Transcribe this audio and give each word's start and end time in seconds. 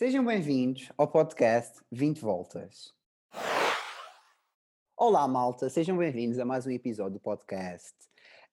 Sejam 0.00 0.24
bem-vindos 0.24 0.90
ao 0.96 1.06
podcast 1.06 1.78
20 1.92 2.20
Voltas. 2.22 2.94
Olá, 4.96 5.28
malta, 5.28 5.68
sejam 5.68 5.94
bem-vindos 5.94 6.38
a 6.38 6.44
mais 6.46 6.66
um 6.66 6.70
episódio 6.70 7.18
do 7.18 7.20
podcast. 7.20 7.92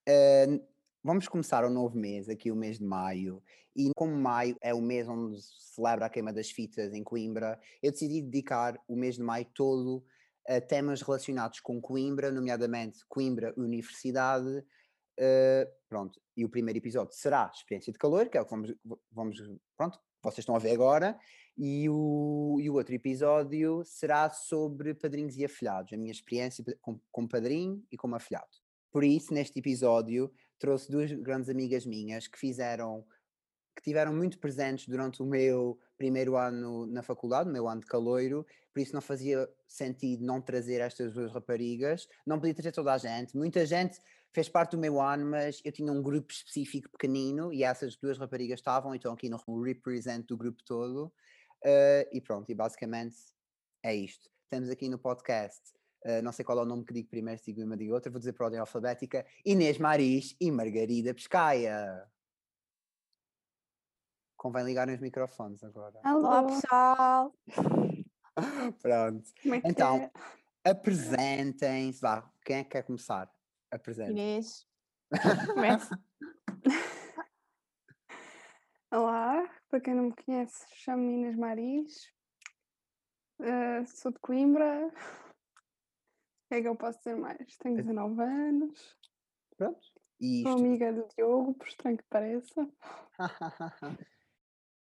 Uh, 0.10 0.62
vamos 1.02 1.26
começar 1.30 1.64
um 1.64 1.70
novo 1.70 1.98
mês, 1.98 2.28
aqui 2.28 2.52
o 2.52 2.56
mês 2.58 2.80
de 2.80 2.84
maio, 2.84 3.42
e 3.74 3.92
como 3.96 4.14
maio 4.14 4.58
é 4.62 4.74
o 4.74 4.82
mês 4.82 5.08
onde 5.08 5.42
se 5.42 5.76
celebra 5.76 6.08
a 6.08 6.10
queima 6.10 6.34
das 6.34 6.52
fitas 6.52 6.94
em 6.94 7.02
Coimbra, 7.02 7.58
eu 7.82 7.94
decidi 7.94 8.22
dedicar 8.22 8.78
o 8.86 8.98
mês 8.98 9.16
de 9.16 9.24
maio 9.24 9.46
todo 9.56 10.04
a 10.46 10.60
temas 10.60 11.02
relacionados 11.02 11.62
com 11.62 11.80
Coimbra, 11.80 12.30
nomeadamente 12.30 13.06
Coimbra 13.08 13.54
Universidade. 13.56 14.66
Uh, 15.18 15.66
pronto, 15.88 16.20
e 16.36 16.44
o 16.44 16.50
primeiro 16.50 16.78
episódio 16.78 17.16
será 17.16 17.50
Experiência 17.56 17.94
de 17.94 17.98
Calor, 17.98 18.28
que 18.28 18.38
é 18.38 18.42
o 18.42 18.44
que 18.44 18.52
vamos, 18.52 18.76
vamos 19.14 19.38
pronto, 19.78 19.98
vocês 20.32 20.44
estão 20.44 20.56
a 20.56 20.60
ver 20.60 20.72
agora, 20.72 21.18
e 21.58 21.90
o, 21.90 22.58
e 22.62 22.70
o 22.70 22.76
outro 22.76 22.94
episódio 22.94 23.84
será 23.84 24.30
sobre 24.30 24.94
padrinhos 24.94 25.36
e 25.38 25.44
afilhados, 25.44 25.94
a 25.94 25.98
minha 25.98 26.12
experiência 26.12 26.64
com, 26.82 27.00
com 27.12 27.28
padrinho 27.28 27.84
e 27.92 27.98
como 27.98 28.16
afilhado. 28.16 28.48
Por 28.92 29.04
isso, 29.04 29.34
neste 29.34 29.60
episódio, 29.60 30.32
trouxe 30.60 30.92
duas 30.92 31.12
grandes 31.12 31.50
amigas 31.50 31.86
minhas 31.86 32.28
que 32.28 32.38
fizeram, 32.38 33.04
que 33.76 33.82
tiveram 33.82 34.14
muito 34.14 34.40
presentes 34.40 34.88
durante 34.88 35.22
o 35.22 35.26
meu 35.26 35.80
primeiro 35.98 36.36
ano 36.36 36.86
na 36.86 37.02
faculdade, 37.02 37.50
o 37.50 37.54
meu 37.54 37.68
ano 37.68 37.82
de 37.82 37.88
caloiro, 37.88 38.46
por 38.72 38.80
isso 38.80 38.94
não 38.94 39.02
fazia 39.02 39.50
sentido 39.68 40.24
não 40.24 40.40
trazer 40.40 40.82
estas 40.82 41.14
duas 41.14 41.32
raparigas, 41.32 42.08
não 42.26 42.40
podia 42.40 42.54
trazer 42.54 42.72
toda 42.72 42.94
a 42.94 42.98
gente, 42.98 43.36
muita 43.36 43.66
gente 43.66 44.00
fez 44.38 44.48
parte 44.48 44.76
do 44.76 44.78
meu 44.78 45.02
ano, 45.02 45.26
mas 45.26 45.60
eu 45.66 45.72
tinha 45.72 45.92
um 45.92 46.00
grupo 46.00 46.32
específico 46.32 46.92
pequenino 46.92 47.52
e 47.52 47.64
essas 47.64 47.96
duas 47.96 48.20
raparigas 48.20 48.60
estavam, 48.60 48.94
então 48.94 49.12
aqui 49.12 49.28
no 49.30 49.40
represent 49.64 50.28
do 50.28 50.38
grupo 50.38 50.64
todo. 50.64 51.12
Uh, 51.66 52.06
e 52.12 52.22
pronto, 52.22 52.48
e 52.52 52.54
basicamente 52.54 53.16
é 53.82 53.96
isto. 53.96 54.30
Estamos 54.44 54.70
aqui 54.70 54.90
no 54.90 55.00
podcast, 55.00 55.60
uh, 56.06 56.22
não 56.22 56.32
sei 56.32 56.46
qual 56.46 56.60
é 56.60 56.62
o 56.62 56.66
nome 56.66 56.86
que 56.86 56.94
digo 56.94 57.10
primeiro, 57.10 57.40
se 57.40 57.52
digo 57.52 57.66
uma, 57.66 57.76
digo 57.76 57.96
outra, 57.96 58.12
vou 58.12 58.20
dizer 58.20 58.34
por 58.34 58.44
ordem 58.44 58.60
alfabética: 58.60 59.26
Inês 59.44 59.80
Maris 59.80 60.36
e 60.40 60.52
Margarida 60.52 61.16
Pescaia. 61.16 62.08
Convém 64.36 64.66
ligarem 64.66 64.94
os 64.94 65.02
microfones 65.02 65.64
agora. 65.64 66.00
Olá, 66.06 66.44
pessoal! 66.44 67.34
pronto. 68.84 69.32
É 69.46 69.62
então, 69.68 70.12
é? 70.64 70.70
apresentem-se. 70.70 72.00
Vá, 72.00 72.32
quem 72.46 72.58
é 72.58 72.64
que 72.64 72.70
quer 72.70 72.84
começar? 72.84 73.36
Apresente. 73.72 74.12
Inês. 74.12 74.66
Começa. 75.54 76.00
Olá, 78.90 79.44
para 79.70 79.82
quem 79.82 79.94
não 79.94 80.06
me 80.06 80.16
conhece, 80.16 80.66
chamo-me 80.74 81.14
Inês 81.16 81.36
Maris, 81.36 82.14
uh, 83.42 83.86
sou 83.86 84.14
de 84.14 84.20
Coimbra. 84.20 84.88
O 84.88 84.92
que 86.48 86.56
é 86.56 86.62
que 86.62 86.68
eu 86.68 86.76
posso 86.78 86.98
dizer 87.00 87.18
mais? 87.18 87.58
Tenho 87.58 87.76
19 87.76 88.22
anos. 88.22 88.98
Pronto. 89.58 89.86
E 90.22 90.44
sou 90.44 90.54
amiga 90.54 90.94
do 90.94 91.06
Diogo, 91.16 91.54
por 91.56 91.68
estranho 91.68 91.98
que 91.98 92.06
pareça. 92.10 92.70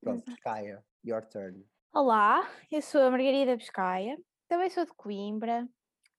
Pronto, 0.01 0.25
Pescaia, 0.25 0.83
your 1.05 1.23
turn. 1.27 1.63
Olá, 1.93 2.49
eu 2.71 2.81
sou 2.81 3.01
a 3.01 3.11
Margarida 3.11 3.55
Pescaia, 3.55 4.17
também 4.47 4.71
sou 4.71 4.85
de 4.85 4.93
Coimbra, 4.93 5.69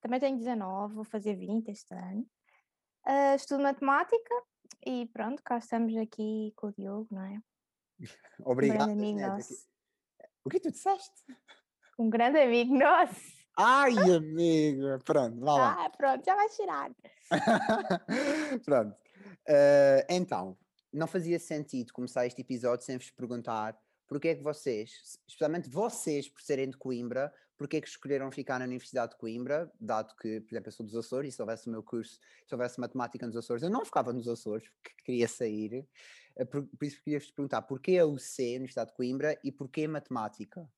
também 0.01 0.21
tenho 0.21 0.39
19, 0.39 0.95
vou 0.95 1.05
fazer 1.05 1.35
20 1.35 1.69
este 1.69 1.93
ano. 1.93 2.25
Uh, 3.07 3.35
estudo 3.35 3.63
matemática 3.63 4.35
e 4.87 5.07
pronto, 5.07 5.43
cá 5.43 5.59
estamos 5.59 5.97
aqui 5.97 6.53
com 6.57 6.69
o 6.69 6.73
Diogo, 6.73 7.09
não 7.11 7.23
é? 7.23 7.43
Obrigado. 8.41 8.91
Um 8.93 8.97
grande 8.97 9.07
amigo 9.07 9.21
nosso. 9.21 9.67
O 10.45 10.51
que 10.51 10.61
tu 10.61 10.71
disseste? 10.71 11.25
Um 11.99 12.11
grande 12.11 12.41
amigo 12.41 12.77
nosso. 12.77 13.43
Ai, 13.57 13.95
amigo! 13.97 14.99
Pronto, 15.05 15.41
vá 15.41 15.55
lá. 15.55 15.85
Ah, 15.85 15.91
pronto, 15.91 16.25
já 16.25 16.35
vai 16.35 16.49
tirar. 16.49 16.91
pronto. 18.65 18.97
Uh, 19.49 20.03
então, 20.09 20.57
não 20.93 21.07
fazia 21.07 21.39
sentido 21.39 21.93
começar 21.93 22.27
este 22.27 22.41
episódio 22.41 22.85
sem 22.85 22.97
vos 22.97 23.11
perguntar 23.11 23.79
porque 24.13 24.29
é 24.29 24.35
que 24.35 24.43
vocês, 24.43 25.19
especialmente 25.27 25.71
vocês 25.71 26.29
por 26.29 26.43
serem 26.43 26.69
de 26.69 26.77
Coimbra, 26.77 27.33
porque 27.63 27.77
é 27.77 27.81
que 27.81 27.87
escolheram 27.87 28.29
ficar 28.33 28.59
na 28.59 28.65
Universidade 28.65 29.13
de 29.13 29.19
Coimbra, 29.19 29.71
dado 29.81 30.17
que, 30.17 30.41
por 30.41 30.53
exemplo, 30.53 30.69
eu 30.69 30.73
sou 30.73 30.85
dos 30.85 30.97
Açores 30.97 31.33
e 31.33 31.37
se 31.37 31.41
houvesse 31.41 31.69
o 31.69 31.71
meu 31.71 31.81
curso, 31.81 32.19
se 32.45 32.53
houvesse 32.53 32.81
matemática 32.81 33.25
nos 33.25 33.37
Açores, 33.37 33.63
eu 33.63 33.71
não 33.71 33.85
ficava 33.85 34.13
nos 34.13 34.27
Açores, 34.27 34.69
porque 34.69 34.91
queria 35.05 35.29
sair. 35.29 35.87
Eh, 36.35 36.45
por, 36.45 36.67
por 36.67 36.85
isso 36.85 37.01
queria-vos 37.05 37.31
perguntar, 37.31 37.63
porquê 37.63 37.99
a 37.99 38.07
UC, 38.07 38.57
Universidade 38.57 38.91
de 38.91 38.97
Coimbra, 38.97 39.39
e 39.45 39.53
porquê 39.53 39.87
matemática? 39.87 40.69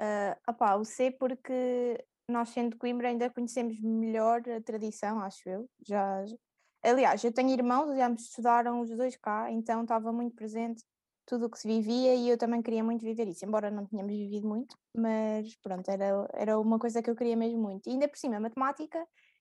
Uh, 0.00 0.34
opá, 0.48 0.76
o 0.76 0.84
C 0.84 1.10
porque 1.10 2.02
nós 2.26 2.48
sendo 2.48 2.70
de 2.70 2.76
Coimbra 2.78 3.08
ainda 3.08 3.28
conhecemos 3.28 3.78
melhor 3.78 4.40
a 4.48 4.62
tradição, 4.62 5.20
acho 5.20 5.46
eu. 5.46 5.68
Já, 5.86 6.24
aliás, 6.82 7.22
eu 7.22 7.32
tenho 7.32 7.50
irmãos, 7.50 7.94
já 7.94 8.10
estudaram 8.12 8.80
os 8.80 8.88
dois 8.88 9.14
cá, 9.14 9.50
então 9.50 9.82
estava 9.82 10.10
muito 10.10 10.34
presente 10.34 10.82
tudo 11.30 11.46
o 11.46 11.50
que 11.50 11.60
se 11.60 11.68
vivia 11.68 12.12
e 12.16 12.28
eu 12.28 12.36
também 12.36 12.60
queria 12.60 12.82
muito 12.82 13.04
viver 13.04 13.28
isso, 13.28 13.46
embora 13.46 13.70
não 13.70 13.86
tenhamos 13.86 14.12
vivido 14.12 14.48
muito, 14.48 14.76
mas 14.92 15.56
pronto, 15.62 15.88
era, 15.88 16.28
era 16.34 16.58
uma 16.58 16.76
coisa 16.76 17.00
que 17.00 17.08
eu 17.08 17.14
queria 17.14 17.36
mesmo 17.36 17.62
muito. 17.62 17.88
E 17.88 17.92
ainda 17.92 18.08
por 18.08 18.18
cima, 18.18 18.36
a 18.36 18.40
matemática 18.40 18.98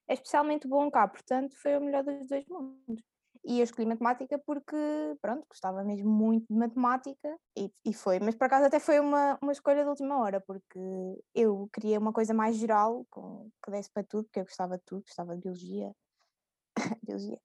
é 0.07 0.13
especialmente 0.13 0.67
bom 0.67 0.89
cá, 0.91 1.07
portanto 1.07 1.55
foi 1.57 1.75
o 1.77 1.81
melhor 1.81 2.03
dos 2.03 2.27
dois 2.27 2.45
mundos. 2.47 3.03
E 3.43 3.59
eu 3.59 3.63
escolhi 3.63 3.87
matemática 3.87 4.37
porque, 4.45 4.75
pronto, 5.21 5.43
gostava 5.49 5.83
mesmo 5.83 6.11
muito 6.11 6.45
de 6.47 6.59
matemática 6.59 7.35
e, 7.57 7.71
e 7.83 7.93
foi, 7.93 8.19
mas 8.19 8.35
por 8.35 8.45
acaso 8.45 8.65
até 8.65 8.79
foi 8.79 8.99
uma, 8.99 9.39
uma 9.41 9.51
escolha 9.51 9.81
de 9.83 9.89
última 9.89 10.19
hora, 10.19 10.39
porque 10.41 10.79
eu 11.33 11.67
queria 11.73 11.97
uma 11.97 12.13
coisa 12.13 12.33
mais 12.35 12.55
geral, 12.57 13.05
com, 13.09 13.49
que 13.63 13.71
desse 13.71 13.89
para 13.91 14.03
tudo, 14.03 14.25
porque 14.25 14.41
eu 14.41 14.43
gostava 14.43 14.77
de 14.77 14.83
tudo, 14.85 15.01
gostava 15.03 15.35
de 15.35 15.41
biologia, 15.41 15.91
biologia? 17.03 17.39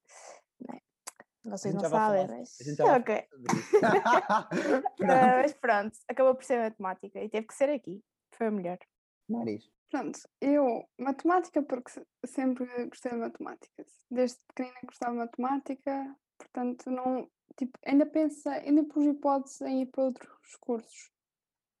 Vocês 1.45 1.75
não 1.75 1.81
sabem, 1.81 2.27
mas. 2.27 2.57
Ok. 2.79 3.15
uh, 3.15 4.97
mas 4.99 5.53
pronto, 5.53 5.97
acabou 6.07 6.33
por 6.33 6.43
ser 6.43 6.59
matemática 6.59 7.19
e 7.21 7.29
teve 7.29 7.45
que 7.45 7.53
ser 7.53 7.69
aqui. 7.69 8.03
Foi 8.31 8.49
o 8.49 8.51
melhor. 8.51 8.79
Maris. 9.29 9.69
Pronto, 9.91 10.19
eu, 10.41 10.83
matemática, 10.99 11.61
porque 11.61 11.91
sempre 12.25 12.65
gostei 12.87 13.11
de 13.11 13.17
matemática. 13.17 13.85
Desde 14.09 14.39
pequenina 14.47 14.79
gostava 14.83 15.13
de 15.13 15.19
matemática, 15.19 16.15
portanto, 16.37 16.89
não. 16.89 17.29
Tipo, 17.55 17.79
ainda 17.85 18.05
pensa, 18.05 18.51
ainda 18.51 18.83
pus 18.83 19.05
hipótese 19.05 19.63
em 19.65 19.83
ir 19.83 19.85
para 19.85 20.03
outros 20.03 20.55
cursos. 20.59 21.11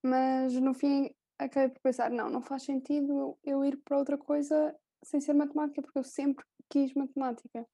Mas 0.03 0.53
no 0.53 0.73
fim 0.73 1.13
acabei 1.39 1.69
por 1.69 1.81
pensar, 1.81 2.09
não, 2.09 2.29
não 2.29 2.41
faz 2.41 2.63
sentido 2.63 3.37
eu 3.43 3.65
ir 3.65 3.77
para 3.77 3.97
outra 3.97 4.17
coisa 4.17 4.73
sem 5.03 5.19
ser 5.19 5.33
matemática, 5.33 5.81
porque 5.81 5.97
eu 5.97 6.03
sempre 6.03 6.45
quis 6.69 6.93
matemática. 6.93 7.67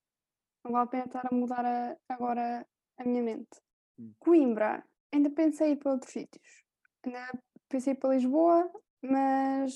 Não 0.63 0.72
vale 0.72 0.85
a 0.85 0.88
pena 0.88 1.05
estar 1.05 1.27
a 1.29 1.35
mudar 1.35 1.66
a, 1.66 1.97
agora 2.09 2.67
a 2.97 3.03
minha 3.03 3.23
mente. 3.23 3.59
Hum. 3.99 4.13
Coimbra, 4.19 4.83
ainda 5.11 5.29
pensei 5.29 5.69
em 5.69 5.72
ir 5.73 5.77
para 5.77 5.94
outros 5.94 6.11
sítios. 6.11 6.63
Ainda 7.03 7.31
pensei 7.67 7.95
para 7.95 8.13
Lisboa, 8.16 8.71
mas 9.01 9.73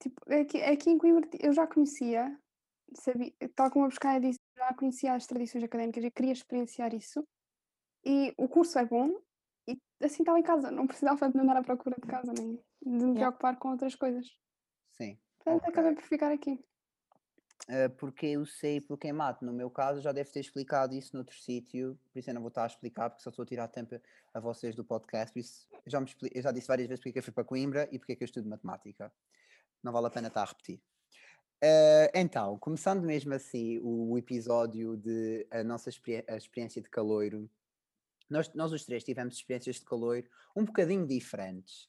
tipo, 0.00 0.20
aqui, 0.32 0.62
aqui 0.62 0.90
em 0.90 0.98
Coimbra 0.98 1.28
eu 1.40 1.52
já 1.52 1.66
conhecia, 1.66 2.36
sabia, 2.94 3.32
tal 3.54 3.70
como 3.70 3.84
a 3.84 3.88
Buscaia 3.88 4.20
disse, 4.20 4.40
já 4.56 4.74
conhecia 4.74 5.14
as 5.14 5.26
tradições 5.26 5.64
académicas 5.64 6.04
e 6.04 6.10
queria 6.10 6.32
experienciar 6.32 6.94
isso. 6.94 7.26
E 8.04 8.32
o 8.36 8.48
curso 8.48 8.78
é 8.78 8.84
bom, 8.84 9.10
e 9.68 9.78
assim 10.02 10.22
estava 10.22 10.38
em 10.38 10.42
casa, 10.42 10.70
não 10.70 10.86
precisava 10.86 11.28
de 11.28 11.38
andar 11.38 11.56
à 11.56 11.62
procura 11.62 11.96
de 12.00 12.06
casa, 12.06 12.32
nem 12.32 12.54
de 12.54 12.88
me 12.88 13.14
yeah. 13.14 13.18
preocupar 13.18 13.58
com 13.58 13.70
outras 13.70 13.94
coisas. 13.94 14.26
Sim. 14.92 15.18
Portanto, 15.38 15.62
okay. 15.62 15.72
acabei 15.72 15.94
por 15.94 16.04
ficar 16.04 16.32
aqui. 16.32 16.64
Uh, 17.64 17.90
porque 17.96 18.26
eu 18.26 18.46
sei 18.46 18.80
porque 18.80 19.08
é 19.08 19.12
mato. 19.12 19.44
No 19.44 19.52
meu 19.52 19.68
caso, 19.68 20.00
já 20.00 20.12
deve 20.12 20.30
ter 20.30 20.40
explicado 20.40 20.94
isso 20.94 21.16
noutro 21.16 21.34
sítio, 21.36 21.98
por 22.12 22.18
isso 22.18 22.30
eu 22.30 22.34
não 22.34 22.40
vou 22.40 22.48
estar 22.48 22.62
a 22.62 22.66
explicar, 22.66 23.10
porque 23.10 23.22
só 23.22 23.30
estou 23.30 23.42
a 23.42 23.46
tirar 23.46 23.66
tempo 23.68 24.00
a 24.32 24.38
vocês 24.38 24.76
do 24.76 24.84
podcast. 24.84 25.32
Por 25.32 25.40
isso, 25.40 25.66
já, 25.86 26.00
me 26.00 26.08
eu 26.32 26.42
já 26.42 26.52
disse 26.52 26.68
várias 26.68 26.86
vezes 26.86 27.02
porque 27.02 27.18
é 27.18 27.20
eu 27.20 27.24
fui 27.24 27.32
para 27.32 27.44
Coimbra 27.44 27.88
e 27.90 27.98
porque 27.98 28.12
é 28.12 28.16
que 28.16 28.22
eu 28.22 28.26
estudo 28.26 28.48
matemática. 28.48 29.12
Não 29.82 29.92
vale 29.92 30.06
a 30.06 30.10
pena 30.10 30.28
estar 30.28 30.42
a 30.42 30.46
repetir. 30.46 30.80
Uh, 31.64 32.12
então, 32.14 32.58
começando 32.58 33.02
mesmo 33.02 33.32
assim 33.32 33.78
o, 33.78 34.12
o 34.12 34.18
episódio 34.18 34.96
de 34.96 35.46
a 35.50 35.64
nossa 35.64 35.88
experi 35.88 36.22
a 36.28 36.36
experiência 36.36 36.82
de 36.82 36.88
caloiro, 36.90 37.50
nós, 38.28 38.52
nós 38.54 38.72
os 38.72 38.84
três 38.84 39.02
tivemos 39.02 39.34
experiências 39.34 39.76
de 39.76 39.84
caloiro 39.84 40.28
um 40.54 40.64
bocadinho 40.64 41.06
diferentes. 41.06 41.88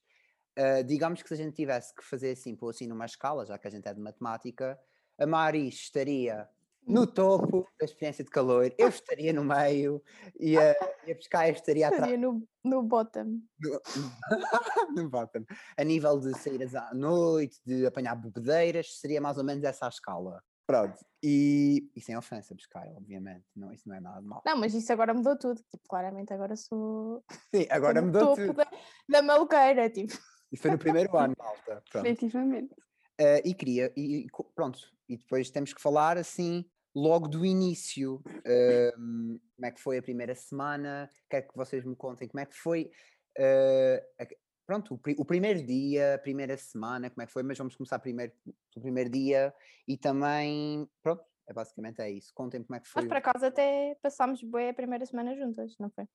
Uh, 0.57 0.83
digamos 0.83 1.21
que 1.21 1.27
se 1.27 1.33
a 1.33 1.37
gente 1.37 1.53
tivesse 1.53 1.93
que 1.93 2.03
fazer 2.03 2.31
assim, 2.31 2.55
pôr 2.55 2.69
assim 2.69 2.87
numa 2.87 3.05
escala, 3.05 3.45
já 3.45 3.57
que 3.57 3.67
a 3.67 3.69
gente 3.69 3.87
é 3.87 3.93
de 3.93 3.99
matemática, 3.99 4.79
a 5.19 5.25
Mari 5.25 5.67
estaria 5.67 6.47
no 6.87 7.05
topo 7.05 7.67
da 7.77 7.85
experiência 7.85 8.23
de 8.23 8.29
calor, 8.29 8.73
eu 8.77 8.87
estaria 8.87 9.33
no 9.33 9.43
meio 9.43 10.01
e 10.39 10.57
a, 10.57 10.71
e 11.05 11.11
a 11.11 11.15
Pescaia 11.15 11.51
estaria 11.51 11.87
atrás. 11.87 12.03
Estaria 12.03 12.17
no, 12.17 12.47
no 12.63 12.81
bottom. 12.83 13.41
No, 13.59 13.81
no 14.95 15.09
bottom. 15.09 15.43
A 15.77 15.83
nível 15.83 16.17
de 16.19 16.37
saídas 16.39 16.73
à 16.75 16.93
noite, 16.93 17.59
de 17.65 17.85
apanhar 17.85 18.15
bebedeiras, 18.15 18.99
seria 18.99 19.19
mais 19.19 19.37
ou 19.37 19.43
menos 19.43 19.63
essa 19.65 19.85
a 19.85 19.89
escala. 19.89 20.41
Pronto, 20.65 20.97
e, 21.23 21.89
e 21.95 22.01
sem 22.01 22.17
ofensa, 22.17 22.55
Pescaia, 22.55 22.93
obviamente, 22.95 23.45
não, 23.55 23.71
isso 23.71 23.87
não 23.87 23.95
é 23.95 24.01
nada 24.01 24.21
mal. 24.21 24.41
Não, 24.45 24.57
mas 24.57 24.73
isso 24.73 24.91
agora 24.91 25.13
mudou 25.13 25.37
tudo, 25.37 25.61
tipo, 25.69 25.83
claramente 25.87 26.33
agora 26.33 26.55
sou... 26.55 27.23
Sim, 27.53 27.65
agora 27.69 28.01
mudou 28.01 28.35
topo 28.35 28.47
tudo. 28.47 28.53
Da, 28.53 28.69
da 29.07 29.21
maluqueira, 29.21 29.89
tipo... 29.89 30.13
E 30.51 30.57
foi 30.57 30.71
no 30.71 30.77
primeiro 30.77 31.17
ano, 31.17 31.35
malta. 31.37 31.83
Pronto. 31.91 32.03
Definitivamente. 32.03 32.75
Uh, 33.19 33.41
e 33.43 33.53
queria, 33.53 33.91
e, 33.97 34.25
e 34.25 34.27
pronto, 34.53 34.79
e 35.09 35.17
depois 35.17 35.49
temos 35.49 35.73
que 35.73 35.81
falar 35.81 36.17
assim, 36.17 36.63
logo 36.95 37.27
do 37.27 37.45
início. 37.45 38.21
Uh, 38.25 39.39
como 39.55 39.65
é 39.65 39.71
que 39.71 39.81
foi 39.81 39.97
a 39.97 40.01
primeira 40.01 40.35
semana? 40.35 41.09
Quero 41.29 41.47
que 41.47 41.55
vocês 41.55 41.83
me 41.83 41.95
contem 41.95 42.27
como 42.27 42.41
é 42.41 42.45
que 42.45 42.55
foi. 42.55 42.91
Uh, 43.37 44.35
pronto, 44.65 44.95
o, 44.95 45.21
o, 45.21 45.25
primeiro 45.25 45.63
dia, 45.63 46.15
a 46.15 46.17
primeira 46.17 46.57
semana, 46.57 47.09
como 47.09 47.21
é 47.23 47.25
que 47.25 47.31
foi? 47.31 47.43
Mas 47.43 47.57
vamos 47.57 47.75
começar 47.75 47.99
primeiro 47.99 48.33
o 48.75 48.81
primeiro 48.81 49.09
dia 49.09 49.53
e 49.87 49.97
também, 49.97 50.87
pronto, 51.01 51.23
é 51.47 51.53
basicamente 51.53 52.01
é 52.01 52.11
isso. 52.11 52.33
Contem 52.33 52.63
como 52.63 52.75
é 52.75 52.79
que 52.79 52.87
foi. 52.87 53.01
Nós 53.01 53.07
por 53.07 53.17
acaso 53.17 53.45
até 53.45 53.95
passámos 54.01 54.43
bem 54.43 54.69
a 54.69 54.73
primeira 54.73 55.05
semana 55.05 55.35
juntas, 55.35 55.75
não 55.79 55.89
foi? 55.89 56.05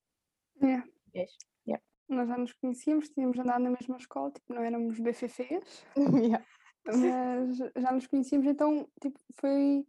É. 0.62 0.82
Yes. 1.18 1.36
Yeah. 1.66 1.82
Nós 2.08 2.28
já 2.28 2.36
nos 2.36 2.52
conhecíamos, 2.52 3.08
tínhamos 3.08 3.38
andado 3.38 3.62
na 3.62 3.70
mesma 3.70 3.96
escola, 3.96 4.30
tipo, 4.30 4.52
não 4.52 4.62
éramos 4.62 4.98
BFFs. 5.00 5.86
yeah. 5.96 6.44
Mas 6.84 7.58
já 7.76 7.92
nos 7.92 8.06
conhecíamos, 8.06 8.46
então 8.46 8.88
tipo, 9.00 9.18
foi 9.34 9.86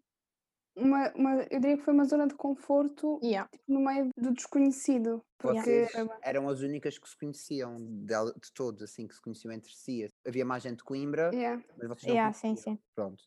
uma, 0.76 1.12
uma, 1.14 1.44
eu 1.52 1.60
diria 1.60 1.78
que 1.78 1.84
foi 1.84 1.94
uma 1.94 2.06
zona 2.06 2.28
de 2.28 2.34
conforto 2.34 3.20
yeah. 3.24 3.50
tipo, 3.52 3.64
no 3.68 3.80
meio 3.80 4.10
do 4.18 4.32
desconhecido. 4.32 5.24
Porque 5.38 5.88
eram 6.22 6.50
as 6.50 6.62
únicas 6.62 6.98
que 6.98 7.08
se 7.08 7.18
conheciam 7.18 7.78
de, 7.78 8.16
de, 8.16 8.54
todos, 8.54 8.82
assim, 8.82 9.08
que 9.08 9.14
se 9.14 9.22
conheciam 9.22 9.52
entre 9.52 9.72
si. 9.72 10.08
Havia 10.26 10.46
mais 10.46 10.64
gente 10.64 10.78
de 10.78 10.84
Coimbra, 10.84 11.32
yeah. 11.34 11.64
mas 11.78 11.88
vocês 11.88 12.08
não 12.08 12.14
yeah, 12.14 12.34
sim, 12.34 12.56
sim. 12.56 12.80
Pronto. 12.96 13.24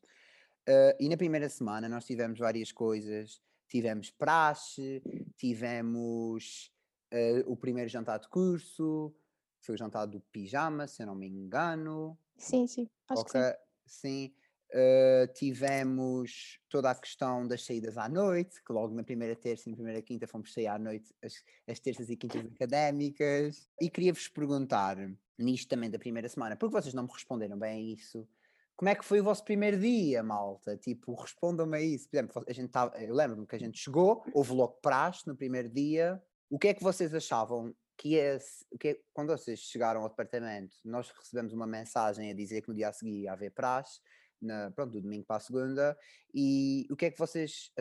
Uh, 0.69 0.96
e 0.98 1.08
na 1.08 1.16
primeira 1.16 1.48
semana 1.48 1.88
nós 1.88 2.04
tivemos 2.04 2.38
várias 2.38 2.72
coisas. 2.72 3.40
Tivemos 3.69 4.10
praxe, 4.10 5.02
tivemos 5.36 6.70
uh, 7.12 7.50
o 7.50 7.56
primeiro 7.56 7.88
jantar 7.88 8.19
de 8.19 8.28
curso, 8.28 9.14
foi 9.60 9.74
o 9.74 9.78
jantar 9.78 10.06
do 10.06 10.20
pijama, 10.32 10.86
se 10.86 11.02
eu 11.02 11.06
não 11.06 11.14
me 11.14 11.28
engano. 11.28 12.19
Sim, 12.36 12.66
sim, 12.66 12.88
acho 13.08 13.22
okay. 13.22 13.40
que 13.40 13.56
sim. 13.86 14.28
sim. 14.28 14.34
Uh, 14.74 15.32
tivemos 15.32 16.58
toda 16.68 16.90
a 16.90 16.94
questão 16.94 17.46
das 17.46 17.64
saídas 17.64 17.96
à 17.96 18.08
noite, 18.08 18.60
que 18.64 18.72
logo 18.72 18.92
na 18.94 19.04
primeira 19.04 19.36
terça 19.36 19.68
e 19.68 19.70
na 19.70 19.76
primeira 19.76 20.02
quinta 20.02 20.26
fomos 20.26 20.52
sair 20.52 20.66
à 20.66 20.76
noite 20.76 21.14
as, 21.22 21.34
as 21.68 21.78
terças 21.78 22.10
e 22.10 22.16
quintas 22.16 22.44
académicas. 22.44 23.68
E 23.80 23.88
queria-vos 23.88 24.28
perguntar, 24.28 24.96
nisto 25.38 25.68
também 25.68 25.88
da 25.88 25.98
primeira 25.98 26.28
semana, 26.28 26.56
porque 26.56 26.74
vocês 26.74 26.92
não 26.94 27.04
me 27.04 27.12
responderam 27.12 27.56
bem 27.56 27.78
a 27.78 27.94
isso, 27.94 28.28
como 28.76 28.90
é 28.90 28.94
que 28.94 29.04
foi 29.04 29.20
o 29.20 29.24
vosso 29.24 29.42
primeiro 29.42 29.78
dia, 29.78 30.22
malta? 30.22 30.76
Tipo, 30.76 31.14
respondam-me 31.14 31.78
a 31.78 31.80
isso. 31.80 32.08
Por 32.10 32.16
exemplo, 32.16 32.44
a 32.46 32.52
gente 32.52 32.68
tava, 32.68 32.94
eu 33.02 33.14
lembro-me 33.14 33.46
que 33.46 33.56
a 33.56 33.58
gente 33.58 33.78
chegou, 33.78 34.22
houve 34.34 34.52
logo 34.52 34.74
praxe 34.82 35.26
no 35.26 35.34
primeiro 35.34 35.68
dia. 35.68 36.22
O 36.50 36.58
que 36.58 36.68
é 36.68 36.74
que 36.74 36.82
vocês 36.82 37.14
achavam 37.14 37.74
que 37.96 38.14
esse, 38.14 38.64
que 38.78 38.88
é, 38.88 39.00
quando 39.12 39.28
vocês 39.28 39.60
chegaram 39.60 40.02
ao 40.02 40.08
departamento, 40.08 40.76
nós 40.84 41.10
recebemos 41.10 41.52
uma 41.52 41.66
mensagem 41.66 42.31
a 42.31 42.34
dizer 42.34 42.62
que 42.62 42.69
no 42.69 42.75
dia 42.75 42.88
a 42.88 42.93
seguir 42.93 43.22
ia 43.22 43.32
haver 43.32 43.50
praxe, 43.52 44.00
na, 44.40 44.70
pronto, 44.70 44.93
do 44.93 45.00
domingo 45.00 45.25
para 45.25 45.37
a 45.37 45.40
segunda, 45.40 45.98
e 46.34 46.87
o 46.90 46.96
que 46.96 47.06
é 47.06 47.10
que 47.10 47.19
vocês 47.19 47.72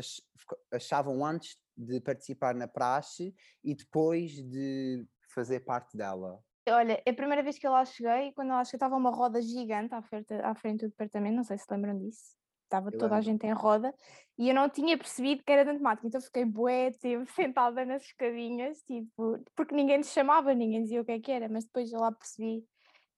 achavam 0.72 1.26
antes 1.26 1.58
de 1.78 2.00
participar 2.00 2.56
na 2.56 2.68
praxe 2.68 3.36
e 3.64 3.76
depois 3.76 4.32
de 4.32 5.06
fazer 5.34 5.60
parte 5.62 5.98
dela? 5.98 6.40
Olha, 6.68 7.02
é 7.06 7.12
a 7.12 7.14
primeira 7.14 7.44
vez 7.44 7.60
que 7.60 7.68
eu 7.68 7.72
lá 7.72 7.86
cheguei, 7.86 8.32
quando 8.34 8.52
eu 8.52 8.66
cheguei 8.66 8.78
estava 8.78 8.96
uma 8.96 9.12
roda 9.12 9.42
gigante 9.42 9.94
à 9.94 10.02
frente, 10.02 10.34
à 10.34 10.56
frente 10.56 10.86
do 10.86 10.90
departamento, 10.90 11.36
não 11.36 11.44
sei 11.44 11.58
se 11.58 11.66
lembram 11.70 11.98
disso 12.00 12.36
estava 12.66 12.90
eu 12.90 12.98
toda 12.98 13.16
lembro. 13.16 13.18
a 13.18 13.22
gente 13.22 13.46
em 13.46 13.54
roda 13.54 13.94
e 14.38 14.50
eu 14.50 14.56
não 14.56 14.70
tinha 14.70 14.98
percebido 14.98 15.44
que 15.44 15.52
era 15.52 15.64
de 15.64 15.82
matemática, 15.82 16.08
então 16.08 16.22
fiquei 16.22 16.46
bué 16.46 16.92
tempo 16.92 17.26
sentada 17.34 17.86
nas 17.86 18.04
escadinhas, 18.04 18.82
tipo, 18.84 19.40
porque 19.56 19.74
ninguém 19.74 20.00
nos 20.00 20.12
chamava, 20.12 20.54
ninguém 20.54 20.84
dizia 20.84 21.02
o 21.02 21.06
que 21.06 21.14
é 21.14 21.20
que 21.20 21.32
era, 21.32 21.48
mas 21.48 21.66
depois 21.66 21.92
eu 21.92 22.00
lá 22.00 22.12
percebi 22.12 22.66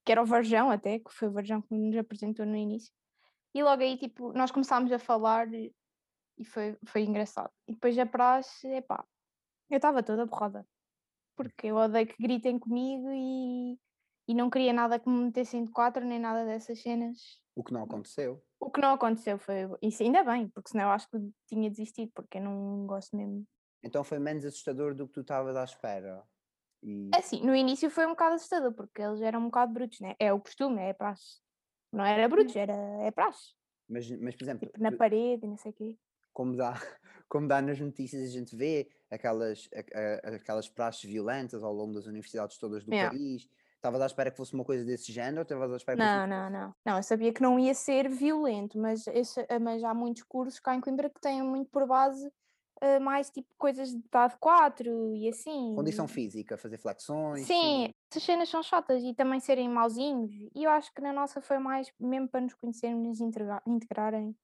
que 0.05 0.11
era 0.11 0.21
o 0.21 0.25
Varjão 0.25 0.69
até, 0.69 0.99
que 0.99 1.11
foi 1.11 1.27
o 1.27 1.31
Varjão 1.31 1.61
que 1.61 1.73
nos 1.73 1.97
apresentou 1.97 2.45
no 2.45 2.55
início. 2.55 2.93
E 3.53 3.63
logo 3.63 3.81
aí, 3.81 3.97
tipo, 3.97 4.31
nós 4.33 4.51
começámos 4.51 4.91
a 4.91 4.99
falar 4.99 5.51
e, 5.53 5.73
e 6.37 6.45
foi, 6.45 6.77
foi 6.85 7.01
engraçado. 7.01 7.51
E 7.67 7.73
depois 7.73 7.97
a 7.97 8.05
praxe, 8.05 8.67
epá, 8.67 9.03
eu 9.69 9.77
estava 9.77 10.03
toda 10.03 10.25
borrada, 10.25 10.65
porque 11.35 11.67
eu 11.67 11.75
odeio 11.75 12.07
que 12.07 12.15
gritem 12.21 12.57
comigo 12.57 13.09
e, 13.11 13.77
e 14.29 14.33
não 14.33 14.49
queria 14.49 14.71
nada 14.71 14.99
que 14.99 15.09
me 15.09 15.25
metessem 15.25 15.65
de 15.65 15.71
quatro, 15.71 16.05
nem 16.05 16.19
nada 16.19 16.45
dessas 16.45 16.81
cenas. 16.81 17.41
O 17.55 17.63
que 17.63 17.73
não 17.73 17.83
aconteceu. 17.83 18.41
O 18.59 18.71
que 18.71 18.81
não 18.81 18.93
aconteceu 18.93 19.37
foi 19.37 19.67
isso, 19.81 20.03
ainda 20.03 20.23
bem, 20.23 20.49
porque 20.49 20.69
senão 20.69 20.85
eu 20.85 20.91
acho 20.91 21.09
que 21.09 21.17
tinha 21.47 21.69
desistido, 21.69 22.11
porque 22.13 22.37
eu 22.37 22.43
não 22.43 22.85
gosto 22.87 23.15
mesmo. 23.15 23.45
Então 23.83 24.03
foi 24.03 24.19
menos 24.19 24.43
assustador 24.45 24.95
do 24.95 25.07
que 25.07 25.13
tu 25.13 25.21
estavas 25.21 25.55
à 25.55 25.63
espera. 25.63 26.23
E... 26.81 27.09
É 27.13 27.19
assim, 27.19 27.41
no 27.45 27.55
início 27.55 27.89
foi 27.89 28.05
um 28.05 28.11
bocado 28.11 28.35
assustador, 28.35 28.73
porque 28.73 29.01
eles 29.01 29.21
eram 29.21 29.41
um 29.41 29.45
bocado 29.45 29.73
brutos, 29.73 29.99
né? 29.99 30.15
É 30.19 30.33
o 30.33 30.39
costume, 30.39 30.81
é 30.81 30.93
praxe. 30.93 31.39
Não 31.91 32.03
era 32.03 32.27
brutos, 32.27 32.55
era 32.55 32.73
é 33.01 33.11
praxe. 33.11 33.53
Mas, 33.87 34.09
mas 34.19 34.35
por 34.35 34.43
exemplo. 34.43 34.67
Tipo, 34.67 34.81
na 34.81 34.91
parede, 34.91 35.47
não 35.47 35.57
sei 35.57 35.71
o 35.71 35.73
quê. 35.73 35.97
Como 36.33 36.55
dá, 36.55 36.73
como 37.29 37.47
dá 37.47 37.61
nas 37.61 37.79
notícias, 37.79 38.23
a 38.23 38.31
gente 38.31 38.55
vê 38.55 38.89
aquelas, 39.09 39.69
aquelas 40.23 40.67
praxes 40.67 41.09
violentas 41.09 41.63
ao 41.63 41.73
longo 41.73 41.93
das 41.93 42.05
universidades 42.05 42.57
todas 42.57 42.83
do 42.83 42.93
yeah. 42.93 43.15
país 43.15 43.47
Estavas 43.77 44.01
à 44.01 44.05
espera 44.07 44.31
que 44.31 44.37
fosse 44.37 44.53
uma 44.53 44.65
coisa 44.65 44.83
desse 44.83 45.11
género 45.11 45.43
estavas 45.43 45.71
à 45.71 45.77
espera 45.77 45.97
que 45.97 46.03
Não, 46.03 46.19
fosse... 46.19 46.29
não, 46.29 46.49
não. 46.49 46.75
Não, 46.83 46.97
eu 46.97 47.03
sabia 47.03 47.31
que 47.31 47.41
não 47.41 47.59
ia 47.59 47.73
ser 47.73 48.09
violento, 48.09 48.77
mas, 48.77 49.05
esse, 49.07 49.45
eh, 49.47 49.59
mas 49.59 49.83
há 49.83 49.93
muitos 49.93 50.23
cursos 50.23 50.59
cá 50.59 50.75
em 50.75 50.81
Coimbra 50.81 51.09
que 51.09 51.21
têm 51.21 51.43
muito 51.43 51.69
por 51.69 51.85
base 51.85 52.27
uh, 52.27 52.99
mais 52.99 53.29
tipo 53.29 53.47
coisas 53.55 53.91
de 53.91 54.01
TAD 54.09 54.35
4 54.39 55.15
e 55.15 55.29
assim. 55.29 55.75
Condição 55.75 56.07
física, 56.07 56.57
fazer 56.57 56.79
flexões. 56.79 57.45
Sim, 57.45 57.91
essas 58.11 58.23
cenas 58.23 58.49
são 58.49 58.63
chatas 58.63 59.03
e 59.03 59.13
também 59.13 59.39
serem 59.39 59.69
mauzinhos. 59.69 60.33
E 60.55 60.63
eu 60.63 60.71
acho 60.71 60.91
que 60.91 61.01
na 61.01 61.13
nossa 61.13 61.39
foi 61.39 61.59
mais 61.59 61.91
mesmo 61.99 62.27
para 62.27 62.41
nos 62.41 62.55
conhecermos, 62.55 63.19
nos 63.19 63.21
integrarem. 63.67 64.35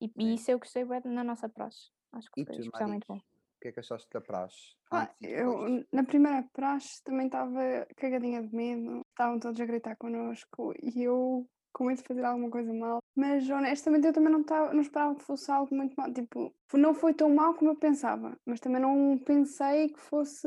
E, 0.00 0.10
e, 0.16 0.34
isso 0.34 0.50
eu 0.50 0.58
gostei 0.58 0.84
bem 0.84 1.00
na 1.04 1.22
nossa 1.22 1.48
praxe. 1.48 1.90
Acho 2.12 2.30
que 2.30 2.40
e 2.40 2.44
foi 2.46 2.56
especialmente 2.56 3.04
bom 3.06 3.20
que 3.64 3.68
é 3.68 3.72
que 3.72 3.80
achaste 3.80 4.08
da 4.12 4.20
praxe? 4.20 4.76
Ah, 4.92 5.10
eu, 5.22 5.84
na 5.90 6.04
primeira 6.04 6.46
praxe 6.52 7.02
também 7.02 7.26
estava 7.26 7.86
cagadinha 7.96 8.42
de 8.42 8.54
medo, 8.54 9.00
estavam 9.08 9.40
todos 9.40 9.58
a 9.58 9.64
gritar 9.64 9.96
connosco 9.96 10.74
e 10.82 11.02
eu 11.02 11.48
com 11.72 11.86
medo 11.86 11.96
de 11.96 12.06
fazer 12.06 12.24
alguma 12.24 12.50
coisa 12.50 12.72
mal, 12.72 12.98
mas 13.16 13.48
honestamente 13.48 14.06
eu 14.06 14.12
também 14.12 14.30
não, 14.30 14.44
tava, 14.44 14.72
não 14.72 14.80
esperava 14.80 15.14
que 15.16 15.24
fosse 15.24 15.50
algo 15.50 15.74
muito 15.74 15.94
mal, 15.96 16.12
tipo, 16.12 16.54
não 16.74 16.94
foi 16.94 17.14
tão 17.14 17.34
mal 17.34 17.54
como 17.54 17.70
eu 17.70 17.76
pensava, 17.76 18.38
mas 18.44 18.60
também 18.60 18.80
não 18.80 19.18
pensei 19.18 19.88
que 19.88 19.98
fosse 19.98 20.46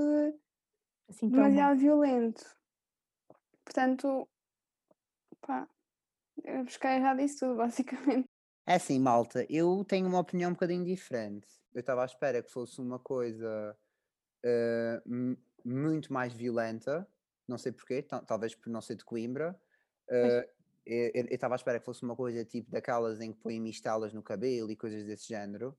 assim, 1.09 1.27
demasiado 1.27 1.79
violento. 1.79 2.45
Portanto, 3.65 4.29
pá, 5.41 5.67
eu 6.45 6.63
busquei 6.63 7.01
já 7.01 7.13
disso 7.15 7.39
tudo, 7.39 7.55
basicamente. 7.57 8.29
É 8.65 8.75
assim, 8.75 8.99
malta, 8.99 9.45
eu 9.49 9.83
tenho 9.83 10.07
uma 10.07 10.19
opinião 10.19 10.51
um 10.51 10.53
bocadinho 10.53 10.85
diferente 10.85 11.56
eu 11.73 11.79
estava 11.79 12.03
à 12.03 12.05
espera 12.05 12.41
que 12.41 12.51
fosse 12.51 12.79
uma 12.81 12.99
coisa 12.99 13.77
uh, 14.45 15.37
muito 15.63 16.11
mais 16.11 16.33
violenta, 16.33 17.07
não 17.47 17.57
sei 17.57 17.71
porquê, 17.71 18.01
talvez 18.01 18.55
por 18.55 18.69
não 18.69 18.81
ser 18.81 18.95
de 18.95 19.05
Coimbra. 19.05 19.59
Uh, 20.09 20.57
eu 20.85 21.25
estava 21.29 21.55
à 21.55 21.57
espera 21.57 21.79
que 21.79 21.85
fosse 21.85 22.03
uma 22.03 22.15
coisa 22.15 22.45
tipo 22.45 22.71
daquelas 22.71 23.19
em 23.19 23.33
que 23.33 23.39
põem 23.39 23.59
mistelas 23.59 24.13
no 24.13 24.23
cabelo 24.23 24.71
e 24.71 24.75
coisas 24.75 25.05
desse 25.05 25.27
género, 25.27 25.77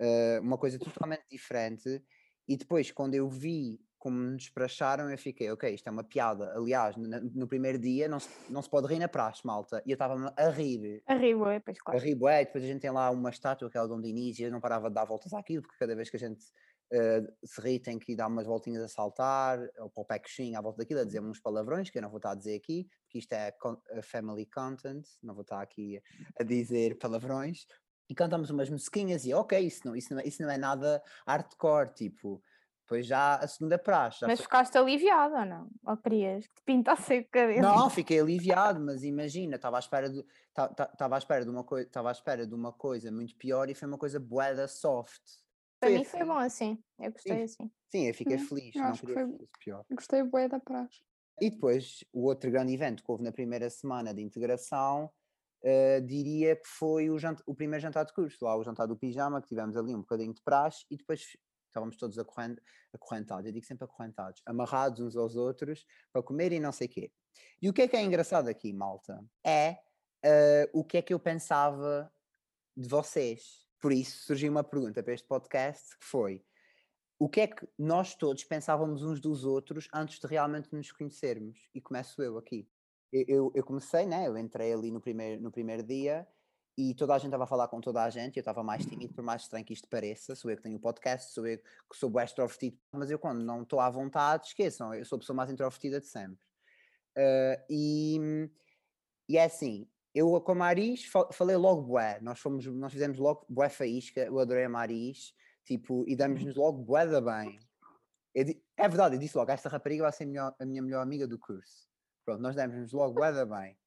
uh, 0.00 0.40
uma 0.40 0.56
coisa 0.56 0.78
totalmente 0.78 1.24
diferente. 1.30 2.02
E 2.48 2.56
depois, 2.56 2.92
quando 2.92 3.14
eu 3.14 3.28
vi 3.28 3.80
como 4.06 4.20
nos 4.20 4.44
despacharam, 4.44 5.10
eu 5.10 5.18
fiquei, 5.18 5.50
ok, 5.50 5.74
isto 5.74 5.88
é 5.88 5.90
uma 5.90 6.04
piada. 6.04 6.56
Aliás, 6.56 6.96
no, 6.96 7.08
no 7.08 7.48
primeiro 7.48 7.76
dia 7.76 8.06
não 8.06 8.20
se, 8.20 8.28
não 8.48 8.62
se 8.62 8.70
pode 8.70 8.86
rir 8.86 9.00
na 9.00 9.08
praxe, 9.08 9.44
malta. 9.44 9.82
E 9.84 9.90
eu 9.90 9.94
estava 9.94 10.32
a 10.36 10.48
rir. 10.48 11.02
A 11.08 11.16
rir, 11.16 11.34
ué, 11.34 11.58
pois 11.58 11.80
claro. 11.80 11.98
A 11.98 12.00
rir. 12.00 12.14
Depois 12.14 12.62
a 12.62 12.66
gente 12.68 12.82
tem 12.82 12.90
lá 12.92 13.10
uma 13.10 13.30
estátua, 13.30 13.68
que 13.68 13.76
é 13.76 13.82
o 13.82 13.88
Dom 13.88 14.00
Diniz, 14.00 14.38
e 14.38 14.44
eu 14.44 14.52
não 14.52 14.60
parava 14.60 14.88
de 14.88 14.94
dar 14.94 15.04
voltas 15.04 15.32
àquilo, 15.32 15.62
porque 15.62 15.76
cada 15.76 15.96
vez 15.96 16.08
que 16.08 16.16
a 16.16 16.20
gente 16.20 16.40
uh, 16.92 17.34
se 17.44 17.60
ri 17.60 17.80
tem 17.80 17.98
que 17.98 18.14
dar 18.14 18.28
umas 18.28 18.46
voltinhas 18.46 18.84
a 18.84 18.86
saltar, 18.86 19.58
ou 19.80 19.90
para 19.90 20.02
o 20.02 20.04
pé 20.04 20.20
coxinho 20.20 20.56
à 20.56 20.62
volta 20.62 20.78
daquilo, 20.78 21.00
a 21.00 21.04
dizer 21.04 21.20
uns 21.20 21.40
palavrões, 21.40 21.90
que 21.90 21.98
eu 21.98 22.02
não 22.02 22.08
vou 22.08 22.18
estar 22.18 22.30
a 22.30 22.36
dizer 22.36 22.54
aqui, 22.54 22.86
porque 23.02 23.18
isto 23.18 23.32
é 23.32 23.52
family 24.04 24.46
content, 24.46 25.04
não 25.20 25.34
vou 25.34 25.42
estar 25.42 25.60
aqui 25.60 26.00
a 26.38 26.44
dizer 26.44 26.96
palavrões. 26.98 27.66
E 28.08 28.14
cantamos 28.14 28.50
umas 28.50 28.70
musiquinhas 28.70 29.24
e 29.24 29.34
ok, 29.34 29.58
isso 29.58 29.80
não, 29.84 29.96
isso 29.96 30.14
não, 30.14 30.20
é, 30.20 30.28
isso 30.28 30.40
não 30.40 30.48
é 30.48 30.56
nada 30.56 31.02
hardcore, 31.26 31.92
tipo 31.92 32.40
depois 32.86 33.04
já 33.04 33.34
a 33.34 33.48
segunda 33.48 33.76
praxe. 33.76 34.24
Mas 34.24 34.38
foi... 34.38 34.44
ficaste 34.44 34.78
aliviado 34.78 35.34
ou 35.34 35.44
não? 35.44 35.68
Ou 35.84 35.96
querias 35.96 36.46
que 36.46 36.54
te 36.54 36.62
pintasse 36.64 37.18
o 37.18 37.28
cabelo? 37.28 37.60
Não, 37.60 37.90
fiquei 37.90 38.20
aliviado, 38.20 38.80
mas 38.80 39.02
imagina, 39.02 39.56
estava 39.56 39.76
à 39.76 39.80
espera 39.80 40.08
de 40.08 40.24
estava 40.56 41.16
à 41.16 41.18
espera 41.18 41.44
de 41.44 41.50
uma 41.50 41.64
coisa, 41.64 41.86
estava 41.86 42.08
à 42.08 42.12
espera 42.12 42.46
de 42.46 42.54
uma 42.54 42.72
coisa 42.72 43.10
muito 43.10 43.36
pior 43.36 43.68
e 43.68 43.74
foi 43.74 43.88
uma 43.88 43.98
coisa 43.98 44.18
boeda 44.20 44.66
soft. 44.68 45.20
Para 45.80 45.90
mim 45.90 46.04
foi 46.04 46.24
bom 46.24 46.38
assim, 46.38 46.78
eu 46.98 47.12
gostei 47.12 47.36
sim, 47.36 47.42
assim. 47.42 47.70
Sim, 47.90 48.06
eu 48.06 48.14
fiquei 48.14 48.36
hum, 48.36 48.46
feliz, 48.46 48.74
eu 48.74 48.82
não 48.82 48.92
queria 48.92 49.14
que, 49.14 49.36
foi... 49.36 49.48
pior. 49.60 49.84
Gostei 49.90 50.22
bué 50.22 50.48
da 50.48 50.58
praxe. 50.58 51.02
E 51.38 51.50
depois, 51.50 52.02
o 52.14 52.24
outro 52.24 52.50
grande 52.50 52.72
evento 52.72 53.04
que 53.04 53.10
houve 53.10 53.22
na 53.22 53.30
primeira 53.30 53.68
semana 53.68 54.14
de 54.14 54.22
integração, 54.22 55.10
uh, 55.62 56.00
diria 56.06 56.56
que 56.56 56.66
foi 56.66 57.10
o, 57.10 57.18
jant... 57.18 57.38
o 57.46 57.54
primeiro 57.54 57.82
jantar 57.82 58.06
de 58.06 58.14
curso, 58.14 58.42
lá 58.42 58.56
o 58.56 58.64
jantar 58.64 58.86
do 58.86 58.96
pijama, 58.96 59.42
que 59.42 59.48
tivemos 59.48 59.76
ali 59.76 59.94
um 59.94 60.00
bocadinho 60.00 60.32
de 60.32 60.40
praxe, 60.42 60.86
e 60.90 60.96
depois 60.96 61.36
estávamos 61.76 61.96
todos 61.96 62.18
acorrent, 62.18 62.58
acorrentados, 62.92 63.46
eu 63.46 63.52
digo 63.52 63.66
sempre 63.66 63.84
acorrentados, 63.84 64.42
amarrados 64.46 65.00
uns 65.00 65.16
aos 65.16 65.36
outros 65.36 65.86
para 66.12 66.22
comer 66.22 66.52
e 66.52 66.60
não 66.60 66.72
sei 66.72 66.86
o 66.86 66.90
quê. 66.90 67.12
E 67.60 67.68
o 67.68 67.72
que 67.72 67.82
é 67.82 67.88
que 67.88 67.96
é 67.96 68.02
engraçado 68.02 68.48
aqui, 68.48 68.72
malta? 68.72 69.22
É 69.44 69.78
uh, 70.24 70.70
o 70.72 70.82
que 70.82 70.96
é 70.96 71.02
que 71.02 71.12
eu 71.12 71.20
pensava 71.20 72.10
de 72.76 72.88
vocês. 72.88 73.66
Por 73.78 73.92
isso 73.92 74.24
surgiu 74.24 74.50
uma 74.50 74.64
pergunta 74.64 75.02
para 75.02 75.12
este 75.12 75.26
podcast 75.26 75.96
que 75.98 76.04
foi 76.04 76.42
o 77.18 77.28
que 77.30 77.40
é 77.40 77.46
que 77.46 77.66
nós 77.78 78.14
todos 78.14 78.44
pensávamos 78.44 79.02
uns 79.02 79.20
dos 79.20 79.44
outros 79.44 79.88
antes 79.92 80.18
de 80.18 80.26
realmente 80.26 80.68
nos 80.74 80.92
conhecermos? 80.92 81.68
E 81.74 81.80
começo 81.80 82.22
eu 82.22 82.36
aqui. 82.36 82.68
Eu, 83.10 83.24
eu, 83.26 83.52
eu 83.54 83.64
comecei, 83.64 84.04
né? 84.04 84.26
Eu 84.26 84.36
entrei 84.36 84.72
ali 84.72 84.90
no 84.90 85.00
primeiro, 85.00 85.40
no 85.40 85.50
primeiro 85.50 85.82
dia 85.82 86.28
e 86.76 86.94
toda 86.94 87.14
a 87.14 87.18
gente 87.18 87.28
estava 87.28 87.44
a 87.44 87.46
falar 87.46 87.68
com 87.68 87.80
toda 87.80 88.02
a 88.02 88.10
gente, 88.10 88.36
eu 88.36 88.40
estava 88.40 88.62
mais 88.62 88.84
tímido, 88.84 89.14
por 89.14 89.24
mais 89.24 89.42
estranho 89.42 89.64
que 89.64 89.72
isto 89.72 89.88
pareça, 89.88 90.34
sou 90.34 90.50
eu 90.50 90.56
que 90.56 90.62
tenho 90.62 90.76
o 90.76 90.80
podcast, 90.80 91.32
sou 91.32 91.46
eu 91.46 91.58
que 91.58 91.96
sou 91.96 92.12
extrovertido, 92.20 92.78
mas 92.92 93.10
eu 93.10 93.18
quando 93.18 93.42
não 93.42 93.62
estou 93.62 93.80
à 93.80 93.88
vontade, 93.88 94.48
esqueçam, 94.48 94.92
eu 94.92 95.04
sou 95.04 95.16
a 95.16 95.18
pessoa 95.20 95.34
mais 95.34 95.50
introvertida 95.50 96.00
de 96.00 96.06
sempre. 96.06 96.38
Uh, 97.16 97.64
e, 97.70 98.50
e 99.26 99.38
é 99.38 99.44
assim, 99.44 99.88
eu 100.14 100.38
com 100.42 100.52
a 100.52 100.54
Maris 100.54 101.10
falei 101.32 101.56
logo 101.56 101.82
bué, 101.82 102.20
nós, 102.20 102.38
fomos, 102.38 102.66
nós 102.66 102.92
fizemos 102.92 103.18
logo 103.18 103.46
bué 103.48 103.70
faísca, 103.70 104.20
eu 104.20 104.38
adorei 104.38 104.64
a 104.64 104.68
Maris, 104.68 105.34
tipo, 105.64 106.04
e 106.06 106.14
damos-nos 106.14 106.56
logo 106.56 106.82
bué 106.82 107.06
da 107.06 107.20
bem. 107.20 107.58
Eu, 108.34 108.44
é 108.76 108.88
verdade, 108.88 109.16
eu 109.16 109.18
disse 109.18 109.36
logo, 109.36 109.50
esta 109.50 109.70
rapariga 109.70 110.02
vai 110.02 110.12
ser 110.12 110.24
a, 110.24 110.26
melhor, 110.26 110.54
a 110.58 110.66
minha 110.66 110.82
melhor 110.82 111.00
amiga 111.00 111.26
do 111.26 111.38
curso. 111.38 111.88
Pronto, 112.22 112.42
nós 112.42 112.54
demos-nos 112.54 112.92
logo 112.92 113.14
bué 113.14 113.32
da 113.32 113.46
bem. 113.46 113.78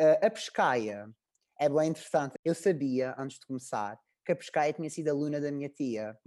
Uh, 0.00 0.26
a 0.26 0.30
Pescaia, 0.30 1.10
é 1.60 1.68
bem 1.68 1.90
interessante. 1.90 2.34
Eu 2.42 2.54
sabia, 2.54 3.14
antes 3.18 3.38
de 3.38 3.46
começar, 3.46 4.00
que 4.24 4.32
a 4.32 4.36
Pescaia 4.36 4.72
tinha 4.72 4.88
sido 4.88 5.08
aluna 5.08 5.38
da 5.38 5.52
minha 5.52 5.68
tia. 5.68 6.18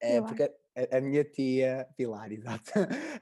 É, 0.00 0.20
porque 0.20 0.42
a, 0.42 0.98
a, 0.98 1.00
minha 1.00 1.24
tia, 1.24 1.88
Pilar, 1.96 2.30
exato, 2.30 2.70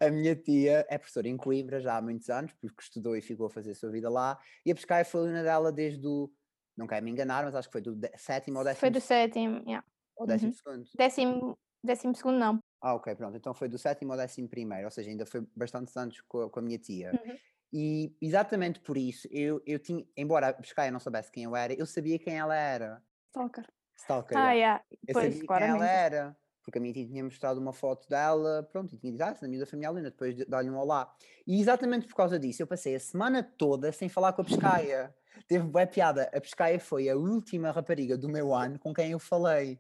a 0.01 0.11
minha 0.11 0.35
tia 0.35 0.85
é 0.91 0.99
professora 0.99 1.29
em 1.29 1.37
Coimbra 1.37 1.81
já 1.81 1.97
há 1.97 2.03
muitos 2.03 2.29
anos, 2.29 2.53
porque 2.61 2.83
estudou 2.83 3.17
e 3.17 3.23
ficou 3.23 3.47
a 3.47 3.51
fazer 3.51 3.71
a 3.71 3.75
sua 3.75 3.91
vida 3.91 4.11
lá, 4.11 4.39
e 4.65 4.73
a 4.73 4.75
Pescaia 4.75 5.05
foi 5.05 5.21
aluna 5.21 5.45
dela 5.45 5.71
desde 5.71 6.05
o, 6.07 6.31
não 6.77 6.89
quero 6.89 7.05
me 7.05 7.13
enganar, 7.13 7.45
mas 7.45 7.55
acho 7.55 7.69
que 7.69 7.73
foi 7.73 7.81
do 7.81 7.99
sétimo 8.17 8.59
ou 8.59 8.65
décimo 8.65 8.81
Foi 8.81 8.91
do 8.91 9.01
sétimo, 9.01 9.63
yeah. 9.65 9.87
Ou 10.17 10.27
décimo 10.27 10.51
uhum. 10.51 10.57
segundo? 10.57 10.91
Décimo, 10.97 11.59
décimo 11.85 12.15
segundo 12.17 12.39
não. 12.39 12.59
Ah, 12.83 12.95
ok, 12.95 13.15
pronto, 13.15 13.37
então 13.37 13.55
foi 13.55 13.69
do 13.69 13.79
sétimo 13.79 14.13
ao 14.13 14.19
décimo 14.19 14.49
primeiro, 14.49 14.87
ou 14.87 14.91
seja, 14.91 15.09
ainda 15.09 15.25
foi 15.25 15.47
bastante 15.55 15.97
anos 15.97 16.21
com, 16.23 16.51
com 16.51 16.59
a 16.59 16.63
minha 16.63 16.79
tia. 16.79 17.13
Uhum. 17.13 17.37
E 17.78 18.16
exatamente 18.23 18.80
por 18.80 18.97
isso, 18.97 19.28
eu, 19.30 19.61
eu 19.66 19.78
tinha, 19.78 20.02
embora 20.16 20.49
a 20.49 20.52
Pescaia 20.54 20.90
não 20.90 20.99
soubesse 20.99 21.30
quem 21.30 21.45
eu 21.45 21.54
era, 21.54 21.75
eu 21.75 21.85
sabia 21.85 22.18
quem 22.18 22.38
ela 22.38 22.56
era. 22.56 23.02
Stalker. 23.28 23.66
Stalker. 23.95 24.38
Ah, 24.38 24.52
yeah. 24.52 24.83
Eu 25.06 25.12
pois, 25.12 25.35
sabia 25.35 25.47
claramente. 25.47 25.78
quem 25.78 25.87
ela 25.87 25.95
era. 25.95 26.37
Porque 26.62 26.78
a 26.78 26.80
minha 26.80 26.95
tia 26.95 27.06
tinha 27.06 27.23
mostrado 27.23 27.61
uma 27.61 27.75
foto 27.75 28.09
dela, 28.09 28.66
pronto, 28.73 28.95
e 28.95 28.99
tinha 28.99 29.12
dito, 29.12 29.21
ah, 29.21 29.28
essa 29.28 29.45
é 29.45 29.47
amiga 29.47 29.66
da 29.66 29.71
família 29.71 29.90
Alina, 29.90 30.11
depois 30.11 30.35
de 30.35 30.47
dar-lhe 30.47 30.71
um 30.71 30.78
olá. 30.78 31.14
E 31.47 31.61
exatamente 31.61 32.06
por 32.06 32.14
causa 32.14 32.38
disso, 32.38 32.62
eu 32.62 32.66
passei 32.66 32.95
a 32.95 33.00
semana 33.00 33.42
toda 33.42 33.92
sem 33.92 34.09
falar 34.09 34.33
com 34.33 34.40
a 34.40 34.45
Pescaia. 34.47 35.14
Teve 35.47 35.68
boa 35.68 35.87
piada. 35.87 36.30
A 36.35 36.40
Pescaia 36.40 36.80
foi 36.80 37.11
a 37.11 37.14
última 37.14 37.73
rapariga 37.73 38.16
do 38.16 38.26
meu 38.26 38.54
ano 38.54 38.78
com 38.78 38.95
quem 38.95 39.11
eu 39.11 39.18
falei. 39.18 39.78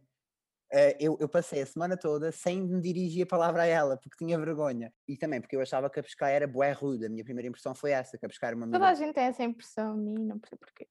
Uh, 0.72 0.96
eu, 0.98 1.16
eu, 1.20 1.28
passei 1.28 1.62
a 1.62 1.66
semana 1.66 1.96
toda 1.96 2.32
sem 2.32 2.60
me 2.60 2.80
dirigir 2.80 3.22
a 3.22 3.26
palavra 3.26 3.62
a 3.62 3.66
ela, 3.66 3.96
porque 3.96 4.16
tinha 4.18 4.36
vergonha. 4.36 4.92
E 5.06 5.16
também 5.16 5.40
porque 5.40 5.54
eu 5.54 5.60
achava 5.60 5.88
que 5.88 6.00
a 6.00 6.02
pescar 6.02 6.30
era 6.30 6.46
bué 6.46 6.72
rude. 6.72 7.06
A 7.06 7.08
minha 7.08 7.22
primeira 7.22 7.48
impressão 7.48 7.74
foi 7.74 7.92
essa, 7.92 8.18
que 8.18 8.26
a 8.26 8.28
pescar 8.28 8.48
era 8.48 8.56
uma 8.56 8.68
Toda 8.68 8.88
a 8.88 8.94
gente 8.94 9.14
tem 9.14 9.24
essa 9.24 9.44
impressão 9.44 9.92
a 9.92 9.96
mim, 9.96 10.14
não 10.14 10.38
percebo 10.40 10.60
porquê. 10.60 10.88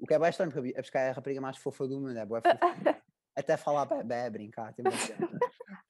O 0.00 0.06
que 0.06 0.14
é 0.14 0.18
bem 0.18 0.28
estranho, 0.28 0.50
porque 0.50 0.70
a 0.70 0.82
pescar 0.82 1.02
é 1.02 1.10
a 1.10 1.12
rapariga 1.12 1.40
mais 1.40 1.58
fofa 1.58 1.86
do 1.86 2.00
mundo, 2.00 2.18
é 2.18 2.26
bué 2.26 2.40
fofa. 2.40 2.58
Até 3.36 3.56
falar 3.56 3.84
bebê, 3.84 4.28
brincar, 4.30 4.74
tem 4.74 4.84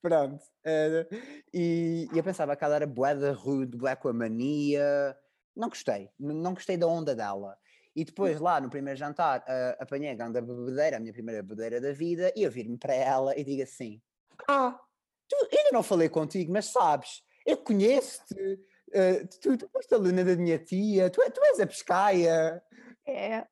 Pronto. 0.03 0.35
Uh, 0.63 1.15
e, 1.51 2.07
e, 2.13 2.17
eu 2.17 2.23
pensava 2.23 2.55
que 2.55 2.63
ela 2.63 2.75
era 2.75 2.85
bué 2.85 3.15
da 3.15 3.31
rude, 3.31 3.75
bué 3.75 3.95
com 3.95 4.09
a 4.09 4.13
mania. 4.13 5.17
Não 5.55 5.67
gostei, 5.67 6.11
não 6.19 6.53
gostei 6.53 6.77
da 6.77 6.85
onda 6.85 7.15
dela. 7.15 7.57
E 7.95 8.05
depois, 8.05 8.39
lá 8.39 8.61
no 8.61 8.69
primeiro 8.69 8.97
jantar, 8.97 9.39
uh, 9.41 9.81
apanhei 9.81 10.11
a 10.11 10.15
grande 10.15 10.39
bebedeira, 10.41 10.97
a 10.97 10.99
minha 10.99 11.13
primeira 11.13 11.41
bebedeira 11.41 11.81
da 11.81 11.91
vida, 11.91 12.31
e 12.35 12.43
eu 12.43 12.51
vir-me 12.51 12.77
para 12.77 12.93
ela 12.93 13.37
e 13.37 13.43
digo 13.43 13.63
assim: 13.63 14.01
Ah, 14.47 14.79
tu, 15.27 15.35
ainda 15.51 15.71
não 15.73 15.83
falei 15.83 16.07
contigo, 16.07 16.51
mas 16.51 16.67
sabes, 16.67 17.23
eu 17.45 17.57
conheço-te, 17.57 18.35
uh, 18.35 19.27
tu, 19.41 19.57
tu 19.57 19.69
foste 19.69 19.93
aluna 19.93 20.23
da 20.23 20.35
minha 20.35 20.59
tia, 20.59 21.09
tu, 21.09 21.21
tu 21.31 21.43
és 21.45 21.59
a 21.59 21.67
pescaia. 21.67 22.61
É. 23.07 23.45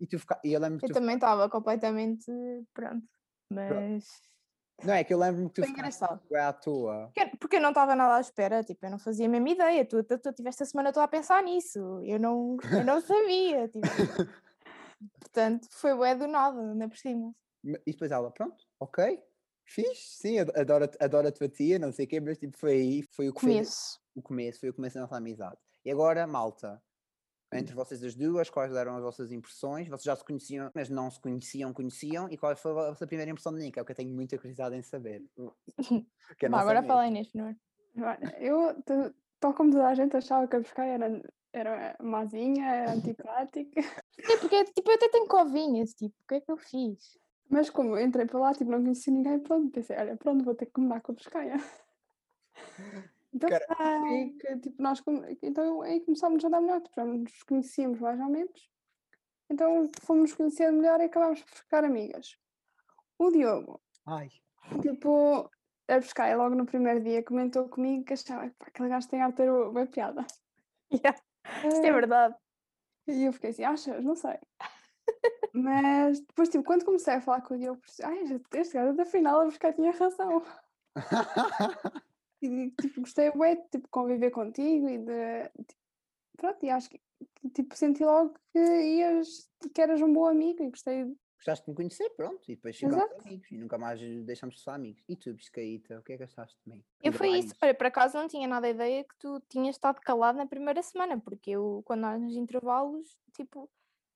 E, 0.00 0.06
tu 0.06 0.18
fica, 0.18 0.40
e 0.42 0.52
eu 0.52 0.60
lembro 0.60 0.80
Eu 0.82 0.92
também 0.92 1.14
estava 1.14 1.48
completamente 1.48 2.32
pronto, 2.74 3.06
mas. 3.50 3.68
Pronto. 3.68 4.32
Não, 4.84 4.94
é 4.94 5.04
que 5.04 5.14
eu 5.14 5.18
lembro-me 5.18 5.48
que 5.48 5.54
tu 5.54 5.62
Foi 5.62 5.70
engraçado. 5.70 6.20
à 6.34 6.52
toa. 6.52 7.12
Porque 7.52 7.58
eu 7.58 7.60
não 7.60 7.68
estava 7.68 7.94
nada 7.94 8.16
à 8.16 8.20
espera, 8.20 8.64
tipo, 8.64 8.86
eu 8.86 8.90
não 8.90 8.98
fazia 8.98 9.26
a 9.26 9.28
mesma 9.28 9.50
ideia. 9.50 9.84
Tu, 9.84 10.02
tu, 10.04 10.18
tu 10.18 10.32
tiveste 10.32 10.62
a 10.62 10.66
semana 10.66 10.90
toda 10.90 11.04
a 11.04 11.08
pensar 11.08 11.42
nisso. 11.42 12.00
Eu 12.02 12.18
não, 12.18 12.56
eu 12.72 12.82
não 12.82 12.98
sabia. 13.02 13.68
Tipo. 13.68 13.82
Portanto, 15.20 15.68
foi 15.70 15.94
bué 15.94 16.14
do 16.14 16.26
nada, 16.26 16.58
ainda 16.58 16.88
por 16.88 16.96
cima. 16.96 17.34
E 17.62 17.92
depois 17.92 18.10
ela, 18.10 18.30
pronto, 18.30 18.64
ok, 18.80 19.22
fiz, 19.66 19.98
sim, 20.16 20.38
adoro, 20.38 20.88
adoro 20.98 21.28
a 21.28 21.32
tua 21.32 21.48
tia, 21.48 21.78
não 21.78 21.92
sei 21.92 22.06
o 22.06 22.08
quê, 22.08 22.20
mas 22.20 22.38
tipo, 22.38 22.56
foi 22.56 22.72
aí, 22.72 23.02
foi 23.02 23.28
o 23.28 23.34
que 23.34 23.40
começo. 23.40 23.60
Fez, 23.60 24.00
o 24.16 24.22
começo, 24.22 24.60
foi 24.60 24.68
o 24.70 24.74
começo 24.74 24.94
da 24.94 25.02
nossa 25.02 25.16
amizade. 25.16 25.58
E 25.84 25.90
agora, 25.90 26.26
malta, 26.26 26.82
entre 27.52 27.74
vocês 27.74 28.02
as 28.02 28.14
duas, 28.14 28.48
quais 28.48 28.74
eram 28.74 28.96
as 28.96 29.02
vossas 29.02 29.30
impressões? 29.30 29.88
Vocês 29.88 30.04
já 30.04 30.16
se 30.16 30.24
conheciam, 30.24 30.70
mas 30.74 30.88
não 30.88 31.10
se 31.10 31.20
conheciam, 31.20 31.72
conheciam? 31.72 32.28
E 32.30 32.36
qual 32.36 32.54
foi 32.56 32.70
a 32.70 32.74
vossa 32.74 33.06
primeira 33.06 33.30
impressão 33.30 33.52
de 33.52 33.60
mim? 33.60 33.70
Que 33.70 33.78
é 33.78 33.82
o 33.82 33.84
que 33.84 33.92
eu 33.92 33.96
tenho 33.96 34.14
muita 34.14 34.36
curiosidade 34.38 34.76
em 34.76 34.82
saber. 34.82 35.22
Que 36.38 36.46
é 36.46 36.48
Bom, 36.48 36.56
agora 36.56 36.82
fala 36.82 37.06
Inês, 37.06 37.30
não 37.34 37.46
é? 37.46 37.56
Eu, 38.38 38.82
tal 39.38 39.52
como 39.52 39.70
toda 39.70 39.86
a 39.86 39.94
gente 39.94 40.16
achava 40.16 40.48
que 40.48 40.56
a 40.56 40.60
Pescar 40.60 40.86
era, 40.86 41.22
era 41.52 41.96
mazinha, 42.00 42.64
era 42.64 42.92
antipática. 42.92 43.80
É 44.22 44.36
porque 44.36 44.64
tipo, 44.66 44.88
eu 44.88 44.94
até 44.94 45.08
tenho 45.08 45.26
covinhas, 45.26 45.94
tipo, 45.94 46.14
o 46.22 46.26
que 46.28 46.34
é 46.36 46.40
que 46.40 46.52
eu 46.52 46.56
fiz? 46.56 47.18
Mas 47.50 47.68
como 47.68 47.96
eu 47.96 48.06
entrei 48.06 48.24
para 48.24 48.38
lá, 48.38 48.54
tipo, 48.54 48.70
não 48.70 48.80
conheci 48.80 49.10
ninguém, 49.10 49.40
pronto, 49.40 49.70
pensei, 49.70 49.96
olha, 49.96 50.16
pronto, 50.16 50.44
vou 50.44 50.54
ter 50.54 50.66
que 50.66 50.80
mudar 50.80 51.00
com 51.00 51.12
a 51.12 51.14
Pescaia. 51.14 51.56
Então, 53.34 53.48
foi 53.48 54.36
que, 54.38 54.58
tipo, 54.58 54.82
nós, 54.82 55.02
então 55.42 55.80
aí 55.80 56.00
começámos 56.00 56.44
a 56.44 56.48
dar 56.50 56.60
melhor, 56.60 56.80
tipo, 56.82 56.94
já 56.94 57.04
nos 57.04 57.42
conhecíamos 57.44 57.98
mais 57.98 58.20
ou 58.20 58.28
menos. 58.28 58.70
Então 59.50 59.90
fomos 60.02 60.34
conhecer 60.34 60.70
melhor 60.70 61.00
e 61.00 61.04
acabámos 61.04 61.42
por 61.42 61.50
ficar 61.50 61.84
amigas. 61.84 62.36
O 63.18 63.30
Diogo, 63.30 63.80
Ai. 64.06 64.28
tipo, 64.80 65.50
a 65.88 65.94
pescar 65.94 66.36
logo 66.36 66.54
no 66.54 66.66
primeiro 66.66 67.02
dia 67.02 67.22
comentou 67.22 67.68
comigo 67.68 68.04
que 68.04 68.12
achava 68.12 68.48
que 68.48 68.56
aquele 68.68 68.88
gajo 68.88 69.08
tem 69.08 69.22
a 69.22 69.32
ter 69.32 69.50
uma 69.50 69.86
piada. 69.86 70.26
Yeah. 70.92 71.18
Isto 71.66 71.86
é 71.86 71.90
verdade. 71.90 72.36
E 73.06 73.24
eu 73.24 73.32
fiquei 73.32 73.48
assim, 73.48 73.64
achas? 73.64 74.04
Não 74.04 74.14
sei. 74.14 74.38
Mas 75.54 76.20
depois, 76.20 76.50
tipo, 76.50 76.62
quando 76.62 76.84
comecei 76.84 77.14
a 77.14 77.20
falar 77.22 77.40
com 77.40 77.54
o 77.54 77.58
Diogo, 77.58 77.80
ai, 78.02 78.24
este 78.56 78.74
gajo, 78.74 79.00
afinal, 79.00 79.40
a 79.40 79.44
buscar 79.46 79.72
tinha 79.72 79.90
razão. 79.90 80.42
E 82.42 82.70
tipo, 82.70 83.00
gostei 83.00 83.30
bué 83.30 83.56
de 83.56 83.68
tipo, 83.70 83.88
conviver 83.88 84.30
contigo 84.30 84.88
e 84.88 84.98
de. 84.98 85.48
Tipo, 85.48 85.82
pronto, 86.36 86.64
e 86.64 86.70
acho 86.70 86.90
que 86.90 87.00
tipo, 87.54 87.76
senti 87.76 88.04
logo 88.04 88.34
que 88.52 88.58
ias, 88.58 89.48
que 89.74 89.80
eras 89.80 90.00
um 90.02 90.12
bom 90.12 90.26
amigo 90.26 90.62
e 90.62 90.70
gostei. 90.70 91.04
Gostaste 91.36 91.64
de 91.64 91.70
me 91.70 91.76
conhecer, 91.76 92.08
pronto, 92.10 92.40
e 92.48 92.54
depois 92.54 92.76
ficamos 92.76 93.02
amigos 93.26 93.50
e 93.50 93.58
nunca 93.58 93.76
mais 93.76 94.00
deixamos 94.24 94.54
de 94.54 94.60
ser 94.60 94.70
amigos. 94.70 95.02
E 95.08 95.16
tu, 95.16 95.34
Biscaíta, 95.34 95.98
o 95.98 96.02
que 96.02 96.12
é 96.12 96.16
que 96.16 96.22
achaste 96.22 96.56
de 96.64 96.70
mim? 96.70 96.84
Eu 97.02 97.12
foi 97.12 97.30
isso, 97.30 97.52
olha, 97.60 97.74
por 97.74 97.86
acaso 97.86 98.16
não 98.16 98.28
tinha 98.28 98.46
nada 98.46 98.68
a 98.68 98.70
ideia 98.70 99.02
que 99.02 99.16
tu 99.18 99.40
tinhas 99.48 99.74
estado 99.74 100.00
calado 100.00 100.38
na 100.38 100.46
primeira 100.46 100.80
semana, 100.82 101.20
porque 101.20 101.50
eu, 101.50 101.82
quando 101.84 102.02
nós 102.02 102.20
nos 102.20 102.36
intervalos, 102.36 103.18
tipo, 103.34 103.68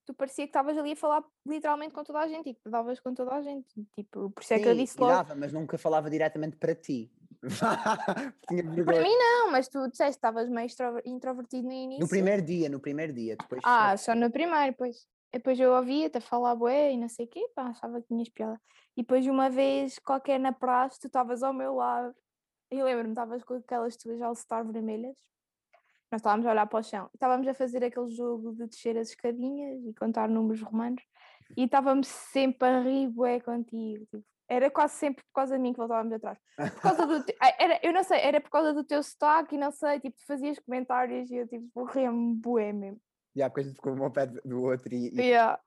tu 0.07 0.15
parecia 0.15 0.45
que 0.45 0.51
estavas 0.51 0.79
ali 0.79 0.93
a 0.93 0.97
falar 0.97 1.25
literalmente 1.45 1.93
com 1.93 2.05
toda 2.05 2.21
a 2.21 2.29
gente 2.29 2.51
e 2.51 2.55
que 2.55 2.71
davas 2.71 3.01
com 3.01 3.13
toda 3.13 3.35
a 3.35 3.43
gente. 3.43 3.75
Tipo, 3.97 4.31
por 4.31 4.43
isso 4.43 4.55
é 4.55 4.59
Sim, 4.59 4.63
que 4.63 4.69
eu 4.69 4.75
disse 4.77 5.01
logo. 5.01 5.13
Dava, 5.13 5.35
mas 5.35 5.53
nunca 5.53 5.77
falava 5.77 6.09
diretamente 6.09 6.57
para 6.57 6.77
ti. 6.77 7.11
Para 8.85 9.03
mim 9.03 9.17
não, 9.17 9.51
mas 9.51 9.69
tu 9.69 9.89
disseste 9.89 10.13
que 10.13 10.27
estavas 10.27 10.49
meio 10.49 10.69
introvertido 11.05 11.67
no 11.67 11.73
início. 11.73 12.03
No 12.03 12.09
primeiro 12.09 12.43
dia, 12.43 12.69
no 12.69 12.81
primeiro 12.81 13.13
dia. 13.13 13.37
Depois 13.37 13.61
ah, 13.65 13.97
só 13.97 14.15
no 14.15 14.31
primeiro, 14.31 14.75
pois. 14.77 15.07
Depois 15.33 15.59
eu 15.61 15.73
ouvia-te 15.73 16.19
a 16.19 16.21
falar 16.21 16.55
bué 16.55 16.93
e 16.93 16.97
não 16.97 17.09
sei 17.09 17.27
o 17.27 17.29
quê, 17.29 17.47
pá, 17.55 17.65
achava 17.65 18.01
que 18.01 18.09
tinhas 18.09 18.29
piada. 18.29 18.61
E 18.97 19.03
depois 19.03 19.27
uma 19.27 19.51
vez, 19.51 19.99
qualquer 19.99 20.41
na 20.41 20.53
praça, 20.53 20.99
tu 21.01 21.09
estavas 21.09 21.43
ao 21.43 21.53
meu 21.53 21.75
lado. 21.75 22.15
Eu 22.71 22.87
lembro-me, 22.87 23.11
estavas 23.11 23.45
com 23.45 23.55
aquelas 23.55 23.97
tuas 23.97 24.21
All-Star 24.23 24.65
vermelhas. 24.65 25.17
Nós 26.11 26.21
estávamos 26.21 26.47
a 26.47 26.51
olhar 26.51 26.67
para 26.67 26.79
o 26.79 26.83
chão. 26.83 27.11
Estávamos 27.13 27.47
a 27.49 27.55
fazer 27.55 27.85
aquele 27.85 28.09
jogo 28.09 28.55
de 28.55 28.67
descer 28.67 28.97
as 28.97 29.11
escadinhas 29.11 29.85
e 29.85 29.93
contar 29.93 30.29
números 30.29 30.63
romanos. 30.63 31.03
E 31.57 31.65
estávamos 31.65 32.07
sempre 32.09 32.69
a 32.69 32.81
rir 32.81 33.09
bué 33.09 33.41
contigo. 33.41 34.07
Tipo, 34.07 34.25
era 34.49 34.71
quase 34.71 34.95
sempre 34.95 35.25
por 35.25 35.33
causa 35.33 35.57
de 35.57 35.63
mim 35.63 35.73
que 35.73 35.79
voltávamos 35.79 36.13
atrás. 36.13 36.39
Por 36.57 36.81
causa 36.81 37.07
do 37.07 37.23
te... 37.25 37.37
era, 37.59 37.81
eu 37.83 37.93
não 37.93 38.05
sei, 38.05 38.21
era 38.21 38.41
por 38.41 38.51
causa 38.51 38.73
do 38.73 38.85
teu 38.85 39.03
sotaque 39.03 39.57
e 39.57 39.59
não 39.59 39.71
sei, 39.71 40.01
tipo, 40.01 40.17
fazias 40.27 40.59
comentários 40.59 41.31
e 41.31 41.37
eu 41.37 41.49
tipo, 41.49 41.85
ria-me 41.85 42.35
bué 42.35 42.73
mesmo. 42.73 43.01
Yeah, 43.37 43.51
porque 43.51 43.61
a 43.61 43.65
gente 43.65 43.77
ficou 43.77 43.93
um 43.93 44.03
ao 44.03 44.11
pé 44.11 44.27
do 44.27 44.63
outro 44.63 44.95
e, 44.95 45.11
e 45.11 45.21
yeah. 45.21 45.61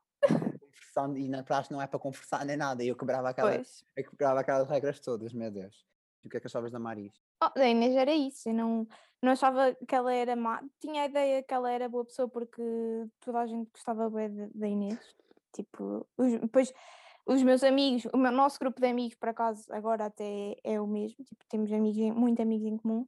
e 1.16 1.30
na 1.30 1.44
praxe 1.44 1.72
não 1.72 1.82
é 1.82 1.86
para 1.86 2.00
conversar 2.00 2.44
nem 2.46 2.58
nada. 2.58 2.84
E 2.84 2.88
eu 2.88 2.96
quebrava, 2.96 3.30
aquela, 3.30 3.52
Pois. 3.52 3.86
eu 3.96 4.10
quebrava 4.10 4.40
aquelas 4.40 4.68
regras 4.68 5.00
todas, 5.00 5.34
meu 5.34 5.52
Deus. 5.52 5.86
E 6.24 6.28
o 6.28 6.30
que 6.30 6.38
é 6.38 6.40
que 6.40 6.48
achavas 6.48 6.72
da 6.72 6.80
Maris? 6.80 7.14
Oh, 7.44 7.50
da 7.58 7.68
Inês 7.68 7.96
era 7.96 8.14
isso, 8.14 8.50
eu 8.50 8.54
não, 8.54 8.88
não 9.22 9.32
achava 9.32 9.76
que 9.88 9.96
ela 9.96 10.14
era 10.14 10.36
má. 10.36 10.62
Tinha 10.80 11.04
a 11.04 11.06
ideia 11.06 11.44
que 11.44 11.54
ela 11.54 11.72
era 11.72 11.88
boa 11.88 12.06
pessoa 12.06 12.28
porque 12.28 12.62
toda 13.20 13.40
a 13.40 13.48
gente 13.48 13.70
gostava 13.72 14.10
bem 14.10 14.50
da 14.54 14.68
Inês. 14.68 15.00
Tipo, 15.54 16.08
os- 16.18 16.40
depois 16.40 16.74
os 17.30 17.44
meus 17.44 17.64
amigos, 17.64 18.06
o 18.12 18.18
meu, 18.18 18.32
nosso 18.32 18.60
grupo 18.60 18.82
de 18.82 18.88
amigos, 18.88 19.16
por 19.16 19.30
acaso, 19.30 19.64
agora 19.72 20.06
até 20.06 20.56
é 20.64 20.82
o 20.82 20.88
mesmo, 20.88 21.24
tipo, 21.24 21.46
temos 21.48 21.72
amigos, 21.72 22.16
muito 22.16 22.42
amigos 22.42 22.66
em 22.66 22.78
comum. 22.78 23.08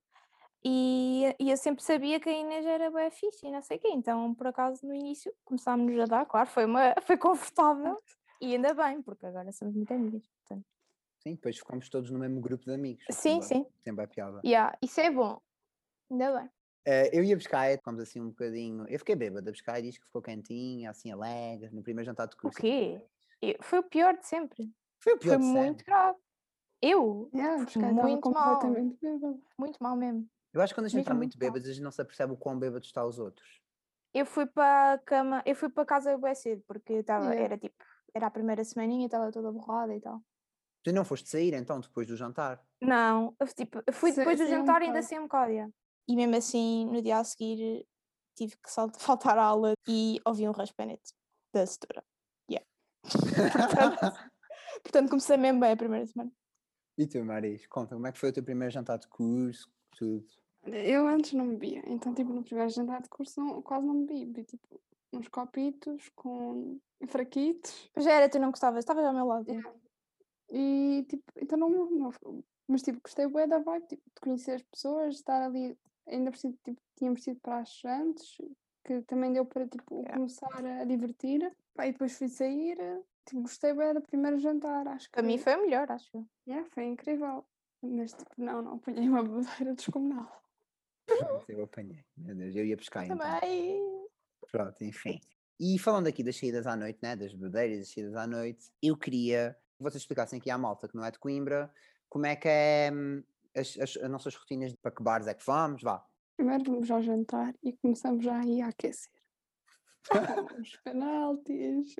E, 0.63 1.35
e 1.39 1.49
eu 1.49 1.57
sempre 1.57 1.83
sabia 1.83 2.19
que 2.19 2.29
a 2.29 2.31
Inês 2.31 2.63
era 2.63 2.91
bem 2.91 3.09
fixe 3.09 3.47
e 3.47 3.51
não 3.51 3.63
sei 3.63 3.77
o 3.77 3.79
quê. 3.79 3.89
Então, 3.91 4.31
por 4.35 4.45
acaso, 4.45 4.85
no 4.85 4.93
início 4.93 5.33
começámos 5.43 5.99
a 5.99 6.05
dar, 6.05 6.25
claro, 6.27 6.47
foi, 6.47 6.65
uma, 6.65 6.93
foi 7.01 7.17
confortável 7.17 7.97
e 8.39 8.53
ainda 8.53 8.75
bem, 8.75 9.01
porque 9.01 9.25
agora 9.25 9.51
somos 9.51 9.75
muito 9.75 9.91
amigas. 9.91 10.21
Portanto. 10.27 10.67
Sim, 11.17 11.33
depois 11.33 11.57
ficamos 11.57 11.89
todos 11.89 12.11
no 12.11 12.19
mesmo 12.19 12.39
grupo 12.39 12.63
de 12.63 12.73
amigos. 12.73 13.03
Sim, 13.09 13.41
sim. 13.41 13.65
Sempre 13.83 14.03
é 14.03 14.07
piada. 14.07 14.39
Yeah, 14.45 14.77
isso 14.83 15.01
é 15.01 15.09
bom. 15.09 15.41
Ainda 16.11 16.39
bem. 16.39 16.49
Eh, 16.85 17.09
eu 17.11 17.23
ia 17.23 17.35
buscar, 17.35 17.71
ficamos 17.71 17.99
assim 17.99 18.21
um 18.21 18.29
bocadinho. 18.29 18.85
Eu 18.87 18.99
fiquei 18.99 19.15
bebada 19.15 19.49
a 19.49 19.53
buscar 19.53 19.79
e 19.79 19.83
diz 19.83 19.97
que 19.97 20.05
ficou 20.05 20.21
quentinha, 20.21 20.91
assim 20.91 21.11
alegre, 21.11 21.71
no 21.71 21.81
primeiro 21.81 22.05
jantar 22.05 22.27
de 22.27 22.35
O 22.35 22.37
curso. 22.37 22.59
quê? 22.59 23.03
Foi 23.61 23.79
o 23.79 23.83
pior 23.83 24.17
de 24.17 24.27
sempre. 24.27 24.71
Foi 24.99 25.13
o 25.13 25.17
pior 25.17 25.35
Foi 25.35 25.39
de 25.39 25.43
muito 25.45 25.67
sempre. 25.79 25.85
grave. 25.85 26.19
Eu? 26.81 27.29
Yeah, 27.33 27.57
muito 27.57 28.31
mal. 28.31 28.59
completamente 28.59 28.97
bêbada. 29.01 29.39
Muito 29.57 29.77
mal 29.81 29.95
mesmo. 29.95 30.27
Eu 30.53 30.61
acho 30.61 30.73
que 30.73 30.79
quando 30.79 30.85
a 30.87 30.89
gente 30.89 31.01
está 31.01 31.13
muito 31.13 31.35
muito 31.35 31.37
bêbado, 31.37 31.65
a 31.65 31.73
gente 31.73 31.81
não 31.81 31.91
se 31.91 32.01
apercebe 32.01 32.33
o 32.33 32.37
quão 32.37 32.57
bêbado 32.57 32.83
está 32.85 33.05
os 33.05 33.19
outros. 33.19 33.61
Eu 34.13 34.25
fui 34.25 34.45
para 34.45 34.93
a 34.93 34.97
cama, 34.97 35.41
eu 35.45 35.55
fui 35.55 35.69
para 35.69 35.85
casa 35.85 36.17
bem 36.17 36.35
cedo, 36.35 36.61
porque 36.67 36.93
eu 36.93 36.99
estava, 36.99 37.25
Yeah. 37.27 37.41
era 37.45 37.57
tipo, 37.57 37.75
era 38.13 38.27
a 38.27 38.31
primeira 38.31 38.63
semaninha, 38.63 39.05
estava 39.05 39.31
toda 39.31 39.51
borrada 39.51 39.95
e 39.95 40.01
tal. 40.01 40.21
Tu 40.83 40.91
não 40.91 41.05
foste 41.05 41.29
sair 41.29 41.53
então 41.53 41.79
depois 41.79 42.07
do 42.07 42.17
jantar? 42.17 42.61
Não, 42.81 43.35
eu, 43.39 43.47
tipo, 43.47 43.81
eu 43.85 43.93
fui 43.93 44.11
depois 44.11 44.39
do 44.39 44.45
um 44.45 44.49
jantar 44.49 44.81
e 44.81 44.85
ainda 44.87 45.01
sem 45.01 45.19
um 45.19 45.27
yeah. 45.47 45.71
E 46.07 46.15
mesmo 46.15 46.35
assim, 46.35 46.85
no 46.87 47.01
dia 47.01 47.19
a 47.19 47.23
seguir, 47.23 47.87
tive 48.35 48.57
que 48.57 48.69
faltar 48.99 49.37
à 49.37 49.43
aula 49.43 49.73
e 49.87 50.19
ouvi 50.25 50.47
um 50.47 50.51
raspanete 50.51 51.13
da 51.53 51.65
setora. 51.65 52.03
Portanto, 53.01 53.99
portanto, 54.83 55.09
comecei 55.09 55.37
mesmo 55.37 55.59
bem 55.59 55.71
a 55.71 55.77
primeira 55.77 56.05
semana. 56.05 56.31
e 56.97 57.07
tu, 57.07 57.23
Maris, 57.23 57.65
conta, 57.67 57.95
como 57.95 58.07
é 58.07 58.11
que 58.11 58.19
foi 58.19 58.29
o 58.29 58.33
teu 58.33 58.43
primeiro 58.43 58.73
jantar 58.73 58.97
de 58.99 59.07
curso? 59.07 59.69
Tudo. 59.97 60.25
Eu 60.65 61.07
antes 61.07 61.33
não 61.33 61.49
bebia, 61.49 61.81
então 61.87 62.13
tipo 62.13 62.31
no 62.31 62.43
primeiro 62.43 62.69
jantar 62.71 63.01
de 63.01 63.09
curso 63.09 63.39
não- 63.41 63.61
quase 63.63 63.85
não 63.85 64.05
bebi, 64.05 64.25
bebi 64.25 64.43
tipo 64.45 64.79
uns 65.11 65.27
copitos 65.27 66.09
com 66.15 66.79
fraquitos 67.07 67.89
Já 67.97 68.11
era, 68.13 68.29
tu 68.29 68.39
não 68.39 68.51
gostavas, 68.51 68.79
estavas 68.79 69.03
ao 69.03 69.13
meu 69.13 69.25
lado. 69.25 69.49
Yeah. 69.49 69.73
e 70.51 71.05
tipo, 71.09 71.23
então 71.37 71.57
não, 71.57 71.69
não 71.89 72.11
mas 72.67 72.83
tipo 72.83 72.99
gostei 73.03 73.27
bué 73.27 73.47
da 73.47 73.59
vibe, 73.59 73.87
tipo, 73.87 74.03
de 74.15 74.21
conhecer 74.21 74.51
as 74.51 74.61
pessoas, 74.63 75.15
estar 75.15 75.41
ali, 75.41 75.77
ainda 76.07 76.31
por 76.31 76.37
cima, 76.37 76.53
tipo, 76.63 76.79
tínhamos 76.95 77.21
tido 77.21 77.39
praxe 77.41 77.85
antes, 77.87 78.37
que 78.83 79.01
também 79.03 79.31
deu 79.31 79.45
para 79.45 79.67
tipo 79.67 79.95
Yeah. 79.95 80.15
começar 80.15 80.65
a 80.65 80.85
divertir, 80.85 81.51
Pá, 81.73 81.87
e 81.87 81.91
depois 81.91 82.17
fui 82.17 82.27
sair, 82.27 82.77
tipo, 83.25 83.41
gostei 83.41 83.73
bué 83.73 83.93
do 83.93 84.01
primeiro 84.01 84.37
jantar, 84.39 84.87
acho 84.87 85.07
que 85.07 85.13
Para 85.13 85.23
mim 85.23 85.37
foi 85.37 85.55
o 85.55 85.61
melhor, 85.61 85.91
acho 85.91 86.27
yeah, 86.47 86.67
foi 86.71 86.85
incrível. 86.85 87.45
Mas 87.81 88.13
tipo, 88.13 88.31
não, 88.37 88.61
não 88.61 88.75
apanhei 88.75 89.07
uma 89.07 89.23
bebedeira 89.23 89.73
descomunal. 89.73 90.41
Pronto, 91.05 91.49
eu 91.49 91.63
apanhei. 91.63 92.05
Meu 92.15 92.35
Deus, 92.35 92.55
eu 92.55 92.65
ia 92.65 92.77
buscar 92.77 93.05
então. 93.05 93.17
Também. 93.17 93.81
Pronto, 94.51 94.83
enfim. 94.83 95.19
E 95.59 95.77
falando 95.79 96.07
aqui 96.07 96.23
das 96.23 96.37
saídas 96.37 96.65
à 96.67 96.75
noite, 96.75 96.99
né? 97.01 97.15
Das 97.15 97.33
bebedeiras, 97.33 97.79
das 97.79 97.91
saídas 97.91 98.15
à 98.15 98.27
noite, 98.27 98.71
eu 98.81 98.97
queria 98.97 99.57
que 99.77 99.83
vocês 99.83 100.01
explicassem 100.03 100.39
aqui 100.39 100.49
à 100.49 100.57
malta 100.57 100.87
que 100.87 100.95
não 100.95 101.05
é 101.05 101.11
de 101.11 101.19
Coimbra, 101.19 101.71
como 102.09 102.25
é 102.25 102.35
que 102.35 102.47
é 102.47 102.91
hum, 102.93 103.23
as, 103.55 103.77
as, 103.79 103.97
as 103.97 104.09
nossas 104.09 104.35
rotinas 104.35 104.71
de 104.71 104.77
para 104.77 104.91
que 104.91 105.03
bares 105.03 105.27
é 105.27 105.33
que 105.33 105.45
vamos, 105.45 105.81
vá. 105.81 106.05
Primeiro 106.41 106.63
vamos 106.63 106.89
ao 106.89 107.03
jantar 107.03 107.53
e 107.61 107.71
começamos 107.71 108.23
já 108.23 108.39
aí 108.39 108.63
a 108.63 108.69
aquecer. 108.69 109.11
Os 110.59 110.75
penaltis, 110.77 111.95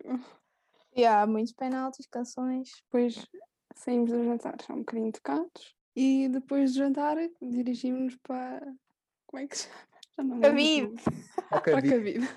Yeah, 0.98 1.32
muitos 1.32 1.54
penaltis, 1.54 2.08
canções. 2.08 2.72
depois 2.86 3.24
saímos 3.76 4.10
do 4.10 4.24
jantar 4.24 4.56
já 4.68 4.74
um 4.74 4.80
bocadinho 4.80 5.12
tocados 5.12 5.76
e 5.96 6.28
depois 6.28 6.72
do 6.72 6.80
jantar 6.80 7.18
dirigimos-nos 7.40 8.18
para. 8.24 8.66
Como 9.28 9.44
é 9.44 9.48
que 9.48 9.60
se 9.60 9.68
chama? 9.68 9.88
Já 10.18 10.24
não 10.24 10.36
me 10.38 10.42
lembro 10.74 10.96
do 10.96 11.02
Cabide. 11.04 11.32
Para 11.62 11.82
cabide. 11.84 12.30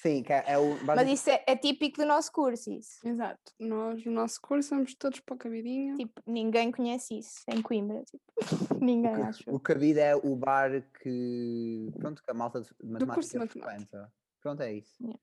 Sim, 0.00 0.22
que 0.22 0.32
é, 0.32 0.44
é 0.46 0.58
o. 0.58 0.78
Mas 0.84 1.08
isso 1.08 1.28
é, 1.28 1.42
é 1.44 1.56
típico 1.56 1.96
do 1.98 2.06
nosso 2.06 2.30
curso, 2.30 2.70
isso. 2.70 3.00
Exato. 3.04 3.52
Nós, 3.58 4.04
no 4.04 4.12
nosso 4.12 4.40
curso, 4.40 4.70
vamos 4.70 4.94
todos 4.94 5.18
para 5.18 5.34
o 5.34 5.38
cabidinho. 5.38 5.96
Tipo, 5.96 6.22
ninguém 6.24 6.70
conhece 6.70 7.18
isso 7.18 7.42
em 7.48 7.60
Coimbra. 7.60 8.04
Tipo, 8.04 8.22
ninguém, 8.80 9.16
o, 9.16 9.24
acho. 9.24 9.42
o 9.50 9.54
eu. 9.54 9.60
cabide 9.60 9.98
é 9.98 10.14
o 10.14 10.36
bar 10.36 10.70
que. 11.02 11.90
Pronto, 11.98 12.22
que 12.22 12.30
a 12.30 12.34
malta 12.34 12.60
de 12.60 12.68
curso 12.68 12.84
de 12.86 12.92
matemática 12.92 13.38
matemática. 13.40 14.12
Pronto, 14.40 14.62
é 14.62 14.72
isso. 14.74 14.94
Yeah. 15.02 15.20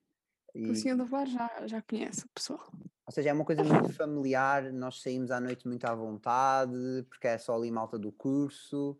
E- 0.53 0.71
O 0.71 0.75
senhor 0.75 0.97
do 0.97 1.05
bar 1.05 1.25
já, 1.25 1.49
já 1.67 1.81
conhece 1.81 2.25
o 2.25 2.29
pessoal. 2.35 2.69
Ou 3.05 3.13
seja, 3.13 3.29
é 3.29 3.33
uma 3.33 3.45
coisa 3.45 3.63
muito 3.63 3.93
familiar, 3.93 4.73
nós 4.73 5.01
saímos 5.01 5.31
à 5.31 5.39
noite 5.39 5.65
muito 5.67 5.85
à 5.85 5.95
vontade, 5.95 7.05
porque 7.07 7.27
é 7.27 7.37
só 7.37 7.55
ali 7.55 7.71
malta 7.71 7.97
do 7.97 8.11
curso. 8.11 8.97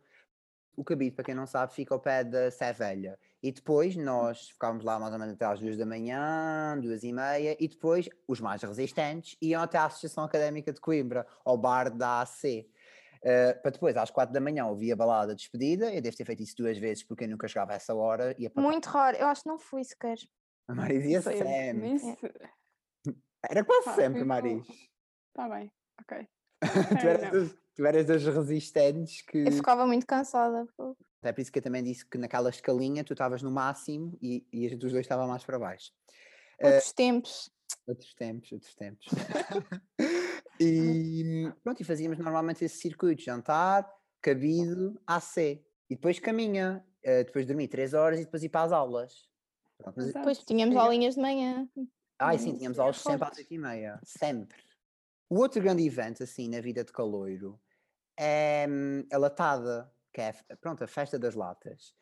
O 0.78 0.84
cabide, 0.84 1.16
para 1.16 1.26
quem 1.26 1.36
não 1.36 1.48
sabe, 1.48 1.74
fica 1.74 1.94
ao 1.94 2.00
pé 2.00 2.24
da 2.24 2.52
Sé 2.52 2.74
Velha. 2.74 3.18
E 3.42 3.52
depois 3.52 3.96
nós 3.96 4.50
ficávamos 4.50 4.84
lá 4.84 5.00
mais 5.00 5.14
ou 5.14 5.20
menos 5.20 5.34
até 5.36 5.46
às 5.46 5.60
duas 5.60 5.78
da 5.78 5.86
manhã, 5.86 6.78
duas 6.82 7.04
e 7.04 7.14
meia, 7.14 7.56
e 7.60 7.68
depois 7.68 8.10
os 8.28 8.40
mais 8.42 8.62
resistentes 8.62 9.38
iam 9.42 9.62
até 9.62 9.78
à 9.78 9.86
Associação 9.86 10.24
Académica 10.24 10.74
de 10.74 10.82
Coimbra, 10.82 11.26
ao 11.44 11.58
bar 11.58 11.90
da 11.90 12.22
AC. 12.22 12.68
Eh, 13.28 13.54
para 13.54 13.72
depois, 13.72 13.96
às 13.98 14.12
quatro 14.12 14.34
da 14.34 14.40
manhã, 14.40 14.66
ouvir 14.68 14.92
a 14.92 14.96
balada 14.96 15.34
de 15.34 15.42
despedida. 15.42 15.94
Eu 15.94 16.02
devo 16.02 16.16
ter 16.16 16.26
feito 16.26 16.44
isso 16.44 16.56
duas 16.58 16.78
vezes 16.78 17.04
porque 17.04 17.24
eu 17.24 17.30
nunca 17.30 17.48
chegava 17.48 17.72
a 17.72 17.76
essa 17.76 17.96
hora. 17.96 18.36
Ia 18.38 18.50
para 18.52 18.62
Muito 18.62 18.86
raro. 18.88 19.18
Eu 19.18 19.28
acho 19.28 19.44
que 19.44 19.50
não 19.50 19.58
fui 19.58 19.84
sequer. 19.84 20.18
a 20.68 20.76
Maris 20.76 21.06
ia 21.06 21.22
Foi 21.22 21.38
sempre. 21.38 21.70
imenso. 21.70 22.18
Era 23.50 23.64
quase 23.64 23.86
Pá, 23.86 23.94
sempre, 23.94 24.24
Maris. 24.24 24.68
Tá 25.34 25.48
bem, 25.50 25.72
ok. 26.02 26.28
tu, 27.02 27.08
É, 27.08 27.12
eras 27.12 27.56
tu 27.76 27.86
eras 27.86 28.06
das 28.06 28.24
resistentes 28.24 29.22
que. 29.22 29.40
Eu 29.40 29.52
ficava 29.52 29.86
muito 29.86 30.08
cansada. 30.08 30.66
pô. 30.76 30.96
É 31.22 31.32
por 31.32 31.42
isso 31.42 31.52
que 31.52 31.60
eu 31.60 31.64
também 31.64 31.84
disse 31.84 32.06
que 32.06 32.18
naquela 32.18 32.50
escalinha 32.50 33.04
tu 33.04 33.14
estavas 33.14 33.42
no 33.42 33.52
máximo 33.52 34.18
e, 34.22 34.48
e 34.54 34.66
a 34.66 34.70
gente 34.70 34.86
os 34.86 34.92
dois 34.92 35.04
estava 35.04 35.28
mais 35.28 35.44
para 35.44 35.60
baixo. 35.60 35.92
Outros 36.62 36.94
tempos. 36.94 37.52
Outros 37.88 38.14
tempos, 38.14 38.52
outros 38.52 38.76
tempos. 38.76 39.08
e 40.60 41.52
pronto, 41.64 41.82
e 41.82 41.84
fazíamos 41.84 42.18
normalmente 42.18 42.64
esse 42.64 42.78
circuito: 42.78 43.22
jantar, 43.22 43.92
cabido, 44.22 45.00
AC. 45.06 45.64
E 45.90 45.96
depois 45.96 46.20
caminha, 46.20 46.84
eh, 47.04 47.24
depois 47.24 47.46
dormir 47.46 47.68
3 47.68 47.94
horas 47.94 48.20
e 48.20 48.26
depois 48.26 48.44
ir 48.44 48.50
para 48.50 48.66
as 48.66 48.72
aulas. 48.72 49.28
Pronto, 49.78 49.96
mas-. 49.98 50.14
Depois 50.14 50.38
tínhamos 50.40 50.76
aulinhas 50.76 51.16
de 51.16 51.22
manhã. 51.22 51.68
Ai, 52.18 52.38
sim, 52.38 52.54
Hum, 52.54 52.58
tínhamos 52.58 52.80
aulas 52.80 52.98
sempre 52.98 53.24
às 53.24 53.30
forte. 53.30 53.42
8 53.42 53.54
e 53.54 53.58
meia. 53.58 54.00
Sempre. 54.04 54.64
O 55.30 55.40
outro 55.40 55.62
grande 55.62 55.86
evento, 55.86 56.24
assim, 56.24 56.48
na 56.48 56.62
vida 56.62 56.84
de 56.84 56.92
caloiro 56.92 57.60
é 58.18 58.68
a 59.12 59.18
latada, 59.18 59.92
que 60.14 60.22
é, 60.22 60.34
pronto, 60.62 60.84
a 60.84 60.88
festa 60.88 61.20
das 61.20 61.36
latas. 61.36 61.94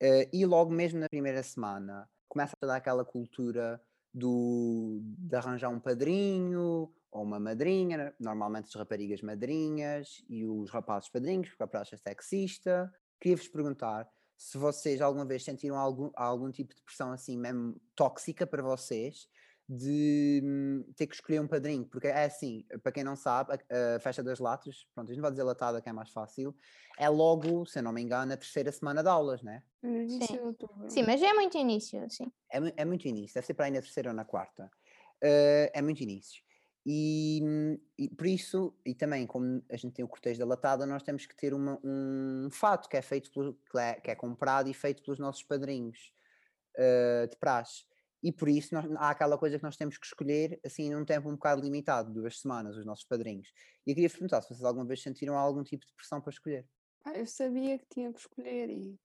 Eh, 0.00 0.28
e 0.32 0.44
logo 0.44 0.70
mesmo 0.72 0.98
na 0.98 1.08
primeira 1.08 1.42
semana 1.42 2.08
começa 2.28 2.56
a 2.60 2.66
dar 2.66 2.76
aquela 2.76 3.04
cultura 3.04 3.80
do, 4.12 5.00
de 5.02 5.36
arranjar 5.36 5.68
um 5.68 5.78
padrinho 5.78 6.92
ou 7.10 7.22
uma 7.22 7.38
madrinha, 7.38 8.14
normalmente 8.18 8.66
as 8.66 8.74
raparigas 8.74 9.22
madrinhas 9.22 10.24
e 10.28 10.44
os 10.44 10.70
rapazes 10.70 11.08
padrinhos, 11.08 11.48
porque 11.48 11.62
a 11.62 11.66
praxe 11.66 11.94
é 11.94 11.98
sexista. 11.98 12.92
Queria-vos 13.20 13.48
perguntar 13.48 14.10
se 14.36 14.58
vocês 14.58 15.00
alguma 15.00 15.24
vez 15.24 15.44
sentiram 15.44 15.76
algum, 15.76 16.10
algum 16.16 16.50
tipo 16.50 16.74
de 16.74 16.82
pressão 16.82 17.12
assim 17.12 17.38
mesmo 17.38 17.80
tóxica 17.94 18.46
para 18.46 18.62
vocês 18.62 19.28
de 19.74 20.40
hum, 20.44 20.84
ter 20.96 21.06
que 21.06 21.14
escolher 21.14 21.40
um 21.40 21.48
padrinho, 21.48 21.86
porque 21.86 22.08
é 22.08 22.24
assim, 22.24 22.64
para 22.82 22.92
quem 22.92 23.04
não 23.04 23.16
sabe, 23.16 23.52
a, 23.54 23.96
a 23.96 24.00
festa 24.00 24.22
das 24.22 24.38
latas, 24.38 24.86
pronto, 24.94 25.10
a 25.10 25.14
gente 25.14 25.22
vai 25.22 25.30
dizer 25.30 25.42
latada 25.44 25.80
que 25.80 25.88
é 25.88 25.92
mais 25.92 26.10
fácil, 26.10 26.54
é 26.98 27.08
logo, 27.08 27.64
se 27.66 27.78
eu 27.78 27.82
não 27.82 27.92
me 27.92 28.02
engano, 28.02 28.32
a 28.32 28.36
terceira 28.36 28.70
semana 28.70 29.02
de 29.02 29.08
aulas, 29.08 29.42
né? 29.42 29.62
Sim. 29.82 30.38
Sim, 30.88 31.02
mas 31.04 31.20
já 31.20 31.30
é 31.30 31.32
muito 31.34 31.56
início, 31.56 32.04
sim. 32.10 32.30
É, 32.52 32.82
é 32.82 32.84
muito 32.84 33.06
início, 33.08 33.34
deve 33.34 33.46
ser 33.46 33.54
para 33.54 33.66
aí 33.66 33.70
na 33.70 33.80
terceira 33.80 34.10
ou 34.10 34.14
na 34.14 34.24
quarta. 34.24 34.70
Eh, 35.22 35.70
é 35.74 35.82
muito 35.82 36.02
início. 36.02 36.42
E, 36.84 37.40
hum, 37.42 37.78
e 37.96 38.08
por 38.10 38.26
isso, 38.26 38.76
e 38.84 38.94
também 38.94 39.26
como 39.26 39.62
a 39.70 39.76
gente 39.76 39.94
tem 39.94 40.04
o 40.04 40.08
cortejo 40.08 40.40
da 40.40 40.44
latada, 40.44 40.84
nós 40.84 41.02
temos 41.02 41.24
que 41.26 41.36
ter 41.36 41.54
uma- 41.54 41.78
um 41.84 42.48
fato 42.50 42.88
que 42.88 42.96
é 42.96 43.02
feito 43.02 43.30
pelo, 43.32 43.54
que, 43.54 43.78
é, 43.78 43.94
que 44.00 44.10
é 44.10 44.14
comprado 44.16 44.68
e 44.68 44.74
feito 44.74 45.02
pelos 45.02 45.18
nossos 45.18 45.42
padrinhos 45.44 46.12
eh, 46.76 47.26
de 47.30 47.36
praxe. 47.36 47.84
E 48.22 48.30
por 48.32 48.48
isso 48.48 48.74
nós- 48.74 48.90
há 48.96 49.10
aquela 49.10 49.36
coisa 49.36 49.58
que 49.58 49.64
nós 49.64 49.76
temos 49.76 49.98
que 49.98 50.06
escolher 50.06 50.60
assim 50.64 50.90
num 50.90 51.04
tempo 51.04 51.28
um 51.28 51.32
bocado 51.32 51.60
limitado, 51.62 52.12
duas 52.12 52.38
semanas, 52.40 52.76
os 52.76 52.86
nossos 52.86 53.04
padrinhos. 53.04 53.52
E 53.86 53.90
eu 53.90 53.94
queria 53.94 54.08
vos 54.08 54.16
perguntar 54.16 54.42
se 54.42 54.48
vocês 54.48 54.64
alguma 54.64 54.86
vez 54.86 55.02
sentiram 55.02 55.36
algum 55.36 55.62
tipo 55.64 55.84
de 55.84 55.92
pressão 55.94 56.20
para 56.20 56.30
escolher. 56.30 56.66
Ah, 57.04 57.18
eu 57.18 57.26
sabia 57.26 57.78
que 57.78 57.86
tinha 57.90 58.12
que 58.12 58.20
escolher 58.20 58.70
e 58.70 58.96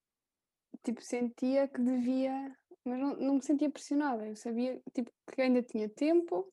tipo 0.84 1.02
sentia 1.02 1.68
que 1.68 1.82
devia, 1.82 2.56
mas 2.86 3.00
não, 3.00 3.16
não 3.16 3.34
me 3.36 3.42
sentia 3.42 3.70
pressionada. 3.72 4.28
Eu 4.28 4.36
sabia 4.36 4.80
tipo, 4.94 5.12
que 5.34 5.42
ainda 5.42 5.64
tinha 5.64 5.90
tempo, 5.90 6.52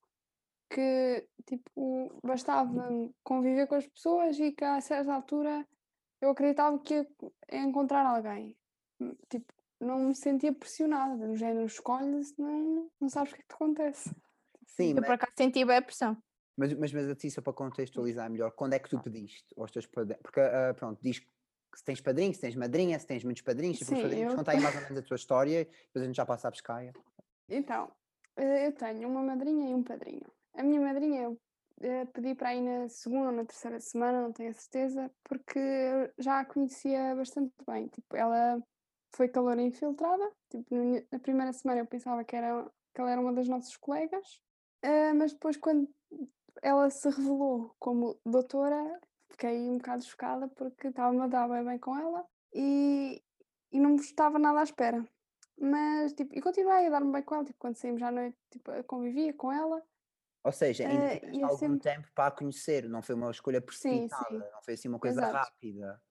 que 0.70 1.28
tipo, 1.46 2.18
bastava 2.24 2.88
conviver 3.22 3.66
com 3.66 3.74
as 3.74 3.86
pessoas 3.86 4.38
e 4.40 4.52
que 4.52 4.64
a 4.64 4.80
certa 4.80 5.12
altura 5.12 5.66
eu 6.20 6.30
acreditava 6.30 6.78
que 6.78 6.94
ia 6.94 7.06
encontrar 7.62 8.06
alguém. 8.06 8.56
Hum, 8.98 9.14
tipo, 9.28 9.52
não 9.80 9.98
me 10.08 10.14
sentia 10.14 10.52
pressionada, 10.52 11.26
no 11.26 11.36
género 11.36 11.66
escolhe-se, 11.66 12.34
não, 12.40 12.90
não 13.00 13.08
sabes 13.08 13.32
o 13.32 13.34
que 13.36 13.40
é 13.40 13.42
que 13.42 13.48
te 13.48 13.54
acontece. 13.54 14.10
Sim, 14.66 14.90
Eu 14.90 14.96
mas, 14.96 15.06
por 15.06 15.12
acaso 15.12 15.32
senti 15.36 15.64
bem 15.64 15.76
a 15.76 15.82
pressão. 15.82 16.16
mas, 16.56 16.72
mas, 16.74 16.92
mas 16.92 17.08
a 17.08 17.14
ti, 17.14 17.30
só 17.30 17.42
para 17.42 17.52
contextualizar 17.52 18.30
melhor, 18.30 18.52
quando 18.52 18.74
é 18.74 18.78
que 18.78 18.88
tu 18.88 19.00
pediste 19.00 19.44
aos 19.56 19.70
teus 19.70 19.86
padrinhos? 19.86 20.22
Porque, 20.22 20.40
ah, 20.40 20.74
pronto, 20.74 21.00
diz 21.02 21.18
que 21.20 21.28
se 21.76 21.84
tens 21.84 22.00
padrinho, 22.00 22.32
se 22.34 22.40
tens 22.40 22.54
madrinha, 22.56 22.98
se 22.98 23.06
tens 23.06 23.24
muitos 23.24 23.42
padrinhos, 23.42 23.78
se 23.78 23.84
tens 23.86 23.98
Sim, 23.98 24.02
padrinhos, 24.02 24.30
eu- 24.30 24.36
conta 24.36 24.52
aí 24.52 24.60
mais 24.60 24.74
ou 24.74 24.80
menos 24.82 24.98
a 24.98 25.02
tua 25.02 25.16
história, 25.16 25.64
depois 25.64 26.02
a 26.02 26.06
gente 26.06 26.16
já 26.16 26.24
passa 26.26 26.48
a 26.48 26.52
pescaia. 26.52 26.92
Então, 27.48 27.90
eh, 28.36 28.68
eu 28.68 28.72
tenho 28.72 29.08
uma 29.08 29.22
madrinha 29.22 29.70
e 29.70 29.74
um 29.74 29.82
padrinho. 29.82 30.22
A 30.54 30.62
minha 30.62 30.80
madrinha 30.80 31.22
eu 31.22 31.40
eh, 31.80 32.04
pedi 32.06 32.34
para 32.34 32.54
ir 32.54 32.60
na 32.62 32.88
segunda 32.88 33.26
ou 33.26 33.32
na 33.32 33.44
terceira 33.44 33.80
semana, 33.80 34.22
não 34.22 34.32
tenho 34.32 34.50
a 34.50 34.54
certeza, 34.54 35.10
porque 35.24 35.58
já 36.18 36.40
a 36.40 36.44
conhecia 36.44 37.14
bastante 37.16 37.52
bem. 37.66 37.88
Tipo, 37.88 38.16
ela 38.16 38.62
foi 39.14 39.28
calor 39.28 39.58
infiltrada. 39.58 40.30
Tipo, 40.50 40.74
na 41.10 41.18
primeira 41.18 41.52
semana 41.52 41.80
eu 41.80 41.86
pensava 41.86 42.24
que, 42.24 42.34
era, 42.36 42.64
que 42.94 43.00
ela 43.00 43.10
era 43.10 43.20
uma 43.20 43.32
das 43.32 43.48
nossas 43.48 43.76
colegas, 43.76 44.40
eh, 44.82 45.12
mas 45.12 45.32
depois 45.32 45.56
quando 45.56 45.88
ela 46.62 46.90
se 46.90 47.08
revelou 47.08 47.74
como 47.78 48.18
doutora, 48.24 49.00
fiquei 49.30 49.68
um 49.68 49.78
bocado 49.78 50.04
chocada 50.04 50.48
porque 50.48 50.88
estava-me 50.88 51.20
a 51.22 51.26
dar 51.26 51.48
bem, 51.48 51.64
bem 51.64 51.78
com 51.78 51.96
ela 51.98 52.24
e, 52.52 53.22
e 53.72 53.80
não 53.80 53.96
estava 53.96 54.38
nada 54.38 54.60
à 54.60 54.62
espera. 54.64 55.04
Mas, 55.58 56.12
tipo, 56.12 56.36
e 56.36 56.40
continuei 56.40 56.86
a 56.86 56.90
dar-me 56.90 57.12
bem 57.12 57.22
com 57.22 57.36
ela, 57.36 57.44
tipo, 57.44 57.58
quando 57.58 57.76
saímos 57.76 58.02
à 58.02 58.10
noite, 58.10 58.36
tipo, 58.50 58.70
convivia 58.84 59.32
com 59.34 59.52
ela. 59.52 59.80
Ou 60.42 60.52
seja, 60.52 60.86
ainda 60.86 61.04
Eh, 61.14 61.30
e 61.32 61.40
eu 61.40 61.46
algum 61.46 61.58
sempre- 61.58 61.78
tempo 61.80 62.08
para 62.14 62.26
a 62.26 62.30
conhecer, 62.30 62.88
não 62.88 63.00
foi 63.00 63.14
uma 63.14 63.30
escolha 63.30 63.60
sim. 63.60 63.64
precipitada, 63.66 64.50
não 64.52 64.62
foi 64.62 64.74
assim 64.74 64.88
uma 64.88 64.98
coisa 64.98 65.20
Exato. 65.20 65.36
rápida. 65.36 66.02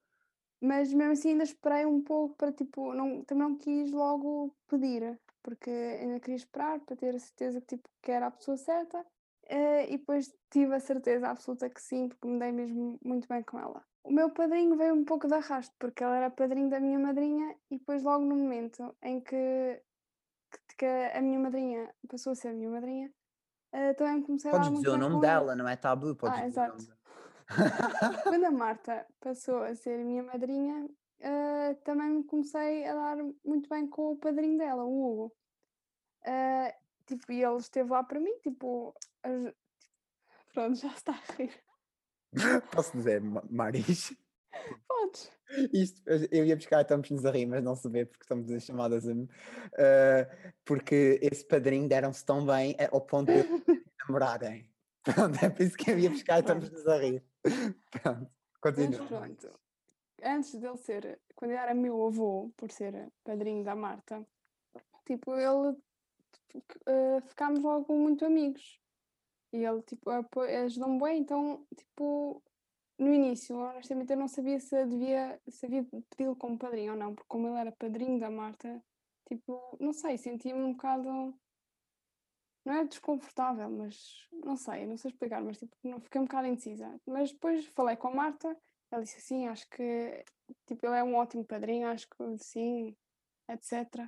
Mas 0.63 0.93
mesmo 0.93 1.11
assim 1.13 1.31
ainda 1.31 1.43
esperei 1.43 1.85
um 1.85 2.01
pouco 2.03 2.35
para, 2.37 2.51
tipo, 2.53 2.93
não, 2.93 3.23
também 3.25 3.47
não 3.49 3.57
quis 3.57 3.91
logo 3.91 4.55
pedir, 4.67 5.19
porque 5.43 5.69
ainda 5.69 6.19
queria 6.21 6.37
esperar 6.37 6.79
para 6.81 6.95
ter 6.95 7.15
a 7.15 7.19
certeza 7.19 7.61
que, 7.61 7.67
tipo, 7.77 7.89
que 8.01 8.11
era 8.11 8.27
a 8.27 8.31
pessoa 8.31 8.57
certa. 8.57 9.05
eh, 9.47 9.85
e 9.93 9.97
depois 9.97 10.33
tive 10.51 10.73
a 10.75 10.79
certeza 10.79 11.27
absoluta 11.29 11.69
que 11.69 11.81
sim, 11.81 12.07
porque 12.09 12.27
me 12.27 12.39
dei 12.39 12.51
mesmo 12.53 12.97
muito 13.03 13.27
bem 13.27 13.43
com 13.43 13.59
ela. 13.59 13.85
O 14.03 14.11
meu 14.11 14.31
padrinho 14.31 14.77
veio 14.77 14.93
um 14.95 15.03
pouco 15.05 15.27
de 15.27 15.33
arrasto, 15.35 15.75
porque 15.79 16.03
ele 16.03 16.15
era 16.15 16.29
padrinho 16.31 16.69
da 16.69 16.79
minha 16.79 16.99
madrinha, 16.99 17.55
e 17.71 17.77
depois, 17.77 18.01
logo 18.03 18.23
no 18.25 18.35
momento 18.35 18.95
em 19.01 19.19
que, 19.21 19.81
que, 20.51 20.75
que 20.79 20.85
a 20.87 21.21
minha 21.21 21.39
madrinha 21.39 21.93
passou 22.09 22.33
a 22.33 22.35
ser 22.35 22.49
a 22.49 22.53
minha 22.53 22.69
madrinha, 22.71 23.13
eh, 23.73 23.93
também 23.95 24.17
me 24.17 24.23
comecei 24.25 24.51
a 24.51 24.59
Podes 24.59 24.69
muito 24.71 24.85
dizer 24.85 24.89
o 24.89 24.97
nome 24.97 25.17
ela. 25.17 25.19
dela, 25.19 25.55
não 25.55 25.67
é 25.67 25.75
tabu, 25.75 26.15
podes 26.15 26.41
Ah, 26.41 26.45
dizer 26.45 26.61
o 26.61 26.65
nome 26.67 26.83
exato. 26.83 26.85
dela. 26.85 26.99
Quando 28.23 28.45
a 28.45 28.51
Marta 28.51 29.05
passou 29.19 29.63
a 29.63 29.75
ser 29.75 29.99
a 29.99 30.03
minha 30.03 30.23
madrinha, 30.23 30.89
eh, 31.19 31.73
também 31.83 32.09
me 32.09 32.23
comecei 32.23 32.85
a 32.85 32.93
dar 32.93 33.17
muito 33.45 33.69
bem 33.69 33.87
com 33.87 34.11
o 34.13 34.17
padrinho 34.17 34.57
dela, 34.57 34.83
o 34.83 35.05
Hugo. 35.23 35.35
Eh, 36.25 36.75
tipo, 37.05 37.31
e 37.31 37.43
ele 37.43 37.57
esteve 37.57 37.89
lá 37.89 38.03
para 38.03 38.19
mim, 38.19 38.37
tipo, 38.41 38.93
pronto, 40.53 40.75
já 40.79 40.89
está 40.93 41.13
a 41.13 41.33
rir. 41.33 41.51
Posso 42.71 42.95
dizer, 42.97 43.21
Ma- 43.21 43.43
Maris? 43.49 44.15
Podes. 44.87 45.31
Isto, 45.71 46.01
eu- 46.31 46.45
ia 46.45 46.55
buscar, 46.55 46.81
estamos-nos 46.81 47.25
a 47.25 47.31
rir, 47.31 47.45
mas 47.45 47.63
não 47.63 47.75
se 47.75 47.87
vê 47.89 48.05
porque 48.05 48.23
estamos 48.23 48.49
em 48.49 48.59
chamadas. 48.59 49.07
a- 49.07 49.13
eh, 49.77 50.53
porque 50.65 51.19
esse 51.21 51.45
padrinho 51.45 51.87
deram-se 51.87 52.25
tão 52.25 52.45
bem 52.45 52.75
ao 52.91 53.01
ponto 53.01 53.31
de 53.31 53.33
namorarem. 54.07 54.71
Pronto, 55.03 55.43
é 55.43 55.49
por 55.49 55.61
isso 55.61 55.77
que 55.77 55.91
eu 55.91 55.99
ia 55.99 56.09
buscar 56.09 56.39
estamos-nos 56.39 56.87
a 56.87 56.97
rir. 56.97 57.23
Pronto, 57.91 58.31
Mas 58.75 58.99
continua. 58.99 59.07
pronto, 59.07 59.59
antes 60.23 60.55
dele 60.55 60.77
ser, 60.77 61.21
quando 61.35 61.51
ele 61.51 61.59
era 61.59 61.73
meu 61.73 62.05
avô, 62.07 62.51
por 62.55 62.71
ser 62.71 63.11
padrinho 63.23 63.63
da 63.63 63.75
Marta, 63.75 64.25
tipo, 65.05 65.35
ele 65.35 65.77
eh, 66.85 67.21
ficámos 67.21 67.61
logo 67.63 67.93
muito 67.95 68.25
amigos. 68.25 68.79
E 69.51 69.63
ele, 69.63 69.81
tipo, 69.83 70.09
ajudou-me 70.09 70.99
bem, 70.99 71.19
então, 71.19 71.67
tipo, 71.75 72.41
no 72.97 73.13
início, 73.13 73.55
honestamente, 73.57 74.11
eu 74.11 74.17
não 74.17 74.27
sabia 74.27 74.59
se 74.59 74.85
devia, 74.85 75.39
se 75.47 75.65
havia 75.65 75.85
pedi-lo 76.09 76.35
como 76.35 76.57
padrinho 76.57 76.93
ou 76.93 76.97
não, 76.97 77.13
porque 77.13 77.27
como 77.27 77.47
ele 77.47 77.57
era 77.59 77.71
padrinho 77.71 78.19
da 78.19 78.29
Marta, 78.31 78.83
tipo, 79.27 79.77
não 79.79 79.93
sei, 79.93 80.17
sentia-me 80.17 80.61
um 80.63 80.71
bocado, 80.73 81.37
não 82.65 82.73
é 82.75 82.85
desconfortável, 82.85 83.69
mas 83.69 84.27
não 84.31 84.55
sei, 84.55 84.85
não 84.85 84.97
sei 84.97 85.11
explicar, 85.11 85.41
mas 85.41 85.57
tipo, 85.57 85.75
não, 85.83 85.99
fiquei 85.99 86.21
um 86.21 86.25
bocado 86.25 86.47
indecisa. 86.47 86.99
Mas 87.05 87.31
depois 87.31 87.65
falei 87.67 87.95
com 87.95 88.07
a 88.07 88.15
Marta, 88.15 88.57
ela 88.91 89.03
disse 89.03 89.17
assim, 89.17 89.47
acho 89.47 89.67
que, 89.69 90.23
tipo, 90.65 90.85
ele 90.85 90.97
é 90.97 91.03
um 91.03 91.15
ótimo 91.15 91.43
padrinho, 91.43 91.87
acho 91.87 92.07
que 92.07 92.37
sim, 92.37 92.95
etc. 93.49 94.07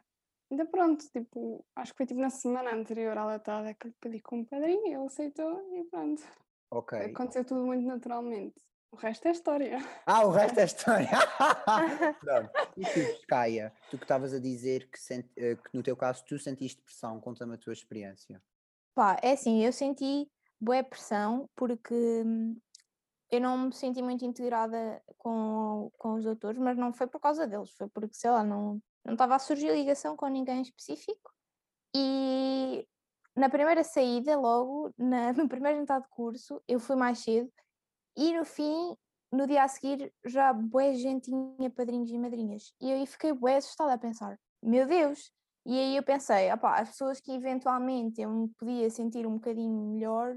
Então 0.49 0.65
pronto, 0.67 1.05
tipo, 1.09 1.65
acho 1.75 1.91
que 1.91 1.97
foi 1.97 2.05
tipo 2.05 2.19
na 2.19 2.29
semana 2.29 2.73
anterior 2.73 3.17
à 3.17 3.25
latada 3.25 3.73
que 3.73 3.87
lhe 3.87 3.95
pedi 3.99 4.21
como 4.21 4.45
padrinho, 4.45 4.85
ele 4.85 5.05
aceitou 5.05 5.59
e 5.75 5.83
pronto. 5.85 6.23
Ok. 6.71 6.97
Aconteceu 6.99 7.43
tudo 7.43 7.65
muito 7.65 7.85
naturalmente. 7.85 8.55
O 8.91 8.95
resto 8.95 9.27
é 9.27 9.31
história. 9.31 9.77
Ah, 10.05 10.25
o 10.25 10.31
resto 10.31 10.59
é 10.59 10.63
história. 10.63 11.09
Pronto. 12.19 12.51
E 12.77 12.83
tu, 12.83 13.25
Caia, 13.27 13.73
tu 13.89 13.97
que 13.97 14.03
estavas 14.05 14.33
a 14.33 14.39
dizer 14.39 14.89
que, 14.89 14.99
sent- 14.99 15.31
eh, 15.35 15.55
que 15.55 15.69
no 15.73 15.83
teu 15.83 15.97
caso 15.97 16.23
tu 16.25 16.39
sentiste 16.39 16.81
pressão, 16.81 17.19
conta-me 17.19 17.55
a 17.55 17.57
tua 17.57 17.73
experiência. 17.73 18.41
Pá, 18.93 19.17
é 19.21 19.33
assim, 19.33 19.63
eu 19.63 19.73
senti 19.73 20.29
boa 20.59 20.81
pressão 20.83 21.49
porque 21.55 21.93
hum, 22.25 22.57
eu 23.29 23.41
não 23.41 23.57
me 23.57 23.73
senti 23.73 24.01
muito 24.01 24.23
integrada 24.23 25.01
com, 25.17 25.91
com 25.97 26.13
os 26.13 26.23
doutores, 26.23 26.59
mas 26.59 26.77
não 26.77 26.93
foi 26.93 27.07
por 27.07 27.19
causa 27.19 27.45
deles, 27.45 27.71
foi 27.71 27.89
porque, 27.89 28.13
sei 28.13 28.29
lá, 28.31 28.43
não 28.43 28.81
não 29.03 29.13
estava 29.13 29.35
a 29.35 29.39
surgir 29.39 29.71
ligação 29.71 30.17
com 30.17 30.25
ninguém 30.27 30.63
específico. 30.63 31.31
E 31.95 32.87
na 33.35 33.49
primeira 33.49 33.83
saída, 33.83 34.35
logo, 34.35 34.91
na, 34.97 35.31
no 35.33 35.47
primeiro 35.47 35.77
jantar 35.77 36.01
de 36.01 36.07
curso, 36.09 36.59
eu 36.67 36.79
fui 36.79 36.95
mais 36.95 37.19
cedo 37.19 37.51
e 38.15 38.37
no 38.37 38.45
fim, 38.45 38.95
no 39.31 39.45
dia 39.47 39.63
a 39.63 39.67
seguir, 39.67 40.13
já 40.25 40.53
boa 40.53 40.93
gente 40.93 41.29
tinha 41.29 41.69
padrinhos 41.69 42.09
e 42.09 42.17
madrinhas. 42.17 42.73
E 42.81 42.91
aí 42.91 43.05
fiquei 43.05 43.33
bué 43.33 43.57
assustada 43.57 43.93
a 43.93 43.97
pensar, 43.97 44.39
meu 44.61 44.87
Deus! 44.87 45.31
E 45.65 45.77
aí 45.77 45.97
eu 45.97 46.03
pensei, 46.03 46.51
opá, 46.53 46.79
as 46.79 46.89
pessoas 46.89 47.19
que 47.19 47.31
eventualmente 47.31 48.21
eu 48.21 48.29
me 48.29 48.49
podia 48.49 48.89
sentir 48.89 49.25
um 49.25 49.33
bocadinho 49.33 49.93
melhor 49.93 50.35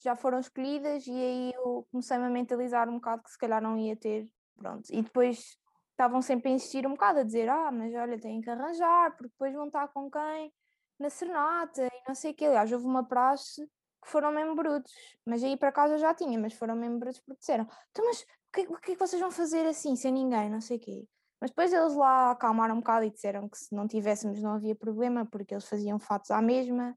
já 0.00 0.14
foram 0.14 0.38
escolhidas 0.38 1.06
e 1.06 1.10
aí 1.10 1.52
eu 1.54 1.86
comecei-me 1.90 2.24
a 2.26 2.30
mentalizar 2.30 2.88
um 2.88 2.94
bocado 2.94 3.22
que 3.24 3.30
se 3.30 3.38
calhar 3.38 3.60
não 3.60 3.76
ia 3.76 3.96
ter, 3.96 4.30
pronto. 4.56 4.88
E 4.90 5.02
depois 5.02 5.58
estavam 5.90 6.22
sempre 6.22 6.50
a 6.50 6.54
insistir 6.54 6.86
um 6.86 6.90
bocado, 6.90 7.18
a 7.18 7.22
dizer, 7.24 7.48
ah, 7.48 7.72
mas 7.72 7.92
olha, 7.94 8.20
têm 8.20 8.40
que 8.40 8.48
arranjar, 8.48 9.10
porque 9.16 9.32
depois 9.32 9.52
vão 9.52 9.66
estar 9.66 9.88
com 9.88 10.08
quem? 10.08 10.52
Na 10.98 11.10
serenata 11.10 11.84
e 11.84 12.02
não 12.06 12.14
sei 12.14 12.30
o 12.30 12.34
quê. 12.34 12.44
Aliás, 12.46 12.70
houve 12.70 12.86
uma 12.86 13.04
praxe 13.04 13.68
que 14.02 14.08
foram 14.08 14.32
mesmo 14.32 14.54
brutos, 14.54 14.92
mas 15.24 15.42
aí 15.42 15.56
para 15.56 15.72
casa 15.72 15.98
já 15.98 16.14
tinha, 16.14 16.38
mas 16.38 16.54
foram 16.54 16.76
mesmo 16.76 16.98
brutos 16.98 17.20
porque 17.20 17.40
disseram, 17.40 17.66
então 17.90 18.04
mas 18.04 18.22
o 18.22 18.26
que, 18.52 18.60
o 18.62 18.76
que 18.78 18.92
é 18.92 18.94
que 18.94 19.00
vocês 19.00 19.20
vão 19.20 19.30
fazer 19.30 19.66
assim, 19.66 19.96
sem 19.96 20.12
ninguém, 20.12 20.50
não 20.50 20.60
sei 20.60 20.76
o 20.76 20.80
quê. 20.80 21.06
Mas 21.40 21.50
depois 21.50 21.72
eles 21.72 21.94
lá 21.94 22.32
acalmaram 22.32 22.74
um 22.74 22.78
bocado 22.78 23.04
e 23.04 23.10
disseram 23.10 23.48
que 23.48 23.58
se 23.58 23.74
não 23.74 23.86
tivéssemos 23.86 24.42
não 24.42 24.54
havia 24.54 24.74
problema, 24.74 25.24
porque 25.26 25.54
eles 25.54 25.68
faziam 25.68 25.98
fatos 25.98 26.30
à 26.30 26.42
mesma 26.42 26.96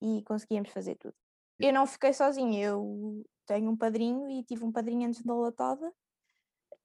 e 0.00 0.22
conseguíamos 0.24 0.70
fazer 0.70 0.96
tudo. 0.96 1.14
Eu 1.58 1.72
não 1.72 1.86
fiquei 1.86 2.12
sozinha, 2.12 2.64
eu 2.64 3.24
tenho 3.46 3.70
um 3.70 3.76
padrinho 3.76 4.28
e 4.30 4.42
tive 4.44 4.64
um 4.64 4.72
padrinho 4.72 5.06
antes 5.08 5.22
da 5.22 5.34
latada 5.34 5.92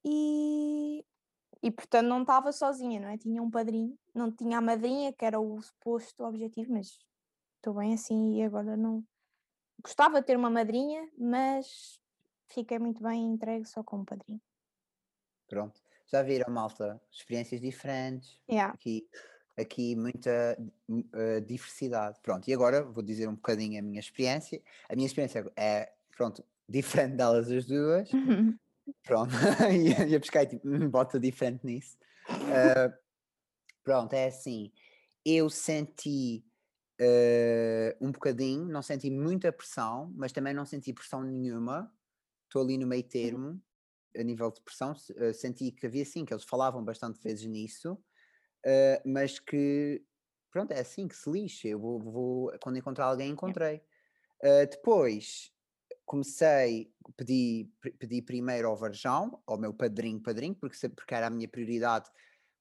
e, 0.04 1.04
e 1.64 1.72
portanto 1.72 2.08
não 2.08 2.22
estava 2.22 2.52
sozinha, 2.52 3.00
não 3.00 3.10
é? 3.10 3.18
Tinha 3.18 3.42
um 3.42 3.50
padrinho, 3.50 3.98
não 4.14 4.32
tinha 4.32 4.58
a 4.58 4.62
madrinha, 4.62 5.14
que 5.14 5.26
era 5.26 5.40
o 5.40 5.62
suposto 5.62 6.24
objetivo, 6.24 6.74
mas 6.74 7.00
estou 7.56 7.74
bem 7.74 7.94
assim 7.94 8.36
e 8.36 8.44
agora 8.44 8.76
não. 8.76 9.04
Gostava 9.88 10.20
de 10.20 10.28
ter 10.28 10.36
uma 10.36 10.50
madrinha, 10.50 11.10
mas 11.18 11.98
fiquei 12.50 12.78
muito 12.78 13.02
bem 13.02 13.24
entregue 13.24 13.64
só 13.64 13.82
com 13.82 14.00
um 14.00 14.04
padrinho. 14.04 14.42
Pronto. 15.48 15.82
Já 16.08 16.22
viram, 16.22 16.54
malta? 16.54 17.02
Experiências 17.10 17.62
diferentes. 17.62 18.38
Yeah. 18.50 18.74
Aqui, 18.74 19.08
aqui 19.56 19.96
muita 19.96 20.58
eh, 21.14 21.40
diversidade. 21.40 22.20
Pronto, 22.22 22.46
e 22.50 22.54
agora 22.54 22.84
vou 22.84 23.02
dizer 23.02 23.30
um 23.30 23.36
bocadinho 23.36 23.80
a 23.80 23.82
minha 23.82 24.02
experiência. 24.02 24.62
A 24.90 24.96
minha 24.96 25.06
experiência 25.06 25.50
é, 25.56 25.94
pronto, 26.18 26.44
diferente 26.68 27.16
delas 27.16 27.50
as 27.50 27.66
duas. 27.66 28.10
Pronto, 29.04 29.34
ia, 29.72 30.06
ia 30.06 30.20
buscar 30.20 30.44
e 30.44 30.48
tipo, 30.48 30.68
"Hum, 30.68 30.90
bota 30.90 31.18
diferente 31.18 31.66
nisso. 31.66 31.98
Eh, 32.30 32.94
pronto, 33.84 34.14
é 34.14 34.28
assim. 34.28 34.72
Eu 35.26 35.50
senti 35.50 36.47
eh, 37.00 37.98
um 38.02 38.12
bocadinho, 38.12 38.66
não 38.66 38.82
senti 38.82 39.10
muita 39.10 39.52
pressão, 39.52 40.12
mas 40.16 40.32
também 40.32 40.54
não 40.54 40.66
senti 40.66 40.94
pressão 40.94 41.24
nenhuma. 41.24 41.94
Estou 42.46 42.62
ali 42.64 42.78
no 42.78 42.88
meio 42.88 43.04
termo, 43.08 43.62
a 44.18 44.24
nível 44.24 44.52
de 44.52 44.62
pressão. 44.62 44.94
eh, 45.18 45.34
senti 45.34 45.72
que 45.72 45.86
havia 45.88 46.06
sim, 46.06 46.26
que 46.26 46.34
eles 46.34 46.46
falavam 46.46 46.84
bastante 46.84 47.20
vezes 47.22 47.46
nisso, 47.46 47.98
eh, 48.66 49.02
mas 49.06 49.40
que, 49.40 50.04
pronto, 50.52 50.72
é 50.72 50.80
assim 50.82 51.08
que 51.08 51.16
se 51.16 51.30
lixa. 51.32 51.68
Eu 51.68 51.80
vou, 51.80 52.00
vou- 52.00 52.52
quando 52.62 52.78
encontrar 52.78 53.06
alguém, 53.08 53.32
encontrei. 53.32 53.82
Uh, 54.44 54.68
depois 54.70 55.52
comecei, 56.06 56.94
pedi, 57.18 57.72
pedi 58.00 58.22
primeiro 58.22 58.68
ao 58.70 58.76
Varjão, 58.78 59.42
ao 59.48 59.58
meu 59.60 59.74
padrinho, 59.74 60.22
padrinho, 60.22 60.56
porque, 60.56 60.90
porque 60.90 61.14
era 61.16 61.28
a 61.28 61.30
minha 61.30 61.48
prioridade, 61.50 62.10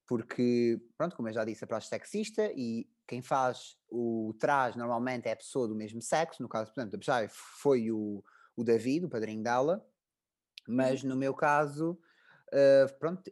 porque, 0.07 0.81
pronto, 0.97 1.15
como 1.15 1.29
eu 1.29 1.33
já 1.33 1.45
disse, 1.45 1.63
a 1.63 1.67
praxe 1.67 1.89
sexista 1.89 2.51
e 2.55 2.89
quem 3.07 3.21
faz 3.21 3.77
o 3.89 4.35
traje 4.39 4.77
normalmente 4.77 5.27
é 5.27 5.31
a 5.31 5.35
pessoa 5.35 5.67
do 5.67 5.75
mesmo 5.75 6.01
sexo, 6.01 6.43
no 6.43 6.49
caso, 6.49 6.71
por 6.73 6.81
exemplo, 6.81 6.99
da 6.99 7.27
foi 7.29 7.91
o, 7.91 8.23
o 8.55 8.63
David, 8.63 9.05
o 9.05 9.09
padrinho 9.09 9.41
dela, 9.41 9.85
mas 10.67 11.01
uhum. 11.01 11.09
no 11.09 11.15
meu 11.15 11.33
caso, 11.33 11.97
uh, 12.49 12.99
pronto, 12.99 13.31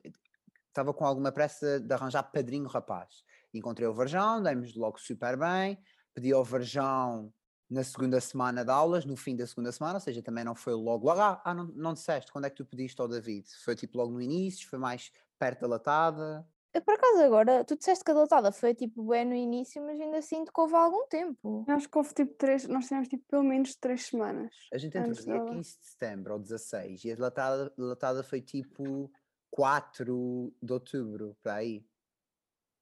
estava 0.68 0.94
com 0.94 1.06
alguma 1.06 1.32
pressa 1.32 1.80
de 1.80 1.94
arranjar 1.94 2.24
padrinho 2.24 2.68
rapaz. 2.68 3.24
Encontrei 3.54 3.88
o 3.88 3.94
Varjão, 3.94 4.42
demos 4.42 4.76
logo 4.76 5.00
super 5.00 5.38
bem, 5.38 5.78
pedi 6.14 6.32
ao 6.32 6.44
Varjão 6.44 7.34
na 7.70 7.84
segunda 7.84 8.22
semana 8.22 8.64
de 8.64 8.72
aulas, 8.72 9.06
no 9.06 9.18
fim 9.18 9.36
da 9.36 9.46
segunda 9.46 9.72
semana, 9.72 9.96
ou 9.96 10.00
seja, 10.00 10.22
também 10.22 10.44
não 10.44 10.56
foi 10.56 10.74
logo 10.74 11.06
logo, 11.06 11.20
ah, 11.20 11.42
ah 11.44 11.54
não, 11.54 11.66
não 11.66 11.94
disseste, 11.94 12.32
quando 12.32 12.46
é 12.46 12.50
que 12.50 12.56
tu 12.56 12.66
pediste 12.66 13.02
ao 13.02 13.08
David? 13.08 13.48
Foi 13.64 13.76
tipo 13.76 13.98
logo 13.98 14.12
no 14.12 14.22
início, 14.22 14.70
foi 14.70 14.80
mais 14.80 15.12
perto 15.40 15.62
da 15.62 15.68
latada? 15.68 16.48
Por 16.82 16.94
acaso 16.94 17.22
agora, 17.22 17.64
tu 17.64 17.78
disseste 17.78 18.04
que 18.04 18.12
a 18.12 18.14
latada 18.14 18.52
foi 18.52 18.74
tipo 18.74 19.04
bem 19.04 19.24
no 19.26 19.34
início, 19.34 19.82
mas 19.82 20.00
ainda 20.00 20.22
sinto 20.22 20.52
que 20.52 20.60
houve 20.60 20.76
algum 20.76 21.08
tempo. 21.08 21.66
Acho 21.70 21.90
que 21.90 21.98
houve 21.98 22.14
tipo 22.14 22.34
três, 22.34 22.68
nós 22.68 22.86
tivemos 22.86 23.08
tipo 23.08 23.24
pelo 23.30 23.44
menos 23.44 23.76
três 23.76 24.08
semanas. 24.08 24.54
A 24.74 24.78
gente 24.78 24.98
entrou 24.98 25.14
dia 25.14 25.46
15 25.46 25.80
de 25.80 25.86
setembro 25.86 26.34
ou 26.34 26.40
16 26.40 27.06
e 27.06 27.12
a 27.12 27.16
latada, 27.18 27.74
a 27.78 27.82
latada 27.82 28.24
foi 28.24 28.42
tipo 28.42 29.12
4 29.52 30.54
de 30.62 30.74
outubro, 30.74 31.38
para 31.42 31.56
aí. 31.56 31.86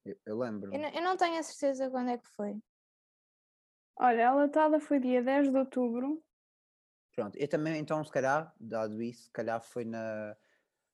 Eu, 0.04 0.18
eu 0.26 0.38
lembro. 0.40 0.74
Eu 0.74 0.80
não, 0.80 0.90
eu 0.90 1.02
não 1.02 1.16
tenho 1.16 1.40
a 1.40 1.44
certeza 1.44 1.90
quando 1.90 2.10
é 2.10 2.18
que 2.18 2.28
foi. 2.30 2.58
Olha, 3.96 4.30
a 4.30 4.34
latada 4.34 4.80
foi 4.80 5.00
dia 5.00 5.22
10 5.22 5.52
de 5.52 5.58
outubro. 5.58 6.24
Pronto, 7.16 7.38
eu 7.38 7.48
também, 7.48 7.78
então, 7.78 8.04
se 8.04 8.12
calhar, 8.12 8.52
dado 8.60 9.02
isso, 9.02 9.26
se 9.26 9.32
calhar 9.32 9.62
foi 9.62 9.86
na. 9.86 10.36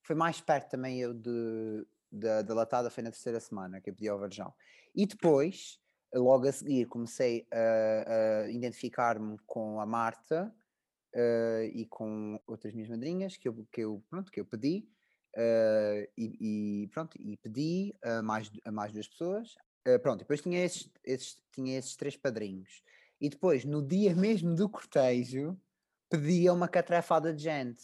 Foi 0.05 0.15
mais 0.15 0.41
perto 0.41 0.71
também 0.71 0.99
eu 0.99 1.13
de, 1.13 1.87
da, 2.11 2.41
da 2.41 2.53
latada, 2.53 2.89
foi 2.89 3.03
na 3.03 3.11
terceira 3.11 3.39
semana 3.39 3.79
que 3.79 3.89
eu 3.89 3.93
pedi 3.93 4.07
ao 4.07 4.19
Varjão. 4.19 4.53
E 4.95 5.05
depois, 5.05 5.79
logo 6.13 6.47
a 6.47 6.51
seguir, 6.51 6.85
comecei 6.85 7.47
a, 7.51 8.43
a 8.45 8.51
identificar-me 8.51 9.37
com 9.45 9.79
a 9.79 9.85
Marta 9.85 10.53
uh, 11.15 11.63
e 11.73 11.85
com 11.85 12.39
outras 12.47 12.73
minhas 12.73 12.89
madrinhas 12.89 13.37
que 13.37 13.47
eu, 13.47 13.67
que 13.71 13.81
eu, 13.81 14.03
pronto, 14.09 14.31
que 14.31 14.39
eu 14.39 14.45
pedi. 14.45 14.87
Uh, 15.35 16.09
e, 16.17 16.83
e, 16.83 16.87
pronto, 16.87 17.15
e 17.19 17.37
pedi 17.37 17.95
a 18.03 18.21
mais, 18.21 18.51
a 18.65 18.71
mais 18.71 18.91
duas 18.91 19.07
pessoas. 19.07 19.55
Uh, 19.87 19.99
pronto, 20.01 20.19
depois 20.19 20.41
tinha 20.41 20.63
esses, 20.63 20.89
esses, 21.03 21.39
tinha 21.51 21.77
esses 21.77 21.95
três 21.95 22.17
padrinhos. 22.17 22.83
E 23.21 23.29
depois, 23.29 23.65
no 23.65 23.85
dia 23.85 24.15
mesmo 24.15 24.55
do 24.55 24.67
cortejo, 24.67 25.59
pedia 26.09 26.53
uma 26.53 26.67
catrafada 26.67 27.33
de 27.33 27.43
gente. 27.43 27.83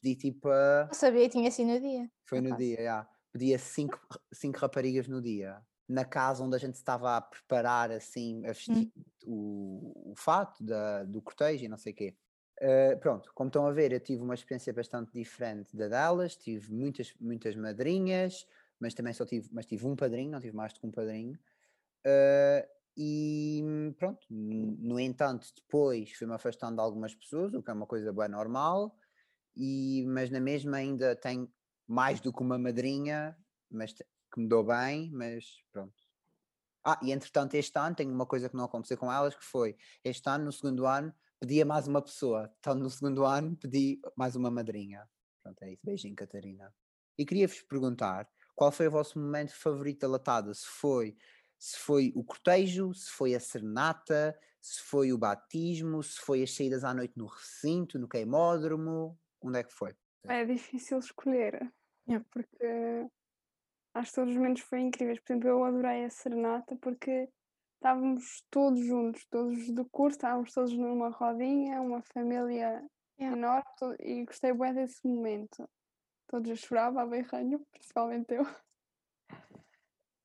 Pedi 0.00 0.16
tipo 0.16 0.48
a. 0.48 0.88
Eu 0.90 0.94
sabia, 0.94 1.28
tinha 1.28 1.48
assim 1.48 1.64
no 1.64 1.80
dia. 1.80 2.10
Foi 2.24 2.40
no 2.40 2.56
dia, 2.56 2.76
já. 2.76 2.82
Yeah. 2.82 3.13
Pedia 3.34 3.58
cinco, 3.58 3.98
cinco 4.32 4.60
raparigas 4.60 5.08
no 5.08 5.20
dia. 5.20 5.60
Na 5.88 6.04
casa 6.04 6.44
onde 6.44 6.54
a 6.54 6.58
gente 6.58 6.76
estava 6.76 7.16
a 7.16 7.20
preparar, 7.20 7.90
assim, 7.90 8.46
a 8.46 8.52
vestir 8.52 8.92
hum. 8.96 9.02
o, 9.26 10.12
o 10.12 10.14
fato 10.16 10.62
da, 10.62 11.02
do 11.02 11.20
cortejo 11.20 11.64
e 11.64 11.68
não 11.68 11.76
sei 11.76 11.92
o 11.92 11.96
quê. 11.96 12.16
Uh, 12.62 12.96
pronto, 13.00 13.32
como 13.34 13.48
estão 13.48 13.66
a 13.66 13.72
ver, 13.72 13.92
eu 13.92 13.98
tive 13.98 14.22
uma 14.22 14.34
experiência 14.34 14.72
bastante 14.72 15.12
diferente 15.12 15.76
da 15.76 15.88
delas, 15.88 16.36
tive 16.36 16.72
muitas, 16.72 17.12
muitas 17.20 17.56
madrinhas, 17.56 18.46
mas 18.78 18.94
também 18.94 19.12
só 19.12 19.26
tive, 19.26 19.48
mas 19.52 19.66
tive 19.66 19.84
um 19.84 19.96
padrinho, 19.96 20.30
não 20.30 20.40
tive 20.40 20.54
mais 20.54 20.72
do 20.72 20.78
que 20.78 20.86
um 20.86 20.92
padrinho. 20.92 21.36
Uh, 22.06 22.64
e 22.96 23.64
pronto, 23.98 24.24
no 24.30 25.00
entanto, 25.00 25.48
depois 25.56 26.12
fui-me 26.12 26.34
afastando 26.34 26.76
de 26.76 26.82
algumas 26.82 27.12
pessoas, 27.16 27.52
o 27.52 27.60
que 27.60 27.68
é 27.68 27.74
uma 27.74 27.86
coisa 27.86 28.12
bem 28.12 28.28
normal, 28.28 28.96
e, 29.56 30.04
mas 30.06 30.30
na 30.30 30.38
mesma 30.38 30.76
ainda 30.76 31.16
tenho 31.16 31.52
mais 31.86 32.20
do 32.20 32.32
que 32.32 32.42
uma 32.42 32.58
madrinha, 32.58 33.36
mas 33.70 33.92
que 33.92 34.40
me 34.40 34.48
dou 34.48 34.64
bem, 34.64 35.10
mas 35.12 35.44
pronto. 35.72 35.94
Ah, 36.84 36.98
e 37.02 37.12
entretanto 37.12 37.54
este 37.54 37.78
ano 37.78 37.96
tenho 37.96 38.12
uma 38.12 38.26
coisa 38.26 38.48
que 38.48 38.56
não 38.56 38.64
aconteceu 38.64 38.98
com 38.98 39.10
elas, 39.10 39.34
que 39.34 39.44
foi, 39.44 39.76
este 40.04 40.28
ano, 40.28 40.46
no 40.46 40.52
segundo 40.52 40.86
ano, 40.86 41.14
pedia 41.40 41.64
mais 41.64 41.86
uma 41.86 42.02
pessoa. 42.02 42.52
Então, 42.58 42.74
no 42.74 42.90
segundo 42.90 43.24
ano, 43.24 43.56
pedi 43.56 44.00
mais 44.16 44.36
uma 44.36 44.50
madrinha. 44.50 45.08
Pronto, 45.42 45.62
é 45.62 45.72
isso. 45.72 45.82
Beijinho, 45.84 46.14
Catarina. 46.14 46.74
E 47.18 47.24
queria-vos 47.24 47.62
perguntar 47.62 48.28
qual 48.54 48.70
foi 48.70 48.88
o 48.88 48.90
vosso 48.90 49.18
momento 49.18 49.54
favorito 49.54 50.00
da 50.00 50.08
latada? 50.08 50.52
Se 50.52 50.66
foi, 50.66 51.16
se 51.58 51.78
foi 51.78 52.12
o 52.14 52.24
cortejo, 52.24 52.92
se 52.94 53.10
foi 53.10 53.34
a 53.34 53.40
serenata, 53.40 54.38
se 54.60 54.80
foi 54.80 55.12
o 55.12 55.18
batismo, 55.18 56.02
se 56.02 56.18
foi 56.20 56.42
as 56.42 56.54
saídas 56.54 56.84
à 56.84 56.94
noite 56.94 57.14
no 57.16 57.26
recinto, 57.26 57.98
no 57.98 58.08
queimódromo, 58.08 59.18
onde 59.40 59.58
é 59.58 59.62
que 59.62 59.72
foi? 59.72 59.94
É 60.26 60.44
difícil 60.44 60.98
escolher, 60.98 61.70
porque 62.30 63.06
acho 63.94 64.10
que 64.10 64.14
todos 64.14 64.30
os 64.30 64.36
momentos 64.36 64.62
foram 64.62 64.84
incríveis. 64.84 65.20
Por 65.20 65.32
exemplo, 65.32 65.48
eu 65.48 65.64
adorei 65.64 66.04
a 66.04 66.10
serenata 66.10 66.76
porque 66.76 67.28
estávamos 67.74 68.42
todos 68.50 68.80
juntos, 68.80 69.26
todos 69.26 69.70
do 69.70 69.84
curso, 69.84 70.16
estávamos 70.16 70.52
todos 70.52 70.72
numa 70.72 71.10
rodinha, 71.10 71.82
uma 71.82 72.00
família 72.02 72.82
yeah. 73.18 73.36
enorme 73.36 73.96
e 74.00 74.24
gostei 74.24 74.54
bem 74.54 74.72
desse 74.72 75.06
momento. 75.06 75.68
Todos 76.26 76.50
a 76.50 76.56
chorar, 76.56 76.96
a 76.96 77.06
berranho, 77.06 77.60
principalmente 77.70 78.32
eu. 78.34 78.44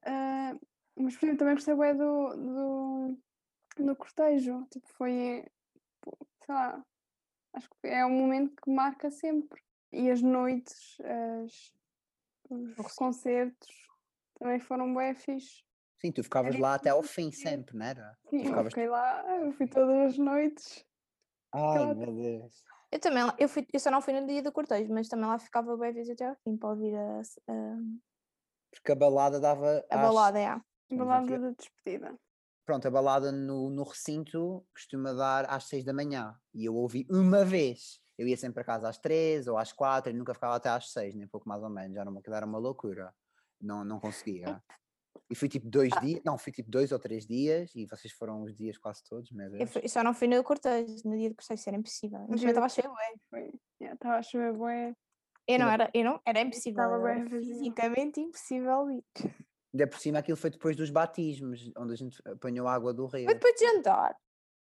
Uh, 0.07 0.59
mas 0.95 1.17
por 1.17 1.25
exemplo, 1.25 1.39
também 1.39 1.55
gostei 1.55 1.75
bem 1.75 1.97
do, 1.97 2.29
do, 2.35 3.17
do 3.83 3.95
cortejo. 3.97 4.65
Tipo, 4.71 4.87
foi, 4.93 5.45
sei 6.45 6.55
lá, 6.55 6.81
acho 7.53 7.69
que 7.69 7.87
é 7.87 8.05
um 8.05 8.11
momento 8.11 8.55
que 8.61 8.71
marca 8.71 9.11
sempre. 9.11 9.61
E 9.91 10.09
as 10.11 10.21
noites, 10.21 10.97
as, 11.01 11.73
os 12.49 12.93
concertos 12.93 13.69
também 14.37 14.59
foram 14.59 14.93
bem 14.93 15.15
fixe. 15.15 15.63
Sim, 15.99 16.11
tu 16.11 16.23
ficavas 16.23 16.57
lá 16.57 16.75
até 16.75 16.89
ao 16.89 17.03
fim 17.03 17.31
sempre, 17.31 17.77
não 17.77 17.85
era? 17.85 18.17
Sim, 18.29 18.45
ficavas... 18.45 18.65
eu 18.65 18.69
fiquei 18.69 18.87
lá, 18.87 19.37
eu 19.37 19.51
fui 19.53 19.67
todas 19.67 20.13
as 20.13 20.17
noites. 20.17 20.85
Ai, 21.53 21.93
meu 21.93 22.13
Deus. 22.13 22.63
Eu 22.91 22.99
também, 22.99 23.23
eu, 23.37 23.49
fui, 23.49 23.67
eu 23.71 23.79
só 23.79 23.91
não 23.91 24.01
fui 24.01 24.19
no 24.19 24.25
dia 24.25 24.41
do 24.41 24.51
cortejo, 24.51 24.91
mas 24.93 25.07
também 25.07 25.25
lá 25.25 25.37
ficava 25.37 25.75
bem 25.77 25.93
vezes 25.93 26.11
até 26.11 26.27
ao 26.27 26.35
fim 26.37 26.57
para 26.57 26.69
ouvir 26.69 26.95
a, 26.95 27.21
a... 27.21 27.77
Porque 28.71 28.91
a 28.91 28.95
balada 28.95 29.39
dava. 29.39 29.85
A 29.89 29.95
às... 29.95 30.01
balada, 30.01 30.39
é. 30.39 30.47
A 30.47 30.61
balada 30.91 31.37
da 31.37 31.51
despedida. 31.51 32.17
Pronto, 32.65 32.87
a 32.87 32.91
balada 32.91 33.31
no, 33.31 33.69
no 33.69 33.83
recinto 33.83 34.65
costuma 34.73 35.13
dar 35.13 35.45
às 35.49 35.65
seis 35.65 35.83
da 35.83 35.93
manhã. 35.93 36.35
E 36.53 36.65
eu 36.65 36.75
ouvi 36.75 37.05
uma 37.09 37.43
vez. 37.43 37.99
Eu 38.19 38.27
ia 38.27 38.35
sempre 38.35 38.55
para 38.55 38.65
casa 38.65 38.89
às 38.89 38.97
três 38.97 39.47
ou 39.47 39.57
às 39.57 39.71
quatro 39.71 40.11
e 40.11 40.13
nunca 40.13 40.33
ficava 40.33 40.53
até 40.53 40.67
às 40.67 40.91
seis, 40.91 41.15
nem 41.15 41.25
pouco 41.25 41.47
mais 41.47 41.63
ou 41.63 41.69
menos. 41.69 41.95
Já 41.95 42.03
não, 42.03 42.21
era 42.27 42.45
uma 42.45 42.59
loucura. 42.59 43.15
Não, 43.61 43.85
não 43.85 43.97
conseguia. 43.97 44.61
E 45.29 45.35
fui 45.35 45.47
tipo 45.47 45.69
dois 45.69 45.89
ah. 45.95 45.99
dias, 46.01 46.21
não, 46.25 46.37
fui 46.37 46.51
tipo 46.51 46.69
dois 46.69 46.91
ou 46.91 46.99
três 46.99 47.25
dias 47.25 47.73
e 47.73 47.85
vocês 47.85 48.11
foram 48.11 48.43
os 48.43 48.53
dias 48.53 48.77
quase 48.77 49.01
todos, 49.05 49.31
meu 49.31 49.49
Deus. 49.49 49.61
Eu, 49.61 49.67
fui, 49.67 49.87
só 49.87 50.03
não 50.03 50.13
fui 50.13 50.27
no 50.27 50.43
cortejo, 50.43 50.97
no 51.05 51.17
dia 51.17 51.29
do 51.29 51.35
cortejo, 51.35 51.53
isso 51.61 51.69
era 51.69 51.77
impossível. 51.77 52.25
Mas 52.27 52.43
eu 52.43 52.49
estava 52.49 52.65
a 52.65 52.69
chover 52.69 52.91
bué. 53.31 53.51
Estava 53.79 54.15
a 54.17 54.21
chover 54.21 54.53
bué. 54.53 54.93
Eu 55.47 55.59
não 55.59 55.69
era, 55.69 55.89
eu 55.93 56.03
não, 56.03 56.21
era 56.25 56.41
impossível. 56.41 56.83
Estava 56.83 57.01
bem 57.01 57.25
fisicamente 57.29 58.19
impossível 58.19 58.91
ir. 58.91 59.03
Ainda 59.73 59.87
por 59.87 59.97
cima 59.97 60.19
aquilo 60.19 60.35
foi 60.35 60.49
depois 60.49 60.75
dos 60.75 60.89
batismos, 60.89 61.71
onde 61.77 61.93
a 61.93 61.95
gente 61.95 62.21
apanhou 62.27 62.67
água 62.67 62.93
do 62.93 63.05
rio. 63.05 63.23
Foi 63.23 63.33
depois 63.33 63.55
de 63.55 63.65
jantar. 63.65 64.13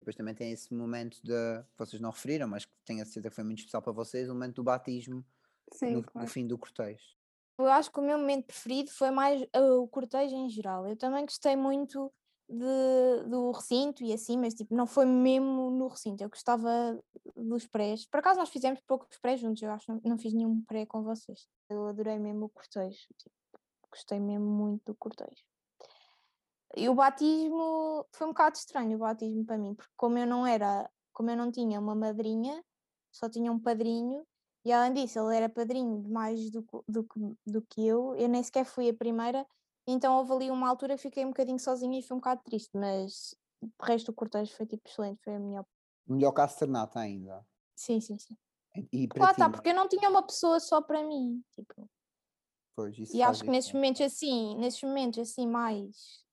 Depois 0.05 0.17
também 0.17 0.35
tem 0.35 0.53
esse 0.53 0.73
momento 0.75 1.19
de, 1.23 1.33
que 1.33 1.79
vocês 1.79 2.01
não 2.01 2.11
referiram, 2.11 2.47
mas 2.47 2.67
que 2.67 2.73
tenho 2.85 3.01
a 3.01 3.07
certeza 3.07 3.31
que 3.31 3.35
foi 3.35 3.45
muito 3.45 3.61
especial 3.61 3.81
para 3.81 3.93
vocês, 3.93 4.29
o 4.29 4.35
momento 4.35 4.57
do 4.57 4.63
batismo 4.63 5.25
Sim, 5.73 5.95
no, 5.95 6.03
claro. 6.03 6.27
no 6.27 6.31
fim 6.31 6.47
do 6.47 6.59
cortejo. 6.59 7.17
Eu 7.59 7.69
acho 7.69 7.91
que 7.91 7.99
o 7.99 8.03
meu 8.03 8.19
momento 8.19 8.45
preferido 8.45 8.91
foi 8.91 9.11
mais 9.11 9.41
uh, 9.41 9.81
o 9.81 9.89
cortejo 9.89 10.35
em 10.35 10.51
geral. 10.51 10.87
Eu 10.87 10.95
também 10.95 11.25
gostei 11.25 11.57
muito 11.57 12.13
de, 12.47 13.31
do 13.31 13.51
recinto 13.51 14.05
e 14.05 14.13
assim, 14.13 14.37
mas 14.37 14.53
tipo, 14.53 14.75
não 14.75 14.87
foi 14.87 15.07
mesmo 15.07 15.71
no 15.71 15.89
recinto. 15.89 16.23
Eu 16.23 16.29
gostava 16.29 17.03
dos 17.35 17.67
prés. 17.67 18.05
Por 18.05 18.19
acaso 18.19 18.39
nós 18.39 18.51
fizemos 18.51 18.83
poucos 18.87 19.17
prés 19.19 19.41
juntos, 19.41 19.63
eu 19.63 19.71
acho 19.71 19.87
que 19.87 19.93
não, 19.93 20.01
não 20.05 20.19
fiz 20.19 20.35
nenhum 20.35 20.63
pré 20.65 20.85
com 20.85 21.03
vocês. 21.03 21.49
Eu 21.71 21.87
adorei 21.87 22.19
mesmo 22.19 22.45
o 22.45 22.51
cortejo. 22.51 23.07
Tipo, 23.17 23.35
gostei 23.91 24.21
mesmo 24.21 24.45
muito 24.45 24.83
do 24.85 24.95
cortejo. 24.95 25.43
E 26.77 26.89
o 26.89 26.95
batismo 26.95 28.07
foi 28.13 28.27
um 28.27 28.31
bocado 28.31 28.57
estranho 28.57 28.97
o 28.97 29.01
batismo 29.01 29.45
para 29.45 29.57
mim, 29.57 29.75
porque 29.75 29.93
como 29.97 30.19
eu 30.19 30.27
não 30.27 30.47
era, 30.47 30.91
como 31.13 31.31
eu 31.31 31.37
não 31.37 31.51
tinha 31.51 31.79
uma 31.79 31.95
madrinha, 31.95 32.65
só 33.13 33.29
tinha 33.29 33.53
um 33.53 33.61
padrinho, 33.61 34.27
e 34.65 34.73
além 34.73 34.93
disso, 34.93 35.21
ele 35.21 35.37
era 35.37 35.49
padrinho 35.49 36.03
de 36.03 36.11
mais 36.11 36.51
do, 36.51 36.65
do, 36.89 37.07
do 37.47 37.63
que 37.63 37.87
eu, 37.87 38.15
eu 38.17 38.29
nem 38.29 38.43
sequer 38.43 38.65
fui 38.65 38.89
a 38.89 38.95
primeira, 38.95 39.47
então 39.87 40.17
houve 40.17 40.33
ali 40.33 40.51
uma 40.51 40.69
altura 40.69 40.97
que 40.97 41.03
fiquei 41.03 41.25
um 41.25 41.29
bocadinho 41.29 41.59
sozinha 41.59 41.99
e 41.99 42.03
foi 42.03 42.17
um 42.17 42.21
bocado 42.21 42.43
triste, 42.43 42.71
mas 42.75 43.35
o 43.63 43.71
resto 43.85 44.07
do 44.07 44.15
cortejo 44.15 44.53
foi 44.55 44.67
tipo 44.67 44.89
excelente, 44.89 45.23
foi 45.23 45.37
a 45.37 45.39
melhor. 45.39 45.67
Melhor 46.07 46.33
que 46.33 46.41
a 46.41 47.01
ainda. 47.01 47.47
Sim, 47.77 48.01
sim, 48.01 48.19
sim. 48.19 48.37
E 48.93 49.07
claro, 49.07 49.37
tá, 49.37 49.49
porque 49.49 49.69
eu 49.69 49.75
não 49.75 49.89
tinha 49.89 50.11
uma 50.11 50.23
pessoa 50.23 50.59
só 50.59 50.83
para 50.83 51.05
mim, 51.05 51.41
tipo. 51.53 51.89
Pois, 52.75 52.97
e 53.15 53.23
acho 53.23 53.45
que 53.45 53.51
nesses 53.51 53.73
momentos 53.73 54.01
assim, 54.01 54.57
nesses 54.57 54.83
momentos 54.83 55.21
assim 55.21 55.47
mais 55.47 56.24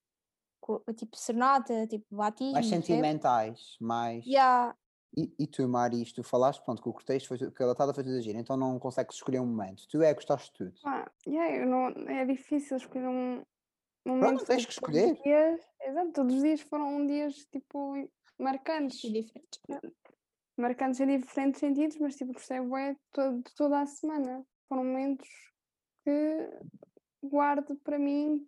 tipo 0.95 1.17
serenata, 1.17 1.87
tipo 1.87 2.15
batismo. 2.15 2.53
Mais 2.53 2.67
sentimentais, 2.67 3.77
mais. 3.79 4.25
Yeah, 4.25 4.75
E, 5.17 5.33
e 5.37 5.47
tu, 5.47 5.67
Maris, 5.67 6.13
tu 6.13 6.23
falaste, 6.23 6.63
pronto, 6.63 6.81
que 6.81 6.87
o 6.89 6.93
cortejo 6.93 7.27
foi, 7.27 7.37
que 7.51 7.63
a 7.63 7.65
latada 7.65 7.93
foi 7.93 8.03
tudo 8.03 8.21
giro, 8.21 8.39
então 8.39 8.55
não 8.55 8.79
consegues 8.79 9.15
escolher 9.15 9.39
um 9.41 9.45
momento. 9.45 9.87
Tu 9.89 10.01
é 10.01 10.09
que 10.09 10.15
gostaste 10.15 10.51
de 10.51 10.57
tudo. 10.57 10.79
Ah, 10.85 11.11
yeah, 11.27 11.55
eu 11.57 11.65
não, 11.67 11.87
é 12.09 12.25
difícil 12.25 12.77
escolher 12.77 13.07
um, 13.07 13.39
um 13.39 13.43
Pronto, 14.19 14.23
momento. 14.31 14.45
tens 14.45 14.65
que 14.65 14.73
todos 14.79 14.95
os 14.95 15.01
escolher. 15.03 15.21
dias, 15.23 15.61
exato, 15.81 16.11
todos 16.13 16.35
os 16.35 16.41
dias 16.41 16.61
foram 16.61 17.05
dias 17.05 17.45
tipo 17.51 18.09
marcantes. 18.39 19.03
E 19.03 19.11
diferentes. 19.11 19.59
Marcantes 20.57 20.99
em 20.99 21.19
diferentes 21.19 21.59
sentidos, 21.59 21.97
mas 21.97 22.15
tipo, 22.15 22.33
gostei 22.33 22.61
bué 22.61 22.95
to- 23.11 23.41
de 23.41 23.53
toda 23.55 23.81
a 23.81 23.85
semana. 23.85 24.45
Foram 24.69 24.83
momentos 24.85 25.27
que 26.05 26.49
guardo 27.23 27.75
para 27.77 27.97
mim 27.99 28.47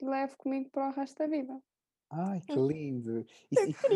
levo 0.00 0.36
comigo 0.36 0.70
para 0.70 0.88
o 0.88 0.92
resto 0.92 1.18
da 1.18 1.26
vida. 1.26 1.62
Ai, 2.10 2.40
que 2.40 2.52
lindo! 2.58 3.24
Isso- 3.50 3.68
isso- 3.70 3.86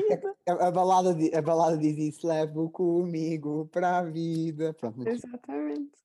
é- 0.47 0.51
a, 0.51 0.69
a 0.69 0.71
balada, 0.71 1.11
a 1.37 1.43
balada 1.43 1.79
diz 1.79 1.97
isso, 1.97 2.27
levo 2.27 2.71
comigo 2.71 3.67
para 3.69 3.99
a 3.99 4.03
vida. 4.03 4.73
Pronto. 4.75 5.07
Exatamente. 5.09 5.99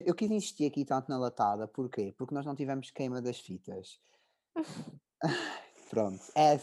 Eu 0.00 0.14
quis 0.14 0.30
insistir 0.30 0.66
aqui 0.66 0.84
tanto 0.84 1.08
na 1.08 1.18
latada, 1.18 1.68
porquê? 1.68 2.12
Porque 2.16 2.34
nós 2.34 2.44
não 2.44 2.56
tivemos 2.56 2.90
queima 2.90 3.22
das 3.22 3.38
fitas. 3.38 4.00
Pronto, 5.90 6.22
é. 6.34 6.56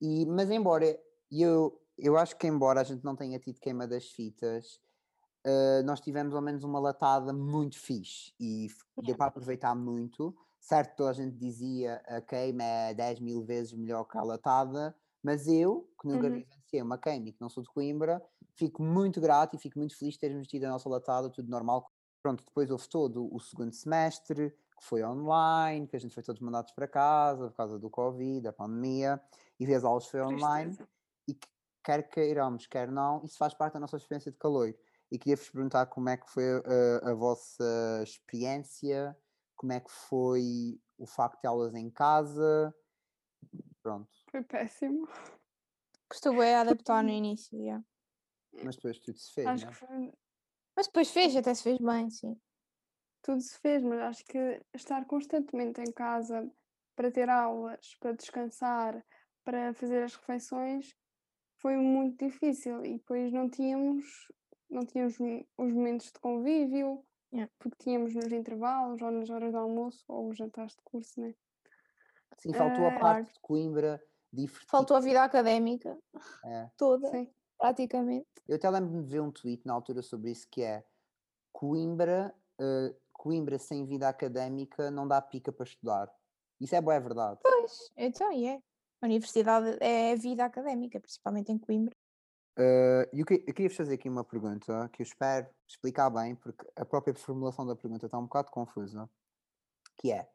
E, 0.00 0.24
mas 0.26 0.50
embora 0.50 1.00
eu, 1.30 1.80
eu 1.96 2.16
acho 2.16 2.36
que 2.36 2.46
embora 2.46 2.80
a 2.80 2.84
gente 2.84 3.02
não 3.02 3.16
tenha 3.16 3.38
tido 3.40 3.58
queima 3.58 3.86
das 3.88 4.06
fitas, 4.10 4.80
eh, 5.44 5.82
nós 5.82 6.00
tivemos 6.00 6.34
ao 6.34 6.42
menos 6.42 6.62
uma 6.62 6.78
latada 6.78 7.32
muito 7.32 7.78
fixe 7.78 8.32
e 8.38 8.68
deu 9.02 9.16
para 9.16 9.26
aproveitar 9.26 9.74
muito. 9.74 10.36
Certo, 10.60 10.96
toda 10.96 11.10
a 11.10 11.12
gente 11.12 11.36
dizia 11.36 12.02
a 12.06 12.20
queima 12.20 12.62
é 12.62 12.94
10 12.94 13.20
mil 13.20 13.42
vezes 13.44 13.72
melhor 13.72 14.04
que 14.04 14.18
a 14.18 14.22
latada, 14.22 14.94
mas 15.22 15.46
eu, 15.46 15.88
que 16.00 16.06
nunca 16.08 16.28
Uhum. 16.28 16.44
vivenciei 16.44 16.82
uma 16.82 16.98
queima 16.98 17.28
e 17.28 17.32
que 17.32 17.40
não 17.40 17.48
sou 17.48 17.62
de 17.62 17.68
Coimbra, 17.70 18.22
fico 18.56 18.82
muito 18.82 19.20
grato 19.20 19.56
e 19.56 19.58
fico 19.58 19.78
muito 19.78 19.96
feliz 19.96 20.14
de 20.14 20.20
termos 20.20 20.46
tido 20.46 20.64
a 20.64 20.68
nossa 20.70 20.88
latada, 20.88 21.30
tudo 21.30 21.48
normal. 21.48 21.90
Pronto, 22.22 22.44
depois 22.44 22.70
houve 22.70 22.88
todo 22.88 23.32
o 23.34 23.38
segundo 23.40 23.72
semestre, 23.72 24.50
que 24.50 24.84
foi 24.84 25.02
online, 25.04 25.86
que 25.86 25.96
a 25.96 26.00
gente 26.00 26.12
foi 26.14 26.22
todos 26.22 26.40
mandados 26.40 26.72
para 26.72 26.88
casa 26.88 27.48
por 27.50 27.56
causa 27.56 27.78
do 27.78 27.88
Covid, 27.88 28.42
da 28.42 28.52
pandemia, 28.52 29.20
e 29.58 29.72
as 29.74 29.84
aulas 29.84 30.06
foi 30.06 30.20
online 30.20 30.76
Tristeza. 30.76 30.88
e 31.26 31.34
que 31.34 31.48
quer 31.84 32.02
queiramos, 32.08 32.66
quer 32.66 32.90
não, 32.90 33.24
isso 33.24 33.38
faz 33.38 33.54
parte 33.54 33.74
da 33.74 33.80
nossa 33.80 33.96
experiência 33.96 34.30
de 34.30 34.38
calor. 34.38 34.74
E 35.10 35.18
queria-vos 35.18 35.48
perguntar 35.50 35.86
como 35.86 36.08
é 36.08 36.16
que 36.16 36.28
foi 36.30 36.44
a, 37.02 37.10
a 37.10 37.14
vossa 37.14 38.02
experiência, 38.02 39.16
como 39.58 39.72
é 39.72 39.80
que 39.80 39.90
foi 39.90 40.80
o 40.96 41.06
facto 41.06 41.40
de 41.42 41.48
aulas 41.48 41.74
em 41.74 41.90
casa. 41.90 42.74
Pronto, 43.82 44.08
Foi 44.30 44.42
péssimo. 44.42 45.06
Custou 46.08 46.34
bem 46.36 46.54
a 46.54 46.62
adaptar 46.62 47.02
no 47.04 47.10
início, 47.10 47.58
yeah. 47.60 47.84
mas 48.64 48.76
depois 48.76 48.98
tudo 48.98 49.18
se 49.18 49.32
fez, 49.34 49.46
Acho 49.46 49.66
não 49.66 49.72
que 49.72 49.76
é? 49.76 49.78
foi- 49.86 50.12
Mas 50.76 50.86
depois 50.86 51.10
fez, 51.10 51.36
até 51.36 51.52
se 51.52 51.62
fez 51.62 51.78
bem, 51.78 52.08
sim. 52.08 52.40
tudo 53.22 53.40
se 53.40 53.58
fez, 53.58 53.82
mas 53.82 54.00
acho 54.00 54.24
que 54.24 54.62
estar 54.72 55.04
constantemente 55.06 55.80
em 55.80 55.92
casa 55.92 56.50
para 56.96 57.10
ter 57.10 57.28
aulas, 57.28 57.94
para 58.00 58.12
descansar, 58.12 59.04
para 59.44 59.74
fazer 59.74 60.02
as 60.04 60.14
refeições 60.14 60.94
foi 61.60 61.76
muito 61.76 62.24
difícil 62.24 62.84
e 62.84 62.98
depois 62.98 63.32
não 63.32 63.50
tínhamos 63.50 64.04
não 64.70 64.84
tínhamos 64.84 65.18
mo- 65.18 65.46
os 65.58 65.72
momentos 65.72 66.06
de 66.12 66.20
convívio 66.20 67.04
Yeah. 67.32 67.50
porque 67.58 67.76
tínhamos 67.78 68.14
nos 68.14 68.32
intervalos 68.32 69.02
ou 69.02 69.10
nas 69.10 69.28
horas 69.28 69.50
de 69.50 69.56
almoço 69.56 70.04
ou 70.08 70.30
os 70.30 70.36
jantares 70.38 70.72
de 70.74 70.82
curso, 70.82 71.20
né? 71.20 71.34
Sim, 72.38 72.52
faltou 72.54 72.86
a 72.86 72.90
Eh, 72.90 72.98
parte 72.98 73.32
de 73.34 73.40
Coimbra 73.40 74.02
divertida. 74.32 74.70
Faltou 74.70 74.96
a 74.96 75.00
vida 75.00 75.22
académica 75.22 75.98
É. 76.44 76.70
toda, 76.78 77.10
Sim. 77.10 77.30
praticamente. 77.58 78.28
Eu 78.48 78.56
até 78.56 78.70
lembro-me 78.70 79.02
de 79.04 79.10
ver 79.10 79.20
um 79.20 79.30
tweet 79.30 79.66
na 79.66 79.74
altura 79.74 80.00
sobre 80.02 80.30
isso 80.30 80.48
que 80.50 80.62
é 80.62 80.84
Coimbra, 81.52 82.34
eh, 82.60 82.94
Coimbra 83.12 83.58
sem 83.58 83.84
vida 83.84 84.08
académica 84.08 84.90
não 84.90 85.06
dá 85.06 85.20
pica 85.20 85.52
para 85.52 85.64
estudar. 85.64 86.10
Isso 86.60 86.74
é 86.74 86.80
boa, 86.80 86.94
é 86.94 87.00
verdade. 87.00 87.40
Pois, 87.42 87.90
então, 87.96 88.30
é. 88.32 88.60
A 89.00 89.06
universidade 89.06 89.76
é 89.80 90.12
a 90.12 90.16
vida 90.16 90.44
académica, 90.44 90.98
principalmente 91.00 91.52
em 91.52 91.58
Coimbra. 91.58 91.94
Eh, 92.58 93.08
e 93.12 93.20
eu, 93.20 93.26
que- 93.26 93.44
eu 93.46 93.54
queria 93.54 93.70
fazer 93.70 93.94
aqui 93.94 94.08
uma 94.08 94.24
pergunta 94.24 94.88
que 94.92 95.00
eu 95.02 95.04
espero 95.04 95.46
explicar 95.66 96.10
bem, 96.10 96.34
porque 96.34 96.66
a 96.76 96.84
própria 96.84 97.14
formulação 97.14 97.64
da 97.64 97.76
pergunta 97.76 98.06
está 98.06 98.18
um 98.18 98.24
bocado 98.24 98.50
confusa, 98.50 99.08
que 99.96 100.10
é, 100.10 100.28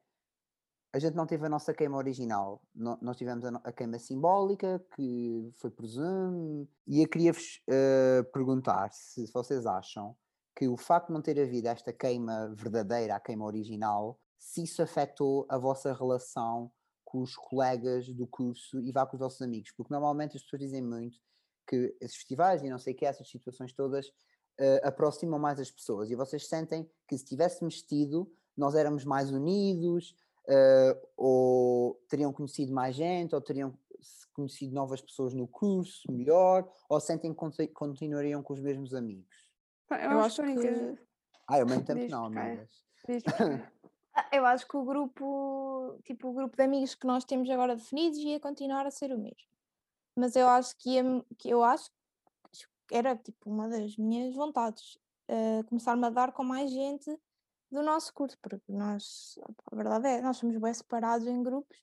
a 0.94 1.00
gente 1.00 1.16
não 1.16 1.26
teve 1.26 1.46
a 1.46 1.50
nossa 1.50 1.74
queima 1.74 1.98
original, 1.98 2.62
no- 2.74 2.98
nós 3.02 3.18
tivemos 3.18 3.44
a, 3.46 3.50
a 3.64 3.72
queima 3.74 4.00
simbólica, 4.00 4.80
que 4.96 5.52
foi 5.58 5.70
por 5.72 5.86
Zoom, 5.86 6.66
e 6.88 7.02
eu 7.04 7.10
queria-vos 7.10 7.62
eh, 7.70 8.24
perguntar 8.32 8.92
se 8.94 9.26
vocês 9.34 9.66
acham 9.66 10.16
que 10.56 10.68
o 10.68 10.78
facto 10.78 11.08
de 11.08 11.14
não 11.14 11.22
ter 11.22 11.38
havido 11.42 11.68
esta 11.68 11.92
queima 11.92 12.54
verdadeira, 12.56 13.16
a 13.16 13.20
queima 13.20 13.44
original, 13.44 14.18
se 14.38 14.64
isso 14.64 14.82
afetou 14.82 15.46
a 15.50 15.58
vossa 15.58 15.94
relação 15.94 16.72
com 17.04 17.22
os 17.22 17.36
colegas 17.36 18.08
do 18.14 18.26
curso 18.28 18.80
e 18.80 18.92
vá 18.92 19.06
com 19.06 19.16
os 19.18 19.20
vossos 19.20 19.42
amigos, 19.42 19.72
porque 19.76 19.92
normalmente 19.94 20.38
as 20.38 20.44
pessoas 20.44 20.62
dizem 20.62 20.82
muito 20.82 21.18
que 21.68 21.96
esses 22.02 22.18
festivais 22.18 22.64
e 22.64 22.70
não 22.70 22.78
sei 22.80 22.94
o 22.94 22.96
que, 22.98 23.06
essas 23.06 23.28
situações 23.30 23.74
todas 23.74 24.12
eh, 24.58 24.82
aproximam 24.84 25.40
mais 25.40 25.60
as 25.60 25.72
pessoas 25.72 26.10
e 26.12 26.16
vocês 26.16 26.48
sentem 26.48 26.90
que 27.08 27.18
se 27.18 27.26
tivéssemos 27.26 27.82
tido, 27.82 28.32
nós 28.56 28.76
éramos 28.76 29.04
mais 29.06 29.32
unidos, 29.32 30.16
eh, 30.48 31.02
ou 31.18 31.96
teriam 32.10 32.32
conhecido 32.34 32.72
mais 32.74 32.96
gente, 32.96 33.34
ou 33.34 33.42
teriam 33.42 33.74
conhecido 34.34 34.74
novas 34.76 35.02
pessoas 35.02 35.34
no 35.34 35.48
curso 35.48 36.12
melhor, 36.12 36.70
ou 36.90 37.00
sentem 37.00 37.32
que 37.32 37.38
conti- 37.38 37.68
continuariam 37.68 38.44
com 38.44 38.54
os 38.54 38.60
mesmos 38.60 38.94
amigos? 38.94 39.52
Eu, 39.90 39.98
Eu 39.98 40.20
acho, 40.20 40.42
acho 40.42 40.54
que 40.60 40.68
a 40.68 40.72
que- 40.96 41.02
Ah, 41.48 41.60
ao 41.60 41.66
mesmo 41.66 41.86
tempo 41.86 42.00
Diz, 42.02 42.10
não, 42.12 42.26
amigas. 42.26 42.70
Ah, 44.16 44.28
Eu 44.32 44.46
acho 44.46 44.68
que 44.68 44.78
o 44.78 44.86
grupo, 44.86 46.00
tipo, 46.04 46.28
o 46.28 46.34
grupo 46.34 46.56
de 46.56 46.62
amigos 46.64 46.94
que 46.94 47.08
nós 47.08 47.26
temos 47.26 47.50
agora 47.50 47.76
definidos 47.76 48.20
ia 48.20 48.40
continuar 48.40 48.86
a 48.86 48.92
ser 48.92 49.12
o 49.12 49.18
mesmo. 49.18 49.50
Mas 50.16 50.36
eu 50.36 50.48
acho 50.48 50.76
que, 50.78 50.92
ia, 50.92 51.04
que 51.38 51.50
eu 51.50 51.64
acho 51.64 51.90
que 52.88 52.96
era 52.96 53.16
tipo 53.16 53.50
uma 53.50 53.68
das 53.70 53.98
minhas 53.98 54.36
vontades, 54.36 54.98
eh, 55.28 55.64
começar-me 55.64 56.06
a 56.06 56.10
dar 56.10 56.32
com 56.34 56.44
mais 56.44 56.72
gente 56.72 57.10
do 57.72 57.82
nosso 57.84 58.14
curso, 58.14 58.38
porque 58.42 58.72
nós, 58.72 59.36
a 59.72 59.76
verdade 59.76 60.08
é, 60.08 60.22
nós 60.22 60.38
somos 60.38 60.58
bem 60.58 60.74
separados 60.74 61.28
em 61.28 61.42
grupos 61.44 61.78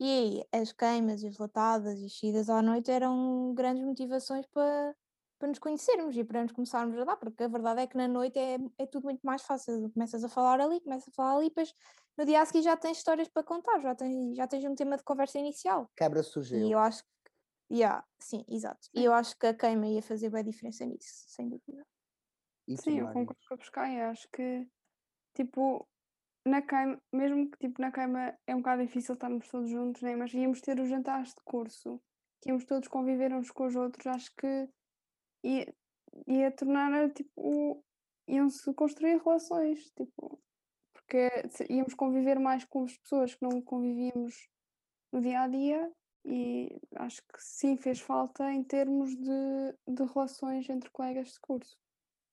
e 0.00 0.44
as 0.52 0.72
queimas 0.72 1.22
e 1.22 1.28
as 1.28 1.38
latadas 1.38 2.00
e 2.00 2.06
as 2.06 2.18
saídas 2.18 2.50
à 2.50 2.62
noite 2.62 2.90
eram 2.90 3.54
grandes 3.54 3.84
motivações 3.84 4.46
para, 4.46 4.94
para 5.38 5.48
nos 5.48 5.58
conhecermos 5.58 6.16
e 6.16 6.24
para 6.24 6.42
nos 6.42 6.52
começarmos 6.52 6.98
a 6.98 7.04
dar, 7.04 7.16
porque 7.16 7.44
a 7.44 7.48
verdade 7.48 7.82
é 7.82 7.86
que 7.86 7.96
na 7.96 8.08
noite 8.08 8.38
é, 8.38 8.58
é 8.78 8.86
tudo 8.86 9.04
muito 9.04 9.20
mais 9.22 9.42
fácil. 9.42 9.90
Começas 9.92 10.22
a 10.24 10.28
falar 10.28 10.60
ali, 10.60 10.80
começas 10.80 11.08
a 11.08 11.12
falar 11.12 11.36
ali, 11.38 11.48
depois 11.48 11.72
no 12.18 12.24
dia 12.26 12.42
a 12.42 12.46
seguir 12.46 12.62
já 12.62 12.76
tens 12.76 12.98
histórias 12.98 13.28
para 13.28 13.42
contar, 13.44 13.80
já 13.80 13.94
tens, 13.94 14.36
já 14.36 14.46
tens 14.46 14.64
um 14.64 14.74
tema 14.74 14.96
de 14.96 15.04
conversa 15.04 15.38
inicial. 15.38 15.90
Quebra-se 15.96 16.38
o 16.38 16.42
E 16.42 16.46
gelo. 16.48 16.70
eu 16.72 16.78
acho 16.78 17.02
que. 17.04 17.10
Yeah, 17.70 18.04
sim, 18.18 18.44
exato. 18.48 18.88
E 18.94 19.04
eu 19.04 19.12
acho 19.12 19.38
que 19.38 19.46
a 19.46 19.54
queima 19.54 19.86
ia 19.86 20.02
fazer 20.02 20.28
bem 20.28 20.42
diferença 20.42 20.84
nisso, 20.84 21.24
sem 21.28 21.48
dúvida. 21.48 21.86
E 22.66 22.76
Sim, 22.76 22.98
eu 22.98 23.06
concordo 23.06 23.40
com 23.48 23.54
a 23.54 23.58
Pescaia. 23.58 24.10
Acho 24.10 24.28
que, 24.30 24.66
tipo, 25.34 25.88
na 26.46 26.62
queima, 26.62 27.00
mesmo 27.12 27.50
que 27.50 27.58
tipo, 27.58 27.80
na 27.80 27.92
queima 27.92 28.36
é 28.46 28.54
um 28.54 28.58
bocado 28.58 28.82
difícil 28.82 29.14
estarmos 29.14 29.48
todos 29.48 29.70
juntos, 29.70 30.02
né? 30.02 30.16
mas 30.16 30.32
íamos 30.32 30.60
ter 30.60 30.80
os 30.80 30.88
jantares 30.88 31.30
de 31.30 31.42
curso, 31.44 32.00
que 32.40 32.48
íamos 32.48 32.64
todos 32.64 32.88
conviver 32.88 33.32
uns 33.32 33.50
com 33.50 33.66
os 33.66 33.76
outros, 33.76 34.06
acho 34.06 34.34
que 34.36 34.68
ia, 35.44 35.72
ia 36.26 36.50
tornar, 36.50 37.12
tipo, 37.12 37.84
iam-se 38.26 38.72
construir 38.74 39.20
relações, 39.22 39.90
tipo, 39.96 40.40
porque 40.92 41.28
íamos 41.68 41.94
conviver 41.94 42.38
mais 42.38 42.64
com 42.64 42.84
as 42.84 42.96
pessoas 42.98 43.34
que 43.34 43.42
não 43.42 43.60
convivíamos 43.60 44.48
no 45.12 45.20
dia 45.20 45.42
a 45.42 45.48
dia. 45.48 45.92
E 46.24 46.80
acho 46.96 47.22
que 47.22 47.38
sim, 47.38 47.76
fez 47.76 48.00
falta 48.00 48.52
em 48.52 48.62
termos 48.62 49.16
de, 49.16 49.74
de 49.88 50.04
relações 50.12 50.68
entre 50.68 50.90
colegas 50.90 51.32
de 51.32 51.40
curso. 51.40 51.78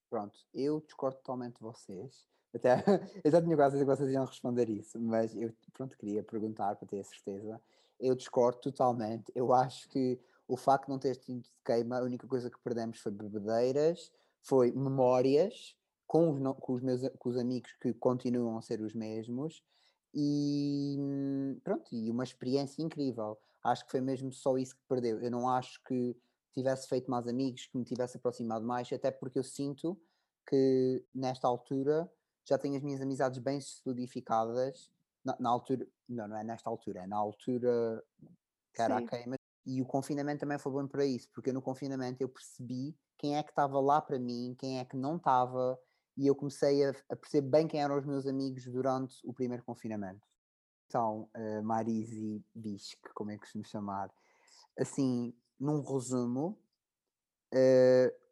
Pronto, 0.10 0.38
eu 0.54 0.82
discordo 0.82 1.17
totalmente 1.17 1.56
de 1.56 1.62
vocês. 1.62 2.28
Até, 2.53 2.84
eu 3.24 3.32
já 3.32 3.41
tinha 3.41 3.55
quase 3.55 3.78
certeza 3.78 3.95
que 3.95 3.97
vocês 3.97 4.11
iam 4.11 4.26
responder 4.26 4.70
isso, 4.70 4.99
mas 4.99 5.36
eu 5.36 5.53
pronto, 5.74 5.97
queria 5.97 6.24
perguntar 6.24 6.76
para 6.76 6.88
ter 6.88 6.99
a 6.99 7.03
certeza. 7.03 7.61
Eu 7.99 8.16
discordo 8.16 8.59
totalmente. 8.59 9.32
Eu 9.34 9.53
acho 9.53 9.88
que 9.89 10.20
o 10.47 10.55
facto 10.55 10.86
de 10.86 10.91
não 10.91 10.99
ter 10.99 11.16
tido 11.18 11.41
de 11.41 11.49
queima, 11.66 11.97
a 11.97 12.03
única 12.03 12.28
coisa 12.28 12.49
que 12.49 12.59
perdemos 12.59 12.99
foi 12.99 13.11
bebedeiras, 13.11 14.11
foi 14.41 14.72
memórias 14.72 15.76
com 16.05 16.32
os, 16.32 16.57
com 16.59 16.74
os 16.74 16.82
meus 16.82 17.01
com 17.20 17.30
os 17.30 17.38
amigos 17.38 17.74
que 17.82 17.93
continuam 17.93 18.57
a 18.57 18.61
ser 18.61 18.80
os 18.82 18.93
mesmos 18.93 19.61
e 20.20 20.95
hum, 20.97 21.59
pronto, 21.63 21.93
e 21.93 22.09
uma 22.09 22.24
experiência 22.24 22.82
incrível. 22.82 23.38
Acho 23.63 23.86
que 23.86 23.91
foi 23.91 24.01
mesmo 24.01 24.34
só 24.34 24.57
isso 24.57 24.76
que 24.76 24.82
perdeu. 24.89 25.22
Eu 25.22 25.30
não 25.30 25.47
acho 25.47 25.80
que 25.84 26.18
tivesse 26.51 26.88
feito 26.88 27.11
mais 27.11 27.28
amigos, 27.28 27.68
que 27.68 27.78
me 27.78 27.84
tivesse 27.84 28.18
aproximado 28.18 28.65
mais, 28.65 28.91
até 28.91 29.11
porque 29.11 29.38
eu 29.38 29.43
sinto 29.43 29.95
que 30.49 31.05
nesta 31.13 31.47
altura 31.47 32.11
já 32.43 32.57
tenho 32.57 32.76
as 32.76 32.82
minhas 32.82 32.99
amizades 32.99 33.38
bem 33.38 33.61
solidificadas. 33.61 34.89
Na, 35.24 35.38
na 35.39 35.49
altura, 35.51 35.88
não, 36.09 36.28
não 36.28 36.38
é 36.38 36.43
nesta 36.43 36.68
altura, 36.68 37.03
é 37.03 37.07
na 37.07 37.18
altura 37.18 38.03
que 38.74 38.82
era 38.82 38.97
a 38.97 39.05
queima, 39.05 39.36
e 39.65 39.82
o 39.82 39.86
confinamento 39.86 40.39
também 40.39 40.57
foi 40.57 40.72
bom 40.72 40.88
para 40.88 41.05
isso, 41.05 41.30
porque 41.32 41.51
no 41.51 41.61
confinamento 41.61 42.22
eu 42.22 42.30
percebi 42.30 42.97
quem 43.18 43.38
é 43.38 43.43
que 43.43 43.49
estava 43.49 43.80
lá 43.80 44.01
para 44.01 44.18
mim, 44.18 44.55
quem 44.57 44.80
é 44.80 44.86
que 44.86 44.95
não 44.95 45.18
estava, 45.18 45.78
e 46.18 46.26
eu 46.26 46.36
comecei 46.36 46.84
a, 46.84 46.89
a, 47.09 47.15
perceber 47.15 47.47
bem 47.47 47.68
quem 47.68 47.82
eram 47.82 47.97
os 47.97 48.05
meus 48.05 48.26
amigos 48.26 48.65
durante 48.65 49.15
o 49.24 49.32
primeiro 49.32 49.63
confinamento. 49.63 50.28
Então, 50.88 51.30
uh, 51.36 51.63
Marisi 51.63 52.43
Bisque, 52.55 53.13
como 53.13 53.30
é 53.30 53.36
que 53.36 53.41
costumo 53.41 53.63
chamar? 53.63 54.09
Assim, 54.80 55.34
num 55.59 55.82
resumo, 55.82 56.57
uh, 57.53 58.28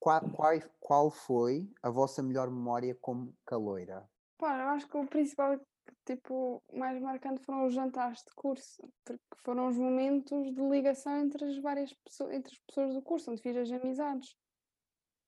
qual, 0.00 0.20
qual, 0.30 0.52
qual 0.80 1.10
foi 1.10 1.70
a 1.82 1.90
vossa 1.90 2.22
melhor 2.22 2.50
memória 2.50 2.94
como 2.94 3.34
caloira? 3.44 4.08
Pá, 4.38 4.58
eu 4.62 4.68
acho 4.68 4.88
que 4.88 4.96
o 4.96 5.06
principal, 5.06 5.60
tipo, 6.06 6.62
mais 6.72 7.00
marcante 7.02 7.44
foram 7.44 7.66
os 7.66 7.74
jantares 7.74 8.20
de 8.20 8.32
curso, 8.34 8.88
porque 9.04 9.20
foram 9.44 9.68
os 9.68 9.76
momentos 9.76 10.54
de 10.54 10.60
ligação 10.62 11.18
entre 11.18 11.44
as 11.44 11.58
várias 11.58 11.92
pessoas, 11.92 12.32
entre 12.32 12.52
as 12.52 12.58
pessoas 12.60 12.94
do 12.94 13.02
curso, 13.02 13.30
onde 13.30 13.42
fiz 13.42 13.56
as 13.56 13.70
amizades. 13.70 14.36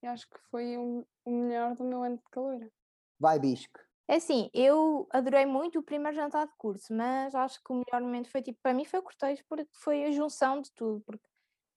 E 0.02 0.06
acho 0.06 0.28
que 0.28 0.38
foi 0.50 0.76
o, 0.76 1.06
o 1.24 1.30
melhor 1.30 1.74
do 1.74 1.84
meu 1.84 2.02
ano 2.02 2.16
de 2.16 2.24
caloira. 2.30 2.70
Vai, 3.18 3.38
Bisque. 3.38 3.80
É 4.08 4.16
assim, 4.16 4.50
eu 4.52 5.06
adorei 5.12 5.46
muito 5.46 5.78
o 5.78 5.82
primeiro 5.84 6.16
jantar 6.16 6.44
de 6.44 6.52
curso, 6.56 6.92
mas 6.92 7.32
acho 7.32 7.62
que 7.62 7.72
o 7.72 7.76
melhor 7.76 8.02
momento 8.02 8.28
foi 8.28 8.42
tipo, 8.42 8.58
para 8.60 8.74
mim 8.74 8.84
foi 8.84 8.98
o 8.98 9.02
cortejo, 9.04 9.44
porque 9.48 9.68
foi 9.72 10.04
a 10.04 10.10
junção 10.10 10.60
de 10.60 10.72
tudo, 10.72 11.00
porque 11.06 11.24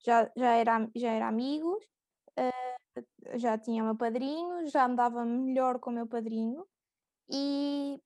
já, 0.03 0.31
já, 0.35 0.53
era, 0.53 0.89
já 0.95 1.11
era 1.11 1.27
amigos, 1.27 1.85
uh, 2.39 3.37
já 3.37 3.55
tinha 3.55 3.83
meu 3.83 3.95
padrinho, 3.95 4.65
já 4.65 4.85
andava 4.85 5.23
melhor 5.23 5.79
com 5.79 5.91
o 5.91 5.93
meu 5.93 6.07
padrinho 6.07 6.65
e, 7.29 8.01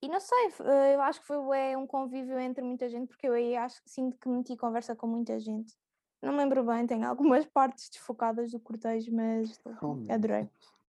e 0.00 0.08
não 0.08 0.20
sei, 0.20 0.46
eh, 0.60 0.94
eu 0.94 1.02
acho 1.02 1.20
que 1.20 1.26
foi 1.26 1.58
é, 1.58 1.76
um 1.76 1.86
convívio 1.86 2.38
entre 2.38 2.62
muita 2.62 2.88
gente, 2.88 3.08
porque 3.08 3.26
eu 3.28 3.32
aí 3.32 3.56
acho, 3.56 3.80
sinto 3.86 4.16
que 4.18 4.28
meti 4.28 4.56
conversa 4.56 4.94
com 4.94 5.06
muita 5.06 5.40
gente. 5.40 5.74
Não 6.22 6.32
me 6.32 6.38
lembro 6.38 6.64
bem, 6.64 6.86
tem 6.86 7.04
algumas 7.04 7.44
partes 7.52 7.90
desfocadas 7.90 8.52
do 8.52 8.60
cortejo, 8.60 9.12
mas 9.12 9.60
oh, 9.82 9.96
adorei. 10.08 10.48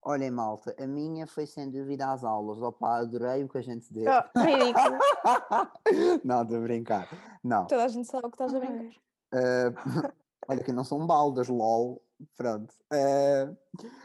Olhem, 0.05 0.33
malta, 0.33 0.75
a 0.83 0.87
minha 0.87 1.29
foi 1.29 1.47
sem 1.47 1.71
dúvida 1.71 2.11
às 2.11 2.25
aulas. 2.25 2.61
Opa, 2.61 2.99
adorei 2.99 3.45
o 3.45 3.49
que 3.49 3.59
a 3.59 3.63
gente 3.63 3.93
deu. 3.93 4.11
Oh, 4.11 4.41
ridículo. 4.41 4.99
não, 6.25 6.43
estou 6.43 6.59
a 6.59 6.61
brincar. 6.61 7.09
Não. 7.45 7.67
Toda 7.69 7.85
a 7.85 7.89
gente 7.89 8.09
sabe 8.09 8.27
o 8.27 8.31
que 8.31 8.35
estás 8.35 8.53
a 8.53 8.59
brincar. 8.59 9.01
Uh, 9.33 10.13
olha, 10.49 10.65
que 10.65 10.73
não 10.73 10.83
são 10.83 11.07
baldas, 11.07 11.47
lol. 11.47 12.03
Pronto. 12.37 12.75
Uh, 12.93 13.57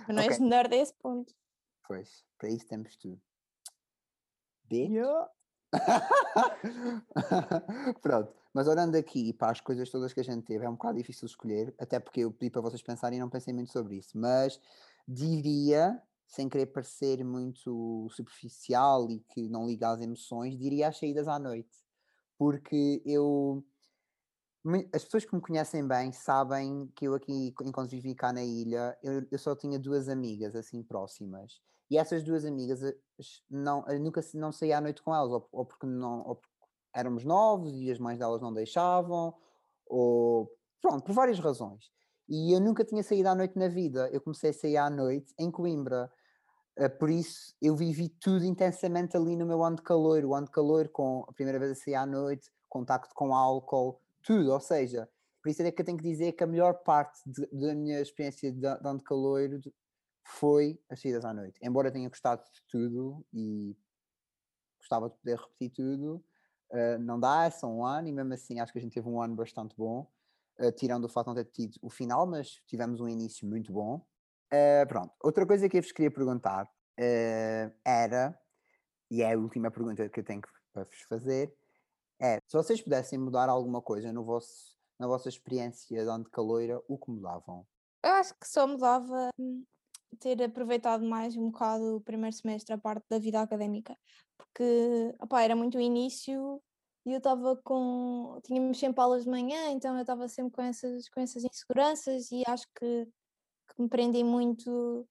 Mas 0.07 0.15
não 0.15 0.23
okay. 0.23 0.29
és 0.29 0.39
nerd 0.39 0.73
a 0.73 0.77
esse 0.77 0.93
ponto. 0.93 1.33
Pois, 1.87 2.23
para 2.37 2.49
isso 2.49 2.67
temos 2.67 2.95
tu. 2.95 3.19
Bitch. 4.65 4.91
Yeah. 4.91 5.29
Pronto, 8.01 8.33
mas 8.57 8.67
olhando 8.67 8.95
aqui 8.95 9.31
para 9.33 9.51
as 9.51 9.61
coisas 9.61 9.87
todas 9.87 10.11
que 10.11 10.19
a 10.19 10.23
gente 10.23 10.43
teve, 10.43 10.65
é 10.65 10.67
um 10.67 10.71
bocado 10.71 10.97
difícil 10.97 11.27
escolher, 11.27 11.75
até 11.77 11.99
porque 11.99 12.21
eu 12.21 12.31
pedi 12.31 12.49
para 12.49 12.59
vocês 12.59 12.81
pensarem 12.81 13.19
e 13.19 13.21
não 13.21 13.29
pensei 13.29 13.53
muito 13.53 13.71
sobre 13.71 13.97
isso, 13.97 14.17
mas 14.17 14.59
diria, 15.07 16.01
sem 16.25 16.49
querer 16.49 16.65
parecer 16.65 17.23
muito 17.23 18.07
superficial 18.09 19.11
e 19.11 19.19
que 19.19 19.47
não 19.47 19.67
liga 19.67 19.89
às 19.91 20.01
emoções, 20.01 20.57
diria 20.57 20.87
as 20.87 20.97
saídas 20.97 21.27
à 21.27 21.37
noite, 21.37 21.69
porque 22.35 22.99
eu. 23.05 23.63
As 24.91 25.03
pessoas 25.03 25.23
que 25.23 25.35
me 25.35 25.41
conhecem 25.41 25.87
bem 25.87 26.11
sabem 26.11 26.91
que 26.95 27.07
eu 27.07 27.13
aqui, 27.13 27.53
enquanto 27.61 27.91
vivi 27.91 28.15
cá 28.15 28.33
na 28.33 28.43
ilha, 28.43 28.97
eu, 29.03 29.23
eu 29.29 29.37
só 29.37 29.55
tinha 29.55 29.77
duas 29.77 30.09
amigas 30.09 30.55
assim 30.55 30.81
próximas. 30.81 31.61
E 31.91 31.97
essas 31.97 32.23
duas 32.23 32.43
amigas 32.43 32.81
não, 33.47 33.85
nunca 34.01 34.19
não 34.33 34.51
saía 34.51 34.79
à 34.79 34.81
noite 34.81 35.03
com 35.03 35.13
elas, 35.13 35.31
ou, 35.31 35.47
ou 35.51 35.63
porque 35.63 35.85
não, 35.85 36.27
ou 36.27 36.35
porque 36.37 36.56
éramos 36.93 37.23
novos 37.23 37.73
e 37.75 37.91
as 37.91 37.99
mães 37.99 38.17
delas 38.17 38.41
não 38.41 38.53
deixavam, 38.53 39.33
ou 39.85 40.51
pronto, 40.81 41.03
por 41.03 41.13
várias 41.13 41.39
razões. 41.39 41.91
E 42.29 42.53
eu 42.53 42.59
nunca 42.59 42.83
tinha 42.83 43.03
saído 43.03 43.29
à 43.29 43.35
noite 43.35 43.57
na 43.57 43.67
vida. 43.67 44.09
Eu 44.11 44.19
comecei 44.19 44.49
a 44.49 44.53
sair 44.53 44.77
à 44.77 44.89
noite 44.89 45.33
em 45.39 45.49
Coimbra. 45.49 46.11
Uh, 46.77 46.89
por 46.99 47.09
isso 47.09 47.55
eu 47.61 47.75
vivi 47.75 48.09
tudo 48.09 48.45
intensamente 48.45 49.17
ali 49.17 49.35
no 49.35 49.45
meu 49.45 49.63
ano 49.63 49.77
de 49.77 49.81
calor, 49.81 50.23
o 50.23 50.35
ano 50.35 50.45
de 50.45 50.51
calor 50.51 50.89
com 50.89 51.25
a 51.27 51.33
primeira 51.33 51.57
vez 51.57 51.71
a 51.71 51.75
sair 51.75 51.95
à 51.95 52.05
noite, 52.05 52.51
contacto 52.69 53.15
com 53.15 53.33
álcool, 53.33 53.99
tudo, 54.21 54.51
ou 54.51 54.59
seja, 54.59 55.09
por 55.41 55.49
isso 55.49 55.63
é 55.63 55.71
que 55.71 55.81
eu 55.81 55.85
tenho 55.85 55.97
que 55.97 56.03
dizer 56.03 56.33
que 56.33 56.43
a 56.43 56.47
melhor 56.47 56.73
parte 56.83 57.19
da 57.51 57.73
minha 57.73 58.01
experiência 58.01 58.51
de, 58.51 58.59
de 58.59 58.67
ano 58.67 58.99
de 58.99 59.03
calor 59.03 59.49
foi 60.23 60.79
as 60.89 61.01
saídas 61.01 61.23
à 61.23 61.33
noite. 61.33 61.57
Embora 61.63 61.91
tenha 61.91 62.09
gostado 62.09 62.43
de 62.43 62.61
tudo 62.67 63.25
e 63.33 63.75
gostava 64.77 65.09
de 65.09 65.15
poder 65.15 65.39
repetir 65.39 65.71
tudo, 65.71 66.23
uh, 66.71 66.99
não 66.99 67.19
dá, 67.19 67.45
é 67.45 67.49
só 67.49 67.67
um 67.67 67.85
ano 67.85 68.07
e 68.07 68.11
mesmo 68.11 68.33
assim 68.33 68.59
acho 68.59 68.71
que 68.71 68.79
a 68.79 68.81
gente 68.81 68.93
teve 68.93 69.07
um 69.07 69.21
ano 69.21 69.35
bastante 69.35 69.75
bom 69.75 70.07
uh, 70.59 70.71
tirando 70.71 71.05
o 71.05 71.09
fato 71.09 71.25
de 71.25 71.35
não 71.35 71.43
ter 71.43 71.51
tido 71.51 71.77
o 71.81 71.89
final, 71.89 72.25
mas 72.25 72.61
tivemos 72.67 72.99
um 72.99 73.07
início 73.07 73.47
muito 73.47 73.71
bom. 73.71 74.05
Uh, 74.51 74.87
pronto, 74.87 75.13
outra 75.21 75.45
coisa 75.45 75.67
que 75.67 75.77
eu 75.77 75.81
vos 75.81 75.91
queria 75.91 76.11
perguntar 76.11 76.69
era, 77.85 78.35
e 79.11 79.21
é 79.21 79.31
a 79.31 79.37
última 79.37 79.69
pergunta 79.69 80.09
que 80.09 80.19
eu 80.19 80.23
tenho 80.23 80.41
para 80.73 80.83
vos 80.83 81.01
fazer, 81.03 81.55
é, 82.19 82.39
se 82.47 82.57
vocês 82.57 82.81
pudessem 82.81 83.19
mudar 83.19 83.47
alguma 83.49 83.81
coisa 83.81 84.11
no 84.11 84.23
vosso, 84.23 84.75
na 84.99 85.05
vossa 85.05 85.29
experiência 85.29 86.03
de 86.03 86.09
ano 86.09 86.23
de 86.23 86.31
caloira, 86.31 86.81
o 86.87 86.97
que 86.97 87.11
mudavam? 87.11 87.65
Eu 88.03 88.11
acho 88.13 88.33
que 88.33 88.47
só 88.47 88.65
mudava 88.65 89.29
hum, 89.39 89.63
ter 90.19 90.41
aproveitado 90.43 91.03
mais 91.05 91.35
um 91.35 91.51
bocado 91.51 91.97
o 91.97 92.01
primeiro 92.01 92.35
semestre, 92.35 92.73
a 92.73 92.77
parte 92.77 93.05
da 93.09 93.19
vida 93.19 93.41
académica, 93.41 93.97
porque 94.37 95.15
opa, 95.19 95.41
era 95.41 95.55
muito 95.55 95.79
início 95.79 96.61
e 97.05 97.13
eu 97.13 97.19
estava 97.19 97.55
com. 97.63 98.39
Tínhamos 98.43 98.77
sempre 98.77 99.01
aulas 99.01 99.23
de 99.23 99.29
manhã, 99.29 99.69
então 99.71 99.95
eu 99.95 100.01
estava 100.01 100.27
sempre 100.27 100.51
com 100.53 100.61
essas, 100.61 101.07
com 101.09 101.21
essas 101.21 101.43
inseguranças 101.43 102.31
e 102.31 102.43
acho 102.45 102.67
que, 102.77 103.05
que 103.05 103.81
me 103.81 103.87
prendi 103.87 104.23
muito 104.23 105.07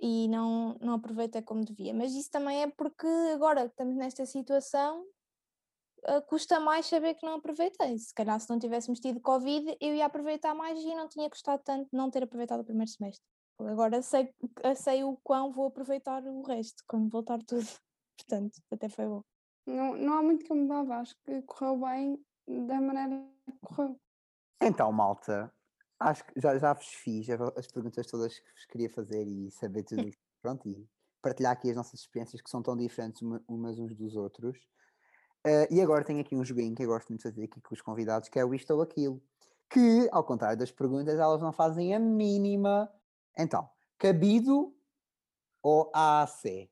e 0.00 0.28
não, 0.28 0.76
não 0.80 0.94
aproveitei 0.94 1.42
como 1.42 1.64
devia. 1.64 1.94
Mas 1.94 2.14
isso 2.14 2.30
também 2.30 2.62
é 2.62 2.66
porque 2.68 3.06
agora 3.34 3.62
que 3.64 3.72
estamos 3.72 3.96
nesta 3.96 4.24
situação, 4.26 5.04
uh, 6.08 6.22
custa 6.26 6.60
mais 6.60 6.86
saber 6.86 7.14
que 7.14 7.26
não 7.26 7.34
aproveitei. 7.34 7.98
Se 7.98 8.14
calhar, 8.14 8.40
se 8.40 8.48
não 8.48 8.58
tivéssemos 8.58 9.00
tido 9.00 9.20
Covid, 9.20 9.76
eu 9.80 9.94
ia 9.94 10.06
aproveitar 10.06 10.54
mais 10.54 10.78
e 10.78 10.94
não 10.94 11.08
tinha 11.08 11.28
custado 11.28 11.62
tanto 11.64 11.88
não 11.92 12.10
ter 12.10 12.22
aproveitado 12.22 12.60
o 12.60 12.64
primeiro 12.64 12.90
semestre. 12.90 13.24
Agora 13.58 14.02
sei, 14.02 14.34
sei 14.76 15.02
o 15.02 15.16
quão 15.22 15.52
vou 15.52 15.66
aproveitar 15.66 16.22
o 16.24 16.42
resto, 16.42 16.82
quando 16.86 17.08
voltar 17.08 17.42
tudo. 17.42 17.66
Portanto, 18.18 18.62
até 18.70 18.88
foi 18.88 19.06
bom. 19.06 19.22
Não, 19.66 19.96
não 19.96 20.14
há 20.14 20.22
muito 20.22 20.44
que 20.44 20.52
eu 20.52 20.56
mudava, 20.56 20.96
acho 20.96 21.14
que 21.24 21.42
correu 21.42 21.80
bem 21.80 22.24
da 22.46 22.80
maneira 22.80 23.24
que 23.44 23.58
correu. 23.60 23.98
Então, 24.62 24.92
malta, 24.92 25.52
acho 25.98 26.24
que 26.24 26.40
já, 26.40 26.56
já 26.58 26.72
vos 26.72 26.86
fiz 26.86 27.28
as 27.56 27.66
perguntas 27.66 28.06
todas 28.06 28.38
que 28.38 28.52
vos 28.52 28.64
queria 28.66 28.90
fazer 28.90 29.26
e 29.26 29.50
saber 29.50 29.82
tudo. 29.82 30.10
Pronto, 30.40 30.68
e 30.68 30.88
partilhar 31.20 31.52
aqui 31.52 31.70
as 31.70 31.76
nossas 31.76 32.00
experiências 32.00 32.40
que 32.40 32.48
são 32.48 32.62
tão 32.62 32.76
diferentes 32.76 33.20
umas 33.48 33.78
uns 33.78 33.94
dos 33.94 34.14
outros. 34.16 34.56
Uh, 35.46 35.66
e 35.70 35.80
agora 35.80 36.04
tenho 36.04 36.20
aqui 36.20 36.36
um 36.36 36.44
joguinho 36.44 36.74
que 36.74 36.82
eu 36.82 36.88
gosto 36.88 37.08
muito 37.08 37.22
de 37.22 37.28
fazer 37.28 37.44
aqui 37.44 37.60
com 37.60 37.74
os 37.74 37.80
convidados, 37.80 38.28
que 38.28 38.38
é 38.38 38.44
o 38.44 38.54
isto 38.54 38.72
ou 38.72 38.82
aquilo. 38.82 39.22
Que, 39.68 40.08
ao 40.12 40.24
contrário 40.24 40.56
das 40.56 40.70
perguntas, 40.70 41.18
elas 41.18 41.42
não 41.42 41.52
fazem 41.52 41.94
a 41.94 41.98
mínima. 41.98 42.90
Então, 43.38 43.68
cabido 43.98 44.74
ou 45.62 45.90
AAC? 45.94 46.70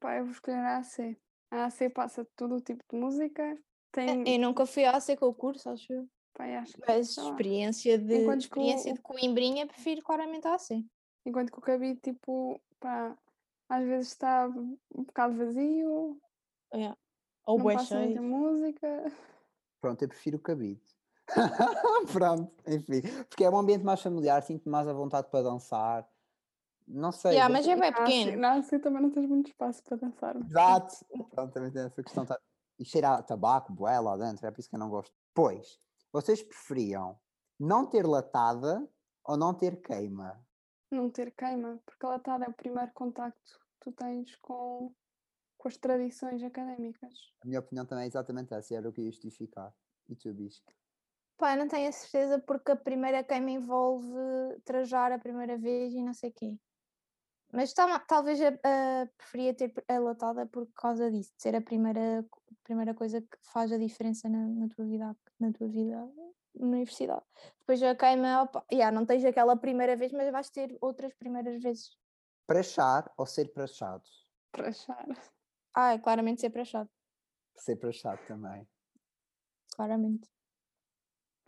Pá, 0.00 0.16
eu 0.16 0.24
vou 0.24 0.32
escolher 0.32 0.58
AAC. 0.58 1.18
A 1.50 1.64
AC 1.64 1.90
passa 1.90 2.26
todo 2.36 2.56
o 2.56 2.60
tipo 2.60 2.84
de 2.90 2.98
música. 2.98 3.42
É, 3.42 3.56
tem... 3.92 4.34
Eu 4.34 4.40
nunca 4.40 4.66
fui 4.66 4.84
à 4.84 4.96
AC 4.96 5.16
com 5.16 5.26
o 5.26 5.34
curso, 5.34 5.70
acho 5.70 5.92
eu. 5.92 6.08
Pai, 6.34 6.54
acho 6.56 6.74
que 6.74 6.82
Mas 6.86 7.16
experiência 7.16 7.98
de, 7.98 8.22
Enquanto 8.22 8.42
experiência 8.42 8.92
o... 8.92 8.94
de 8.94 9.00
Coimbrinha, 9.00 9.66
prefiro 9.66 10.02
claramente 10.02 10.46
a 10.46 10.54
AC. 10.54 10.84
Enquanto 11.24 11.50
que 11.50 11.58
o 11.58 11.62
cabide, 11.62 11.98
tipo, 12.00 12.60
pá, 12.78 13.16
às 13.68 13.84
vezes 13.84 14.08
está 14.08 14.46
um 14.46 15.02
bocado 15.04 15.36
vazio. 15.36 16.20
É. 16.72 16.94
Ou 17.46 17.58
não 17.58 17.64
passa 17.64 17.98
muita 17.98 18.22
música. 18.22 19.12
Pronto, 19.80 20.02
eu 20.02 20.08
prefiro 20.08 20.36
o 20.36 20.40
cabide. 20.40 20.97
Pronto, 22.12 22.52
enfim. 22.66 23.02
Porque 23.28 23.44
é 23.44 23.50
um 23.50 23.58
ambiente 23.58 23.84
mais 23.84 24.00
familiar, 24.00 24.42
sinto 24.42 24.68
mais 24.68 24.88
à 24.88 24.92
vontade 24.92 25.28
para 25.30 25.42
dançar. 25.42 26.08
Não 26.86 27.12
sei. 27.12 27.32
Yeah, 27.32 27.52
mas 27.52 27.66
é 27.68 27.76
bem 27.76 27.92
pequeno. 27.92 28.40
Não, 28.40 28.58
assim 28.58 28.78
também 28.78 29.02
não 29.02 29.10
tens 29.10 29.28
muito 29.28 29.48
espaço 29.48 29.82
para 29.84 29.96
dançar. 29.96 30.36
Exato. 30.36 31.04
Pronto, 31.30 31.52
também 31.52 31.70
tem 31.70 31.82
essa 31.82 32.02
questão. 32.02 32.24
Tá... 32.24 32.38
E 32.78 32.84
cheira 32.84 33.14
a 33.14 33.22
tabaco, 33.22 33.72
boé 33.72 33.98
lá 34.00 34.16
dentro, 34.16 34.46
é 34.46 34.50
por 34.50 34.60
isso 34.60 34.70
que 34.70 34.76
eu 34.76 34.80
não 34.80 34.88
gosto. 34.88 35.12
Pois, 35.34 35.78
vocês 36.12 36.42
preferiam 36.42 37.18
não 37.58 37.84
ter 37.84 38.06
latada 38.06 38.88
ou 39.24 39.36
não 39.36 39.52
ter 39.52 39.82
queima? 39.82 40.40
Não 40.90 41.10
ter 41.10 41.32
queima, 41.32 41.78
porque 41.84 42.06
a 42.06 42.10
latada 42.10 42.46
é 42.46 42.48
o 42.48 42.52
primeiro 42.52 42.90
contacto 42.92 43.58
que 43.58 43.80
tu 43.80 43.92
tens 43.92 44.34
com, 44.36 44.94
com 45.58 45.68
as 45.68 45.76
tradições 45.76 46.42
académicas. 46.42 47.12
A 47.42 47.46
minha 47.46 47.60
opinião 47.60 47.84
também 47.84 48.04
é 48.04 48.06
exatamente 48.06 48.54
essa, 48.54 48.74
era 48.74 48.88
o 48.88 48.92
que 48.92 49.02
ia 49.02 49.10
justificar. 49.10 49.74
E 50.08 50.16
tu, 50.16 50.32
Bisco? 50.32 50.72
Pá, 51.38 51.54
não 51.54 51.68
tenho 51.68 51.88
a 51.88 51.92
certeza 51.92 52.38
porque 52.40 52.72
a 52.72 52.76
primeira 52.76 53.22
queima 53.22 53.50
envolve 53.52 54.08
trajar 54.64 55.12
a 55.12 55.18
primeira 55.20 55.56
vez 55.56 55.94
e 55.94 56.02
não 56.02 56.12
sei 56.12 56.30
o 56.30 56.32
quê. 56.32 56.58
Mas 57.52 57.72
tal- 57.72 58.00
talvez 58.06 58.40
a, 58.42 58.48
a 58.48 59.06
preferia 59.16 59.54
ter 59.54 59.72
a 59.88 59.98
latada 60.00 60.46
por 60.46 60.66
causa 60.74 61.10
disso, 61.10 61.32
de 61.36 61.40
ser 61.42 61.54
a 61.54 61.62
primeira, 61.62 62.26
co- 62.28 62.42
primeira 62.64 62.92
coisa 62.92 63.22
que 63.22 63.38
faz 63.40 63.72
a 63.72 63.78
diferença 63.78 64.28
na, 64.28 64.46
na 64.48 64.68
tua 64.68 64.84
vida, 64.84 65.16
na 65.38 65.52
tua 65.52 65.68
vida 65.68 65.96
na 66.54 66.66
universidade. 66.66 67.24
Depois 67.60 67.80
a 67.84 67.94
queima, 67.94 68.42
opa, 68.42 68.66
yeah, 68.72 68.90
não 68.94 69.06
tens 69.06 69.24
aquela 69.24 69.56
primeira 69.56 69.96
vez, 69.96 70.12
mas 70.12 70.30
vais 70.32 70.50
ter 70.50 70.76
outras 70.80 71.14
primeiras 71.14 71.62
vezes. 71.62 71.96
Prachar 72.46 73.10
ou 73.16 73.24
ser 73.26 73.52
prachado? 73.52 74.02
Para 74.50 74.68
achar. 74.70 75.06
Ah, 75.72 75.92
é 75.94 75.98
claramente 75.98 76.40
ser 76.40 76.50
prachado, 76.50 76.90
Ser 77.54 77.76
prachado 77.76 78.20
também. 78.26 78.68
claramente. 79.76 80.28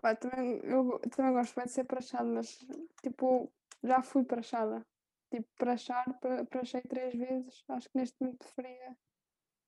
Pá, 0.01 0.15
também, 0.17 0.61
eu 0.65 0.99
também 1.11 1.33
gosto 1.33 1.55
bem 1.55 1.65
de 1.67 1.73
ser 1.73 1.85
prachado, 1.85 2.27
mas 2.29 2.59
tipo, 3.03 3.51
já 3.83 4.03
fui 4.03 4.25
prachada. 4.25 4.83
Tipo, 5.31 5.49
prachar, 5.59 6.19
pra- 6.19 6.45
prachei 6.45 6.81
três 6.83 7.15
vezes. 7.15 7.63
Acho 7.69 7.89
que 7.91 7.99
neste 7.99 8.17
momento 8.21 8.39
preferia 8.39 8.97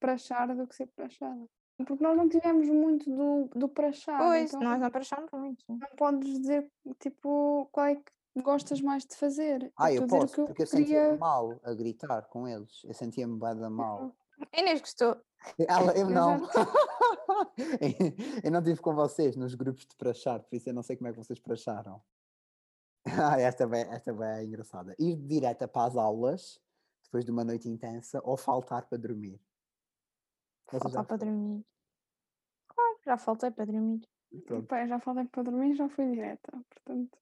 prachar 0.00 0.56
do 0.56 0.66
que 0.66 0.74
ser 0.74 0.86
prachada. 0.88 1.44
Porque 1.86 2.02
nós 2.02 2.16
não 2.16 2.28
tivemos 2.28 2.68
muito 2.68 3.10
do, 3.10 3.48
do 3.58 3.68
prachar. 3.68 4.18
Pois, 4.18 4.52
então 4.52 4.62
nós 4.62 4.80
não 4.80 4.90
prachamos 4.90 5.30
muito. 5.32 5.64
não 5.68 5.88
podes 5.96 6.40
dizer, 6.40 6.68
tipo, 6.98 7.68
qual 7.72 7.86
é 7.86 7.96
que 7.96 8.12
gostas 8.42 8.80
mais 8.80 9.04
de 9.04 9.16
fazer. 9.16 9.72
Ah, 9.76 9.92
eu 9.92 10.04
o 10.04 10.06
posso, 10.06 10.34
que 10.34 10.40
eu 10.40 10.46
porque 10.46 10.62
eu 10.62 10.66
queria. 10.66 10.86
sentia-me 10.86 11.18
mal 11.18 11.60
a 11.62 11.74
gritar 11.74 12.22
com 12.28 12.48
eles. 12.48 12.82
Eu 12.84 12.94
sentia-me 12.94 13.38
bem 13.38 13.56
da 13.56 13.68
mal. 13.70 14.14
A 14.52 14.60
Inês 14.60 14.80
gostou. 14.80 15.16
Ela, 15.58 15.92
eu 15.92 16.08
Eu 16.08 16.10
não. 16.10 16.40
eu 18.44 18.50
não 18.50 18.60
estive 18.60 18.80
com 18.80 18.94
vocês 18.94 19.36
nos 19.36 19.54
grupos 19.54 19.86
de 19.86 19.94
prachar, 19.96 20.40
por 20.42 20.54
isso 20.56 20.68
eu 20.68 20.74
não 20.74 20.82
sei 20.82 20.96
como 20.96 21.08
é 21.08 21.12
que 21.12 21.18
vocês 21.18 21.38
pracharam. 21.38 22.02
Ah, 23.04 23.40
esta 23.40 23.66
bem, 23.66 23.82
esta 23.90 24.12
bem 24.12 24.28
é 24.28 24.44
engraçada. 24.44 24.94
Ir 24.98 25.16
direta 25.16 25.66
para 25.66 25.86
as 25.88 25.96
aulas, 25.96 26.60
depois 27.02 27.24
de 27.24 27.30
uma 27.32 27.44
noite 27.44 27.68
intensa, 27.68 28.20
ou 28.24 28.36
faltar 28.36 28.86
para 28.88 28.98
dormir. 28.98 29.40
Faltar 30.68 31.04
para 31.04 31.16
dormir. 31.16 31.64
Claro, 32.68 32.98
já 33.04 33.18
faltei 33.18 33.50
para 33.50 33.64
dormir. 33.66 34.00
Pronto. 34.46 34.66
Pá, 34.66 34.82
eu 34.82 34.88
já 34.88 34.98
falei 35.00 35.24
para 35.26 35.42
dormir 35.42 35.74
já 35.74 35.88
fui 35.88 36.06
direta. 36.10 36.52
Portanto, 36.70 37.18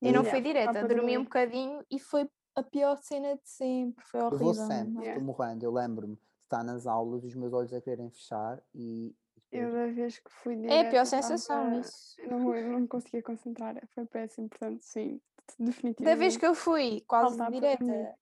E 0.00 0.06
não 0.10 0.22
Yeah, 0.22 0.30
fui 0.30 0.40
direta, 0.40 0.72
dormi 0.72 0.94
um 0.94 0.96
dormir. 0.96 1.18
bocadinho 1.24 1.84
e 1.90 1.98
foi 2.00 2.28
a 2.56 2.62
pior 2.62 2.96
cena 2.96 3.34
de 3.36 3.48
sempre. 3.48 4.02
Foi 4.06 4.20
Eu 4.20 4.26
horrível. 4.26 4.44
vou 4.46 4.54
sempre. 4.54 5.02
Yeah. 5.04 5.20
estou 5.20 5.22
morrendo. 5.22 5.62
Eu 5.64 5.72
lembro-me 5.72 6.18
estar 6.50 6.64
nas 6.64 6.84
aulas 6.86 7.22
e 7.22 7.28
os 7.28 7.34
meus 7.36 7.52
olhos 7.52 7.72
a 7.72 7.80
quererem 7.80 8.10
fechar 8.10 8.60
e. 8.74 9.14
eu 9.52 9.70
da 9.72 9.86
vez 9.86 10.18
que 10.18 10.30
fui 10.30 10.66
É 10.66 10.80
a 10.80 10.90
pior 10.90 11.06
sensação 11.06 11.64
tava- 11.70 11.80
isso. 11.80 12.20
Eu 12.20 12.30
não, 12.30 12.54
eu 12.56 12.72
não 12.72 12.80
me 12.80 12.88
conseguia 12.88 13.22
concentrar. 13.22 13.80
Foi 13.94 14.04
péssimo, 14.06 14.48
portanto, 14.48 14.80
sim. 14.82 15.20
Definitivamente. 15.58 16.04
Da 16.04 16.14
vez 16.16 16.36
que 16.36 16.46
eu 16.46 16.54
fui 16.54 17.00
quase 17.06 17.36
Faltar 17.36 17.52
direta, 17.52 18.16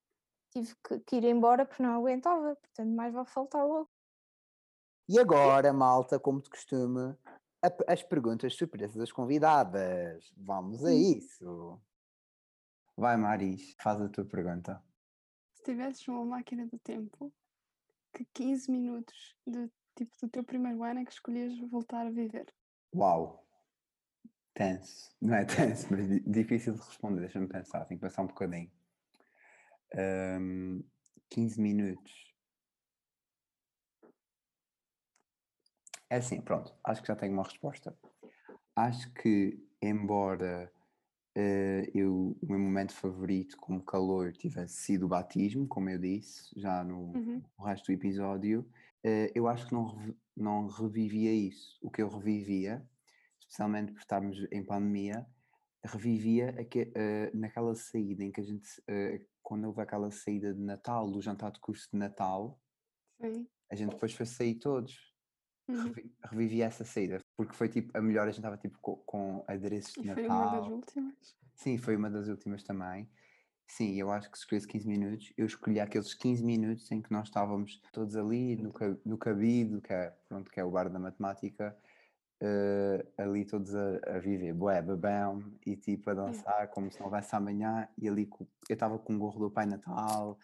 tive 0.51 0.75
que, 0.87 1.01
que 1.01 1.17
ir 1.17 1.25
embora 1.25 1.65
porque 1.67 1.83
não 1.83 1.95
aguentava. 1.95 2.55
Portanto, 2.57 2.89
mais 2.95 3.13
vale 3.13 3.27
faltar 3.27 3.67
logo. 3.67 3.89
E 5.09 5.19
agora, 5.19 5.73
malta, 5.73 6.19
como 6.19 6.41
de 6.43 6.49
costume, 6.51 7.15
a- 7.63 7.93
as 7.93 8.03
perguntas 8.03 8.55
surpresas 8.55 8.97
das 8.97 9.13
convidadas. 9.13 10.33
Vamos 10.37 10.85
a 10.85 10.93
isso. 10.95 11.79
Vai, 12.97 13.17
Maris, 13.17 13.75
faz 13.81 14.01
a 14.01 14.09
tua 14.09 14.25
pergunta. 14.25 14.83
Se 15.55 15.63
tivesses 15.63 16.07
uma 16.09 16.25
máquina 16.25 16.67
do 16.67 16.79
tempo, 16.79 17.33
que 18.13 18.25
15 18.35 18.71
minutos 18.71 19.37
de, 19.47 19.71
tipo, 19.97 20.15
do 20.21 20.29
teu 20.29 20.45
primeiro 20.45 20.83
ano 20.83 21.01
é 21.01 21.05
que 21.05 21.13
escolhias 21.13 21.59
voltar 21.71 22.07
a 22.07 22.11
viver? 22.11 22.47
Uau! 22.95 23.47
Tenso. 24.55 25.15
Não 25.21 25.35
é 25.35 25.45
tenso, 25.45 25.87
mas 25.91 26.09
di- 26.09 26.21
difícil 26.21 26.75
de 26.75 26.81
responder. 26.81 27.21
Deixa-me 27.21 27.47
pensar, 27.49 27.85
tenho 27.85 28.01
que 28.01 28.07
pensar 28.07 28.23
um 28.23 28.27
bocadinho. 28.27 28.71
Ahm, 29.95 30.83
15 31.31 31.61
minutos. 31.61 32.35
É 36.11 36.17
assim, 36.17 36.41
pronto, 36.41 36.75
acho 36.83 37.03
que 37.03 37.09
já 37.09 37.17
tenho 37.17 37.35
uma 37.35 37.43
resposta. 37.45 37.97
Acho 38.75 39.13
que, 39.13 39.63
embora 39.83 40.73
eu, 41.95 42.37
o 42.43 42.47
meu 42.47 42.59
momento 42.59 42.93
favorito 42.93 43.57
como 43.59 43.83
calor 43.85 44.33
tivesse 44.33 44.75
sido 44.83 45.07
o 45.07 45.09
batismo, 45.09 45.67
como 45.69 45.89
eu 45.91 45.99
disse 45.99 46.49
já 46.59 46.83
no, 46.85 47.13
Uhum. 47.13 47.43
no 47.59 47.65
resto 47.65 47.87
do 47.87 47.93
episódio, 47.93 48.69
eh, 49.05 49.31
eu 49.35 49.47
acho 49.49 49.67
que 49.69 49.73
não, 49.75 50.15
não 50.37 50.67
revivia 50.69 51.33
isso. 51.33 51.79
O 51.83 51.91
que 51.91 52.03
eu 52.03 52.09
revivia, 52.09 52.87
especialmente 53.41 53.93
por 53.93 54.01
estarmos 54.01 54.39
em 54.51 54.65
pandemia, 54.65 55.27
revivia 55.85 56.51
aque- 56.61 56.93
eh, 56.95 57.31
naquela 57.35 57.75
saída 57.75 58.25
em 58.25 58.33
que 58.33 58.41
a 58.41 58.45
gente, 58.45 58.69
eh, 58.89 59.23
quando 59.43 59.65
houve 59.67 59.81
aquela 59.81 60.11
saída 60.11 60.53
de 60.53 60.61
Natal, 60.61 61.11
do 61.11 61.21
jantar 61.23 61.53
de 61.53 61.61
curso 61.61 61.89
de 61.93 61.99
Natal, 61.99 62.61
Sim. 63.21 63.47
a 63.71 63.77
gente 63.77 63.91
depois 63.91 64.13
foi 64.13 64.27
sair 64.27 64.57
todos. 64.57 65.15
Uhum. 65.69 65.83
Revi, 65.85 66.15
revivi 66.25 66.63
essa 66.63 66.85
saída, 66.85 67.19
porque 67.39 67.55
foi 67.55 67.69
tipo 67.69 67.97
a 67.97 68.03
melhor, 68.03 68.25
a 68.25 68.31
gente 68.33 68.41
estava 68.41 68.57
tipo 68.57 68.77
co- 68.81 68.97
com, 69.07 69.45
adereços 69.47 69.95
de 69.95 70.01
E 70.01 70.13
foi 70.13 70.27
uma 70.27 70.47
das 70.47 70.53
Natal. 70.55 70.73
últimas. 70.73 71.37
Sim, 71.55 71.79
foi 71.79 71.97
uma 71.97 72.11
das 72.11 72.27
últimas 72.27 72.65
também. 72.65 73.09
Sim, 73.69 73.95
eu 73.95 74.11
acho 74.11 74.29
que 74.29 74.37
se 74.37 74.43
escolhesse 74.43 74.67
15 74.67 74.89
minutos, 74.89 75.33
eu 75.37 75.47
escolhi 75.47 75.79
aqueles 75.79 76.13
15 76.15 76.45
minutos 76.45 76.91
em 76.91 77.01
que 77.01 77.13
nós 77.13 77.29
estávamos 77.29 77.81
todos 77.93 78.17
ali 78.17 78.57
no, 78.57 78.73
no 79.05 79.17
cabido, 79.17 79.81
que 79.81 79.93
é, 79.93 80.11
pronto, 80.29 80.51
que 80.51 80.59
é 80.59 80.65
o 80.65 80.71
bar 80.71 80.89
da 80.91 80.99
matemática, 80.99 81.77
eh, 82.41 83.07
ali 83.17 83.45
todos 83.45 83.73
a, 83.77 84.01
a 84.17 84.19
viver, 84.19 84.53
bué, 84.55 84.83
babão, 84.83 85.53
e 85.65 85.77
tipo 85.77 86.11
a 86.11 86.15
dançar 86.15 86.69
como 86.71 86.91
se 86.91 86.99
não 86.99 87.07
houvesse 87.07 87.37
amanhã, 87.37 87.87
e 87.97 88.09
ali 88.09 88.29
eu 88.69 88.75
estava 88.75 88.99
com 88.99 89.15
o 89.15 89.19
gorro 89.19 89.39
do 89.39 89.51
Pai 89.51 89.67
Natal, 89.67 90.39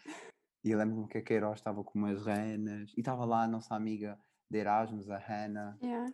e 0.62 0.70
eu 0.70 0.78
lembro-me 0.78 1.08
que 1.08 1.18
a 1.18 1.22
Queiroz 1.22 1.58
estava 1.58 1.82
com 1.82 1.98
umas 1.98 2.24
renas, 2.24 2.92
e 2.96 3.00
estava 3.00 3.24
lá 3.24 3.44
a 3.44 3.48
nossa 3.48 3.74
amiga 3.74 4.16
de 4.50 4.58
Erasmus, 4.58 5.08
a 5.10 5.18
Hannah, 5.18 5.76
Yeah, 5.82 6.12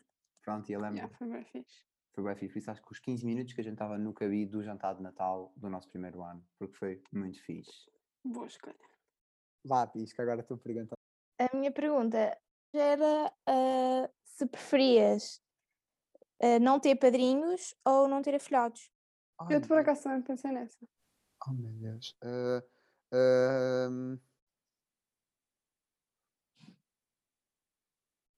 pronto, 0.51 0.69
e 0.69 0.73
eu 0.73 0.81
lembro 0.81 0.97
yeah, 0.97 1.17
foi 1.17 1.29
bem 1.29 1.45
fixe. 1.45 1.85
foi 2.13 2.25
bem 2.25 2.35
fixe. 2.35 2.53
Por 2.53 2.59
isso 2.59 2.71
acho 2.71 2.83
que 2.83 2.93
os 2.93 2.99
15 2.99 3.25
minutos 3.25 3.55
que 3.55 3.61
a 3.61 3.65
gente 3.65 3.75
estava 3.75 3.97
no 3.97 4.13
cabido 4.13 4.59
do 4.59 4.65
jantar 4.65 4.97
de 4.97 5.03
Natal 5.03 5.53
do 5.57 5.71
nosso 5.71 5.89
primeiro 5.89 6.23
ano, 6.23 6.45
porque 6.59 6.77
foi 6.77 7.03
muito 7.13 7.41
fixe. 7.43 7.89
Boa 8.25 8.47
escolha. 8.47 8.77
Vá, 9.65 9.87
Pisca, 9.87 10.23
agora 10.23 10.41
estou 10.41 10.59
perguntando. 10.59 10.99
A 11.39 11.57
minha 11.57 11.71
pergunta 11.71 12.37
era 12.75 13.33
ah, 13.47 14.11
se 14.25 14.47
preferias 14.47 15.41
ah, 16.43 16.59
não 16.59 16.81
ter 16.81 16.97
padrinhos 16.97 17.75
ou 17.85 18.09
não 18.09 18.21
ter 18.23 18.35
afilhados. 18.35 18.91
Eu, 19.49 19.61
por 19.63 19.79
acaso, 19.79 20.03
também 20.03 20.23
pensei 20.23 20.51
nessa. 20.51 20.77
Oh 21.47 21.53
meu 21.53 21.73
Deus. 21.73 22.15
Ahm, 23.13 24.19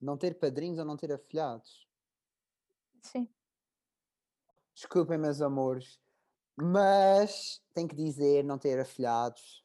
Não 0.02 0.18
ter 0.18 0.36
padrinhos 0.36 0.80
ou 0.80 0.84
não 0.84 0.96
ter 0.96 1.12
afilhados? 1.12 1.86
Sim. 3.02 3.28
Desculpem, 4.74 5.18
meus 5.18 5.40
amores, 5.40 6.00
mas 6.56 7.62
tenho 7.74 7.88
que 7.88 7.96
dizer 7.96 8.42
não 8.42 8.58
ter 8.58 8.78
afilhados, 8.78 9.64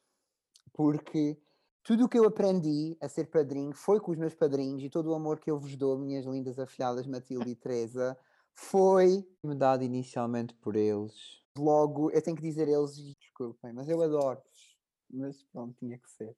porque 0.72 1.40
tudo 1.82 2.04
o 2.04 2.08
que 2.08 2.18
eu 2.18 2.24
aprendi 2.24 2.96
a 3.00 3.08
ser 3.08 3.30
padrinho 3.30 3.72
foi 3.72 3.98
com 4.00 4.12
os 4.12 4.18
meus 4.18 4.34
padrinhos 4.34 4.82
e 4.82 4.90
todo 4.90 5.10
o 5.10 5.14
amor 5.14 5.40
que 5.40 5.50
eu 5.50 5.58
vos 5.58 5.74
dou, 5.76 5.98
minhas 5.98 6.26
lindas 6.26 6.58
afilhadas 6.58 7.06
Matilde 7.06 7.50
e 7.50 7.56
Teresa, 7.56 8.18
foi 8.52 9.26
me 9.42 9.54
dado 9.54 9.84
inicialmente 9.84 10.52
por 10.54 10.76
eles. 10.76 11.42
Logo, 11.56 12.10
eu 12.10 12.20
tenho 12.20 12.36
que 12.36 12.42
dizer 12.42 12.68
eles, 12.68 12.96
desculpem, 13.18 13.72
mas 13.72 13.88
eu 13.88 14.02
adoro-vos. 14.02 14.76
Mas 15.10 15.42
pronto, 15.44 15.74
tinha 15.78 15.96
que 15.98 16.10
ser. 16.10 16.36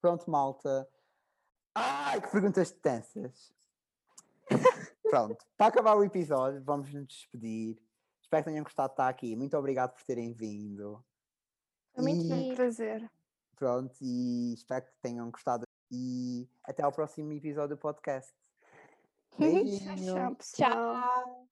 Pronto, 0.00 0.30
malta. 0.30 0.86
Ai, 1.74 2.20
que 2.20 2.28
perguntas 2.30 2.70
tensas. 2.70 3.54
Pronto, 5.12 5.44
para 5.58 5.66
acabar 5.66 5.94
o 5.94 6.02
episódio, 6.02 6.64
vamos 6.64 6.90
nos 6.94 7.06
despedir. 7.06 7.78
Espero 8.22 8.44
que 8.44 8.50
tenham 8.50 8.64
gostado 8.64 8.88
de 8.88 8.92
estar 8.94 9.08
aqui. 9.10 9.36
Muito 9.36 9.54
obrigado 9.58 9.92
por 9.92 10.02
terem 10.04 10.32
vindo. 10.32 11.04
Foi 11.94 12.02
muito 12.02 12.24
E- 12.24 12.32
um 12.32 12.54
prazer. 12.54 13.10
Pronto, 13.54 13.94
e 14.00 14.54
espero 14.54 14.86
que 14.86 14.92
tenham 15.02 15.30
gostado. 15.30 15.64
E 15.90 16.48
até 16.64 16.82
ao 16.82 16.90
próximo 16.90 17.30
episódio 17.30 17.76
do 17.76 17.78
podcast. 17.78 18.32
Tchau, 19.36 19.38
Beijinho. 19.38 20.14
tchau. 20.14 20.36
Tchau. 20.40 21.51